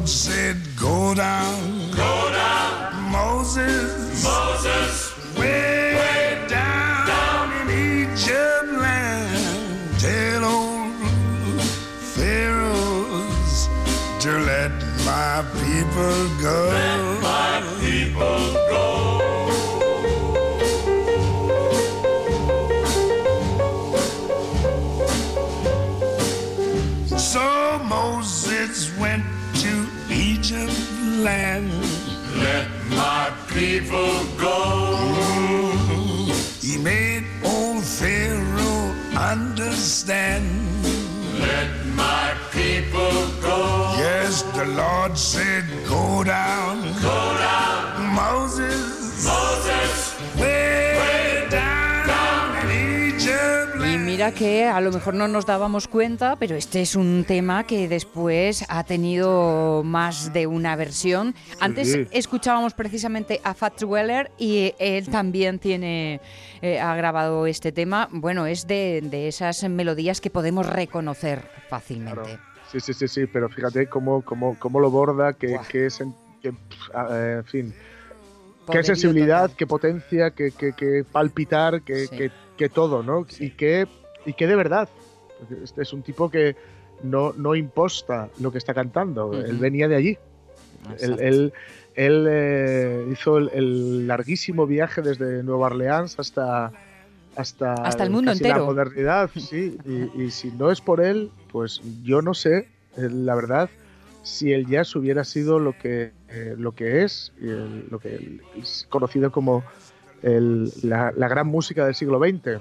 Lord 0.00 0.08
said, 0.08 0.56
Go 0.76 1.14
down. 1.14 1.90
Go 1.90 2.32
down. 2.32 3.12
Moses. 3.12 4.24
Moses. 4.24 5.36
Way, 5.36 5.94
way 5.94 6.46
down, 6.48 7.06
down, 7.06 7.52
in 7.60 8.08
Egypt 8.08 8.80
land. 8.80 10.00
Tell 10.00 10.44
old 10.44 11.60
Pharaohs 12.16 13.68
to 14.24 14.30
let 14.38 14.72
my 15.04 15.44
people 15.60 16.28
go. 16.40 16.58
Let 16.72 17.20
my 17.20 17.60
people 17.80 18.49
people 33.90 34.24
go. 34.38 35.72
He 36.60 36.78
made 36.78 37.24
old 37.44 37.82
Pharaoh 37.82 38.94
understand. 39.18 40.46
Let 41.40 41.70
my 41.96 42.36
people 42.52 43.26
go. 43.42 43.94
Yes, 43.98 44.42
the 44.54 44.66
Lord 44.66 45.18
said, 45.18 45.64
Go 45.88 46.22
down 46.22 46.79
que 54.28 54.66
a 54.66 54.82
lo 54.82 54.92
mejor 54.92 55.14
no 55.14 55.28
nos 55.28 55.46
dábamos 55.46 55.88
cuenta, 55.88 56.36
pero 56.36 56.54
este 56.54 56.82
es 56.82 56.94
un 56.94 57.24
tema 57.26 57.64
que 57.64 57.88
después 57.88 58.66
ha 58.68 58.84
tenido 58.84 59.82
más 59.82 60.34
de 60.34 60.46
una 60.46 60.76
versión. 60.76 61.34
Antes 61.58 61.98
escuchábamos 62.10 62.74
precisamente 62.74 63.40
a 63.44 63.54
Fats 63.54 63.82
Weller 63.82 64.30
y 64.36 64.74
él 64.78 65.08
también 65.08 65.58
tiene 65.58 66.20
eh, 66.60 66.78
ha 66.78 66.94
grabado 66.96 67.46
este 67.46 67.72
tema. 67.72 68.08
Bueno, 68.12 68.44
es 68.44 68.66
de, 68.66 69.00
esas 69.26 69.66
melodías 69.70 70.20
que 70.20 70.28
podemos 70.28 70.66
reconocer 70.66 71.42
fácilmente. 71.70 72.38
Sí, 72.70 72.78
sí, 72.78 72.92
sí, 72.92 73.08
sí, 73.08 73.26
pero 73.26 73.48
fíjate 73.48 73.86
cómo, 73.86 74.20
cómo, 74.22 74.54
cómo 74.58 74.80
lo 74.80 74.90
borda, 74.90 75.32
que, 75.32 75.58
es 75.72 76.00
en, 76.02 76.14
en 76.42 77.44
fin, 77.46 77.74
qué 78.70 78.84
sensibilidad, 78.84 79.50
qué 79.56 79.66
potencia, 79.66 80.30
qué, 80.30 80.52
qué, 80.52 81.04
palpitar, 81.10 81.80
qué, 81.82 82.30
qué, 82.58 82.68
todo, 82.68 83.02
¿no? 83.02 83.26
Y 83.38 83.52
qué 83.52 83.88
y 84.26 84.32
que 84.32 84.46
de 84.46 84.56
verdad. 84.56 84.88
Este 85.62 85.82
es 85.82 85.92
un 85.92 86.02
tipo 86.02 86.30
que 86.30 86.54
no, 87.02 87.32
no 87.32 87.54
imposta 87.54 88.28
lo 88.40 88.52
que 88.52 88.58
está 88.58 88.74
cantando. 88.74 89.32
Él 89.32 89.56
venía 89.56 89.88
de 89.88 89.96
allí. 89.96 90.18
Él, 90.98 91.52
él, 91.94 92.26
eh, 92.28 93.06
hizo 93.12 93.38
el, 93.38 94.06
larguísimo 94.06 94.66
viaje 94.66 95.02
desde 95.02 95.42
Nueva 95.42 95.66
Orleans 95.66 96.18
hasta, 96.18 96.72
hasta, 97.36 97.74
hasta 97.74 98.04
el 98.04 98.10
mundo 98.10 98.32
entero. 98.32 98.58
La 98.58 98.64
modernidad, 98.64 99.30
sí. 99.34 99.76
Y, 100.14 100.30
si 100.30 100.50
no 100.52 100.70
es 100.70 100.80
por 100.80 101.02
él, 101.02 101.30
pues 101.52 101.80
yo 102.02 102.22
no 102.22 102.34
sé, 102.34 102.68
eh, 102.96 103.08
la 103.10 103.34
verdad, 103.34 103.68
si 104.22 104.52
el 104.52 104.66
jazz 104.66 104.94
hubiera 104.96 105.24
sido 105.24 105.58
lo 105.58 105.76
que, 105.76 106.12
eh, 106.28 106.54
lo 106.56 106.72
que 106.72 107.04
es, 107.04 107.32
lo 107.38 107.98
que 107.98 108.40
es 108.56 108.86
conocido 108.88 109.30
como 109.30 109.62
la, 110.22 111.12
gran 111.12 111.46
música 111.46 111.84
del 111.84 111.94
siglo 111.94 112.18
XX 112.18 112.60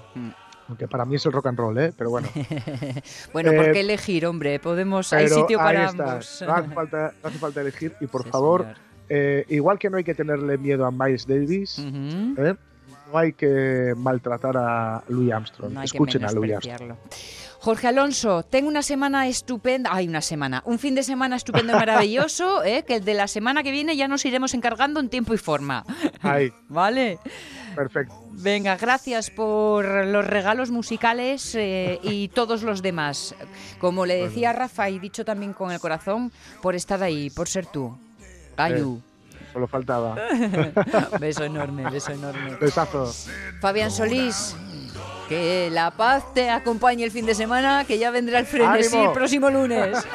aunque 0.70 0.88
para 0.88 1.04
mí 1.04 1.16
es 1.16 1.26
el 1.26 1.32
rock 1.32 1.48
and 1.48 1.58
roll, 1.58 1.78
¿eh? 1.80 1.92
pero 1.98 2.12
bueno. 2.12 2.30
bueno, 3.34 3.52
¿por 3.52 3.72
qué 3.72 3.80
eh, 3.80 3.82
elegir, 3.82 4.26
hombre? 4.28 4.60
Podemos, 4.60 5.12
hay 5.12 5.28
sitio 5.28 5.58
para 5.58 5.90
ambos. 5.90 6.44
No 6.46 6.54
hace, 6.54 6.70
falta, 6.70 7.14
no 7.22 7.30
hace 7.30 7.40
falta 7.40 7.62
elegir 7.62 7.96
y 8.00 8.06
por 8.06 8.28
favor, 8.30 8.68
eh, 9.10 9.46
igual 9.50 9.80
que 9.80 9.90
no 9.90 9.98
hay 9.98 10.04
que 10.04 10.14
tenerle 10.14 10.58
miedo 10.60 10.86
a 10.86 10.92
Miles 10.92 11.26
Davis, 11.26 11.80
¿eh? 11.80 12.56
no 13.12 13.18
hay 13.18 13.34
que 13.34 13.94
maltratar 13.98 14.56
a 14.58 15.04
Louis 15.10 15.34
Armstrong. 15.34 15.84
Escuchen 15.84 16.24
a 16.24 16.32
Louis 16.32 16.54
Armstrong. 16.54 16.96
Jorge 17.62 17.88
Alonso, 17.88 18.44
tengo 18.44 18.70
una 18.70 18.82
semana 18.82 19.28
estupenda, 19.28 19.94
hay 19.94 20.08
una 20.08 20.22
semana, 20.22 20.64
un 20.66 20.80
fin 20.80 20.96
de 20.96 21.04
semana 21.04 21.36
estupendo 21.36 21.74
y 21.74 21.76
maravilloso, 21.76 22.64
¿eh? 22.66 22.86
que 22.88 22.96
el 22.96 23.06
de 23.06 23.14
la 23.14 23.28
semana 23.28 23.64
que 23.64 23.72
viene 23.72 23.98
ya 23.98 24.08
nos 24.08 24.24
iremos 24.26 24.54
encargando 24.54 25.02
en 25.02 25.10
tiempo 25.10 25.34
y 25.34 25.38
forma. 25.38 25.84
Ahí. 26.22 26.54
¿Vale? 26.70 27.20
Perfecto. 27.80 28.14
Venga, 28.32 28.76
gracias 28.76 29.30
por 29.30 29.86
los 30.06 30.28
regalos 30.28 30.70
musicales 30.70 31.56
eh, 31.56 31.98
y 32.04 32.28
todos 32.28 32.62
los 32.62 32.82
demás. 32.82 33.34
Como 33.80 34.06
le 34.06 34.18
decía 34.18 34.52
Rafa 34.52 34.90
y 34.90 35.00
dicho 35.00 35.24
también 35.24 35.54
con 35.54 35.72
el 35.72 35.80
corazón, 35.80 36.30
por 36.62 36.76
estar 36.76 37.02
ahí, 37.02 37.30
por 37.30 37.48
ser 37.48 37.68
tú. 37.68 37.98
Ayú. 38.58 39.02
solo 39.54 39.66
faltaba. 39.66 40.18
beso 41.22 41.46
enorme, 41.46 41.90
beso 41.90 42.12
enorme. 42.12 42.58
Besazo. 42.60 43.14
Fabián 43.62 43.92
Solís. 43.92 44.58
Que 45.30 45.70
la 45.72 45.92
paz 45.92 46.34
te 46.34 46.50
acompañe 46.50 47.04
el 47.04 47.12
fin 47.12 47.26
de 47.26 47.36
semana, 47.36 47.86
que 47.86 48.00
ya 48.00 48.10
vendrá 48.10 48.40
el 48.40 48.48
frenesí 48.48 48.98
el 48.98 49.12
próximo 49.12 49.50
lunes. 49.50 49.98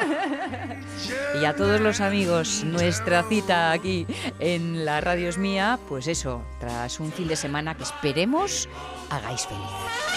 Y 1.41 1.43
a 1.43 1.53
todos 1.53 1.81
los 1.81 1.99
amigos, 1.99 2.63
nuestra 2.63 3.23
cita 3.23 3.71
aquí 3.71 4.07
en 4.39 4.85
la 4.85 5.01
radio 5.01 5.27
es 5.27 5.37
mía, 5.37 5.77
pues 5.89 6.07
eso, 6.07 6.41
tras 6.61 7.01
un 7.01 7.11
fin 7.11 7.27
de 7.27 7.35
semana 7.35 7.75
que 7.75 7.83
esperemos 7.83 8.69
hagáis 9.09 9.45
feliz. 9.45 10.14